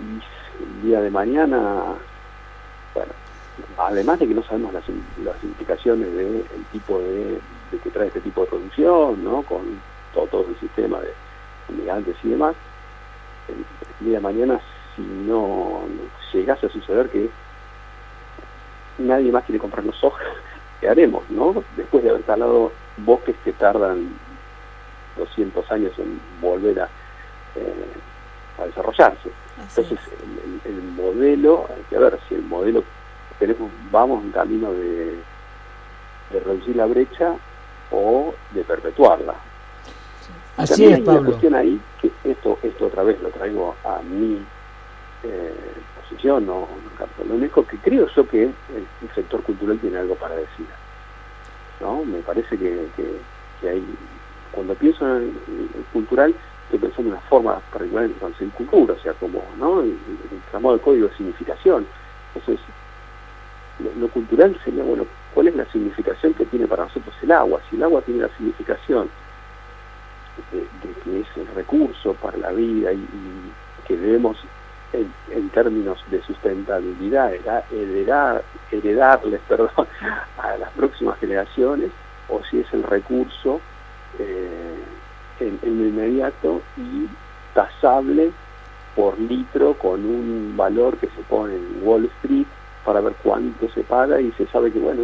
y 0.00 0.62
el 0.62 0.82
día 0.82 1.00
de 1.00 1.10
mañana, 1.10 1.94
bueno, 2.94 3.12
además 3.78 4.18
de 4.18 4.28
que 4.28 4.34
no 4.34 4.42
sabemos 4.42 4.72
las, 4.72 4.84
implicaciones 5.42 6.12
del 6.14 6.44
tipo 6.72 6.98
de, 6.98 7.40
de, 7.70 7.78
que 7.82 7.90
trae 7.90 8.08
este 8.08 8.20
tipo 8.20 8.42
de 8.42 8.48
producción, 8.48 9.22
¿no? 9.24 9.42
con 9.42 9.80
todo, 10.14 10.46
el 10.48 10.58
sistema 10.58 11.00
de 11.00 11.12
migrantes 11.74 12.16
y 12.24 12.28
demás, 12.30 12.54
el, 13.48 14.06
día 14.06 14.16
de 14.16 14.20
mañana 14.20 14.60
si 14.96 15.02
no, 15.02 15.82
llegase 16.32 16.66
a 16.66 16.70
suceder 16.70 17.08
que 17.10 17.28
nadie 18.98 19.30
más 19.30 19.44
quiere 19.44 19.58
comprarnos 19.58 19.96
soja, 19.96 20.24
¿qué 20.80 20.88
haremos? 20.88 21.28
¿no? 21.30 21.62
Después 21.76 22.02
de 22.02 22.10
haber 22.10 22.22
talado 22.22 22.72
bosques 22.98 23.36
que 23.44 23.52
tardan 23.52 24.14
200 25.16 25.70
años 25.70 25.92
en 25.98 26.20
volver 26.40 26.80
a, 26.80 26.88
eh, 27.56 27.92
a 28.58 28.66
desarrollarse. 28.66 29.30
Así 29.66 29.80
Entonces, 29.82 29.98
el, 30.64 30.70
el, 30.72 30.76
el 30.78 30.82
modelo, 30.92 31.66
hay 31.68 31.82
que 31.88 31.98
ver 31.98 32.18
si 32.28 32.34
el 32.34 32.42
modelo 32.42 32.82
tenemos, 33.38 33.70
vamos 33.90 34.22
en 34.24 34.32
camino 34.32 34.72
de, 34.72 35.18
de 36.30 36.40
reducir 36.40 36.76
la 36.76 36.86
brecha 36.86 37.34
o 37.90 38.34
de 38.52 38.62
perpetuarla. 38.64 39.34
Así 40.56 40.72
También 40.72 40.90
es, 40.92 40.96
hay 40.96 41.02
una 41.02 41.12
Pablo. 41.14 41.30
cuestión 41.30 41.54
ahí, 41.54 41.80
que 42.00 42.10
esto, 42.24 42.58
esto 42.62 42.86
otra 42.86 43.02
vez 43.02 43.20
lo 43.22 43.30
traigo 43.30 43.74
a 43.84 44.00
mi 44.02 44.42
eh, 45.22 45.54
posición, 46.00 46.46
no, 46.46 46.68
no 46.98 47.24
lo 47.24 47.34
único 47.34 47.66
que 47.66 47.78
creo 47.78 48.06
yo 48.08 48.28
que 48.28 48.44
el, 48.44 48.54
el, 49.02 49.14
sector 49.14 49.42
cultural 49.42 49.78
tiene 49.78 49.98
algo 49.98 50.14
para 50.16 50.34
decir. 50.36 50.66
¿no? 51.80 52.04
Me 52.04 52.18
parece 52.20 52.58
que, 52.58 52.88
que, 52.96 53.16
que 53.60 53.68
hay, 53.68 53.84
cuando 54.52 54.74
pienso 54.74 55.06
en 55.06 55.22
el, 55.22 55.28
el 55.74 55.84
cultural, 55.92 56.34
estoy 56.70 56.78
pensando 56.78 57.10
en 57.10 57.16
una 57.16 57.28
forma 57.28 57.60
particular 57.72 58.08
de 58.08 58.46
cultura, 58.50 58.94
o 58.94 59.02
sea, 59.02 59.12
como 59.14 59.42
¿no? 59.58 59.80
el, 59.80 59.88
el, 59.88 60.62
de 60.62 60.78
código 60.80 61.08
de 61.08 61.16
significación. 61.16 61.84
Entonces, 62.34 62.64
lo, 63.98 64.08
cultural 64.08 64.56
sería, 64.64 64.84
bueno, 64.84 65.04
¿cuál 65.34 65.48
es 65.48 65.56
la 65.56 65.64
significación 65.72 66.34
que 66.34 66.46
tiene 66.46 66.68
para 66.68 66.84
nosotros 66.84 67.12
el 67.22 67.32
agua? 67.32 67.60
Si 67.68 67.76
el 67.76 67.82
agua 67.82 68.02
tiene 68.02 68.20
la 68.22 68.28
significación 68.36 69.10
de, 70.52 70.92
que 71.02 71.20
es 71.20 71.26
el 71.36 71.48
recurso 71.54 72.14
para 72.14 72.36
la 72.36 72.52
vida 72.52 72.92
y, 72.92 73.06
que 73.86 73.96
debemos, 73.96 74.36
en, 74.92 75.50
términos 75.50 75.98
de 76.08 76.22
sustentabilidad, 76.22 77.32
heredar, 77.72 78.44
heredarles 78.70 79.40
perdón, 79.48 79.88
a 80.38 80.56
las 80.56 80.70
próximas 80.72 81.18
generaciones, 81.18 81.90
o 82.28 82.40
si 82.44 82.60
es 82.60 82.72
el 82.72 82.84
recurso 82.84 83.60
eh, 84.20 84.59
en, 85.40 85.58
en 85.62 85.78
lo 85.78 85.88
inmediato 85.88 86.62
y 86.76 87.08
tasable 87.54 88.32
por 88.94 89.18
litro 89.18 89.74
con 89.74 90.04
un 90.04 90.54
valor 90.56 90.96
que 90.98 91.06
se 91.08 91.22
pone 91.28 91.54
en 91.54 91.80
Wall 91.82 92.06
Street 92.22 92.46
para 92.84 93.00
ver 93.00 93.14
cuánto 93.22 93.68
se 93.70 93.82
paga 93.82 94.20
y 94.20 94.32
se 94.32 94.46
sabe 94.48 94.72
que 94.72 94.78
bueno 94.78 95.02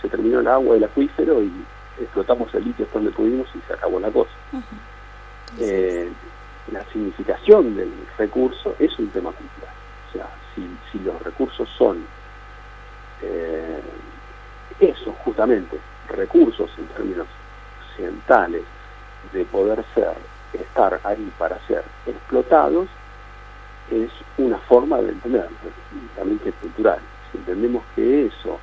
se 0.00 0.08
terminó 0.08 0.40
el 0.40 0.48
agua 0.48 0.74
del 0.74 0.84
acuífero 0.84 1.42
y 1.42 1.52
explotamos 2.00 2.52
el 2.54 2.64
litio 2.64 2.86
hasta 2.86 2.98
donde 2.98 3.12
pudimos 3.12 3.48
y 3.54 3.60
se 3.66 3.74
acabó 3.74 4.00
la 4.00 4.10
cosa. 4.10 4.30
Eh, 5.58 6.10
la 6.72 6.84
significación 6.92 7.76
del 7.76 7.92
recurso 8.16 8.74
es 8.78 8.96
un 8.98 9.08
tema 9.08 9.32
cultural. 9.32 9.74
O 10.08 10.12
sea, 10.12 10.28
si, 10.54 10.66
si 10.90 10.98
los 11.04 11.20
recursos 11.22 11.68
son 11.76 12.04
eh, 13.22 13.80
eso, 14.78 15.12
justamente, 15.24 15.78
recursos 16.08 16.70
en 16.78 16.86
términos 16.86 17.26
occidentales 17.90 18.62
de 19.32 19.44
poder 19.44 19.84
ser, 19.94 20.14
estar 20.52 21.00
ahí 21.04 21.32
para 21.38 21.58
ser 21.66 21.84
explotados, 22.06 22.88
es 23.90 24.10
una 24.38 24.58
forma 24.58 24.98
de 25.00 25.10
entender, 25.10 25.48
también 26.16 26.38
que 26.38 26.50
es 26.50 26.54
cultural. 26.56 26.98
Si 27.30 27.38
entendemos 27.38 27.82
que 27.94 28.26
eso 28.26 28.58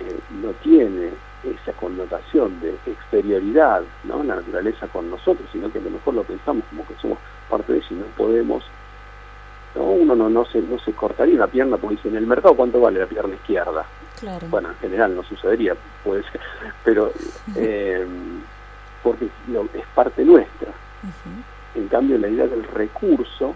eh, 0.00 0.18
no 0.42 0.50
tiene 0.62 1.10
esa 1.42 1.72
connotación 1.72 2.60
de 2.60 2.76
exterioridad, 2.86 3.82
¿no? 4.04 4.22
la 4.22 4.36
naturaleza 4.36 4.86
con 4.88 5.10
nosotros, 5.10 5.48
sino 5.52 5.70
que 5.72 5.78
a 5.78 5.82
lo 5.82 5.90
mejor 5.90 6.14
lo 6.14 6.22
pensamos 6.22 6.64
como 6.70 6.86
que 6.86 6.94
somos 7.00 7.18
parte 7.50 7.72
de 7.72 7.78
eso 7.80 7.94
y 7.94 7.96
no 7.96 8.04
podemos, 8.16 8.64
¿no? 9.74 9.82
uno 9.84 10.14
no, 10.14 10.28
no, 10.28 10.44
se, 10.44 10.60
no 10.62 10.78
se 10.78 10.92
cortaría 10.92 11.34
una 11.34 11.46
pierna 11.48 11.76
porque 11.78 11.96
dice, 11.96 12.08
en 12.08 12.16
el 12.16 12.26
mercado 12.26 12.54
cuánto 12.54 12.80
vale 12.80 13.00
la 13.00 13.06
pierna 13.06 13.34
izquierda, 13.34 13.84
Claro. 14.20 14.46
bueno, 14.50 14.68
en 14.68 14.76
general 14.76 15.16
no 15.16 15.24
sucedería, 15.24 15.74
puede 16.04 16.22
ser, 16.30 16.40
pero 16.84 17.12
eh, 17.56 18.06
porque 19.02 19.26
es 19.26 19.86
parte 19.94 20.24
nuestra. 20.24 20.72
En 21.74 21.88
cambio, 21.88 22.18
la 22.18 22.28
idea 22.28 22.46
del 22.46 22.64
recurso 22.64 23.54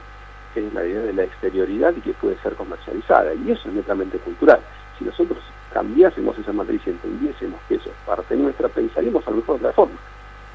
es 0.54 0.72
la 0.72 0.84
idea 0.84 1.02
de 1.02 1.12
la 1.12 1.24
exterioridad 1.24 1.94
y 1.96 2.00
que 2.00 2.12
puede 2.14 2.38
ser 2.38 2.54
comercializada, 2.54 3.34
y 3.34 3.50
eso 3.50 3.68
es 3.68 3.74
netamente 3.74 4.18
cultural. 4.18 4.60
Si 4.98 5.04
nosotros 5.04 5.38
cambiásemos 5.72 6.38
esa 6.38 6.52
matriz 6.52 6.80
y 6.86 6.90
entendiésemos 6.90 7.60
que 7.68 7.74
eso 7.74 7.90
es 7.90 7.96
parte 8.06 8.34
nuestra, 8.36 8.68
pensaríamos 8.68 9.26
a 9.26 9.30
lo 9.30 9.36
mejor 9.36 9.60
de 9.60 9.66
otra 9.66 9.74
forma. 9.74 9.98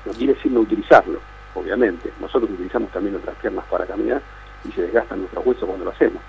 No 0.05 0.11
quiere 0.13 0.33
decir 0.33 0.51
no 0.51 0.61
utilizarlo, 0.61 1.19
obviamente. 1.53 2.11
Nosotros 2.19 2.49
utilizamos 2.51 2.89
también 2.91 3.13
nuestras 3.13 3.35
piernas 3.37 3.65
para 3.69 3.85
caminar 3.85 4.21
y 4.67 4.71
se 4.71 4.81
desgastan 4.81 5.19
nuestros 5.19 5.45
huesos 5.45 5.65
cuando 5.65 5.85
lo 5.85 5.91
hacemos 5.91 6.21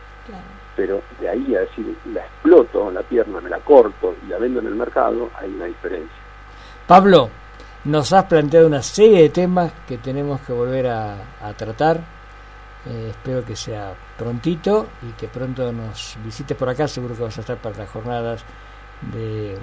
pero 0.77 1.03
de 1.21 1.29
ahí 1.29 1.55
a 1.55 1.61
decir 1.61 1.97
la 2.13 2.21
exploto, 2.21 2.91
la 2.91 3.03
pierna 3.03 3.41
me 3.41 3.51
la 3.51 3.59
corto 3.59 4.15
y 4.25 4.31
la 4.31 4.39
vendo 4.39 4.61
en 4.61 4.67
el 4.67 4.75
mercado, 4.75 5.31
hay 5.35 5.51
una 5.51 5.67
diferencia. 5.67 6.17
Pablo, 6.87 7.31
nos 7.85 8.13
has 8.13 8.25
planteado 8.25 8.67
una 8.67 8.83
serie 8.83 9.23
de 9.23 9.29
temas 9.31 9.73
que 9.87 9.99
tenemos 9.99 10.41
que 10.43 10.53
volver 10.53 10.87
a, 10.89 11.17
a 11.41 11.53
tratar. 11.55 12.01
Eh, 12.85 13.09
espero 13.11 13.45
que 13.45 13.55
sea 13.55 13.95
prontito 14.19 14.89
y 15.03 15.13
que 15.13 15.29
pronto 15.29 15.73
nos 15.73 16.17
visites 16.25 16.57
por 16.57 16.69
acá. 16.69 16.89
Seguro 16.89 17.15
que 17.15 17.23
vas 17.23 17.39
a 17.39 17.41
estar 17.41 17.57
para 17.59 17.79
las 17.79 17.91
jornadas 17.91 18.45
de, 19.13 19.57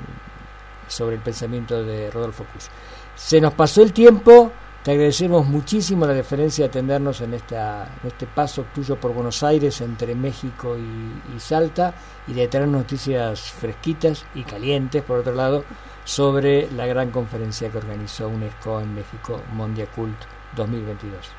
sobre 0.87 1.15
el 1.15 1.21
pensamiento 1.21 1.83
de 1.83 2.09
Rodolfo 2.11 2.43
Cruz. 2.45 2.69
Se 3.15 3.39
nos 3.39 3.53
pasó 3.53 3.81
el 3.81 3.93
tiempo. 3.93 4.51
Te 4.83 4.91
agradecemos 4.91 5.45
muchísimo 5.45 6.05
la 6.05 6.13
deferencia 6.13 6.63
de 6.63 6.69
atendernos 6.69 7.19
en, 7.19 7.33
esta, 7.33 7.85
en 8.01 8.07
este 8.07 8.25
paso 8.25 8.65
tuyo 8.73 8.95
por 8.95 9.13
Buenos 9.13 9.43
Aires 9.43 9.81
entre 9.81 10.15
México 10.15 10.77
y, 10.77 11.35
y 11.35 11.39
Salta 11.39 11.93
y 12.25 12.33
de 12.33 12.47
traer 12.47 12.69
noticias 12.69 13.41
fresquitas 13.51 14.25
y 14.35 14.43
calientes, 14.43 15.03
por 15.03 15.19
otro 15.19 15.35
lado, 15.35 15.65
sobre 16.09 16.67
la 16.71 16.87
gran 16.87 17.11
conferencia 17.11 17.69
que 17.69 17.77
organizó 17.77 18.29
UNESCO 18.29 18.81
en 18.81 18.95
México, 18.95 19.39
Mondiacult 19.53 20.17
2022. 20.55 21.31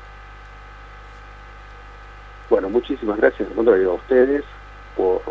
Bueno, 2.49 2.69
muchísimas 2.69 3.17
gracias 3.17 3.49
al 3.49 3.55
contrario 3.55 3.91
a 3.91 3.95
ustedes 3.95 4.45
por, 4.95 5.21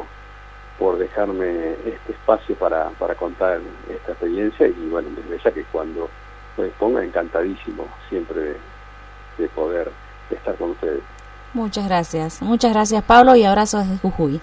por 0.79 0.99
dejarme 0.99 1.73
este 1.87 2.13
espacio 2.13 2.55
para, 2.57 2.91
para 2.91 3.15
contar 3.15 3.61
esta 3.89 4.13
experiencia 4.13 4.69
y 4.69 4.89
bueno, 4.91 5.09
desde 5.17 5.43
ya 5.43 5.51
que 5.53 5.65
cuando 5.73 6.11
me 6.59 6.65
disponga, 6.65 7.03
encantadísimo 7.03 7.89
siempre 8.11 8.41
de, 8.43 8.57
de 9.39 9.49
poder 9.49 9.91
estar 10.31 10.55
con 10.57 10.73
ustedes. 10.73 11.01
Muchas 11.55 11.87
gracias, 11.87 12.43
muchas 12.43 12.75
gracias 12.75 13.03
Pablo 13.05 13.35
y 13.37 13.45
abrazos 13.45 13.89
desde 13.89 14.03
Jujuy. 14.03 14.39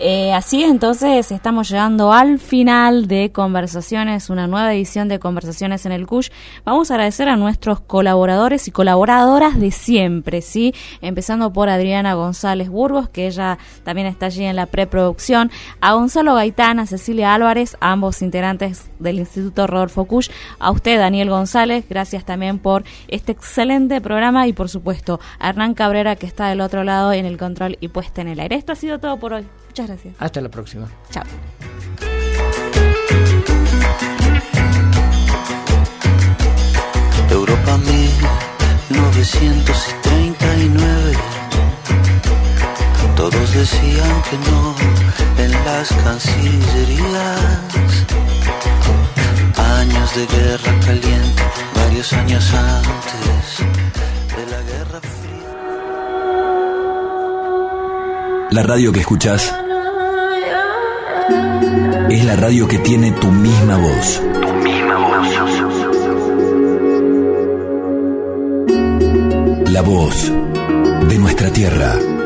Eh, 0.00 0.32
así 0.32 0.62
entonces 0.62 1.32
estamos 1.32 1.68
llegando 1.68 2.12
al 2.12 2.38
final 2.38 3.08
de 3.08 3.32
Conversaciones, 3.32 4.30
una 4.30 4.46
nueva 4.46 4.72
edición 4.72 5.08
de 5.08 5.18
Conversaciones 5.18 5.86
en 5.86 5.92
el 5.92 6.06
CUSH. 6.06 6.30
Vamos 6.64 6.90
a 6.90 6.94
agradecer 6.94 7.28
a 7.28 7.36
nuestros 7.36 7.80
colaboradores 7.80 8.68
y 8.68 8.70
colaboradoras 8.70 9.58
de 9.58 9.72
siempre, 9.72 10.40
¿sí? 10.40 10.72
Empezando 11.00 11.52
por 11.52 11.68
Adriana 11.68 12.14
González 12.14 12.68
Burgos, 12.68 13.08
que 13.08 13.26
ella 13.26 13.58
también 13.82 14.06
está 14.06 14.26
allí 14.26 14.44
en 14.44 14.54
la 14.54 14.66
preproducción, 14.66 15.50
a 15.80 15.94
Gonzalo 15.94 16.36
Gaitán, 16.36 16.78
a 16.78 16.86
Cecilia 16.86 17.34
Álvarez, 17.34 17.76
ambos 17.80 18.22
integrantes 18.22 18.88
del 19.00 19.18
Instituto 19.18 19.66
Rodolfo 19.66 20.04
Cush, 20.04 20.30
a 20.60 20.70
usted 20.70 20.98
Daniel 20.98 21.28
González, 21.28 21.84
gracias 21.88 22.24
también 22.24 22.60
por 22.60 22.84
este 23.08 23.32
excelente 23.32 24.00
programa 24.00 24.46
y 24.46 24.52
por 24.52 24.68
supuesto 24.68 25.18
a 25.40 25.48
Hernán 25.48 25.74
Cabrera 25.74 26.14
que 26.14 26.26
está 26.26 26.48
del 26.48 26.60
otro 26.60 26.84
lado 26.84 27.12
en 27.12 27.26
el 27.26 27.36
control 27.36 27.78
y 27.80 27.88
puesta 27.88 28.20
en 28.20 28.28
el 28.28 28.38
aire. 28.38 28.54
Esto 28.54 28.70
ha 28.70 28.76
sido 28.76 29.00
todo 29.00 29.16
por 29.18 29.32
hoy. 29.32 29.44
Muchas 29.78 29.94
gracias. 29.94 30.14
Hasta 30.18 30.40
la 30.40 30.48
próxima. 30.48 30.88
Chao. 31.12 31.22
Europa 37.30 37.78
1939. 38.88 41.12
Todos 43.14 43.54
decían 43.54 44.22
que 44.22 44.36
no 44.50 44.74
en 45.44 45.52
las 45.52 45.92
cancillerías. 45.92 47.70
Años 49.78 50.14
de 50.16 50.26
guerra 50.26 50.80
caliente, 50.84 51.42
varios 51.76 52.12
años 52.14 52.52
antes 52.52 53.58
de 54.36 54.44
la 54.50 54.60
guerra 54.62 55.00
fría. 55.00 55.28
La 58.50 58.64
radio 58.64 58.92
que 58.92 59.00
escuchás 59.00 59.54
es 62.10 62.24
la 62.24 62.36
radio 62.36 62.66
que 62.66 62.78
tiene 62.78 63.12
tu 63.12 63.30
misma 63.30 63.76
voz. 63.76 64.22
Tu 64.40 64.52
misma 64.54 64.96
voz. 64.98 65.28
La 69.70 69.82
voz 69.82 70.32
de 71.08 71.18
nuestra 71.18 71.50
tierra. 71.52 72.17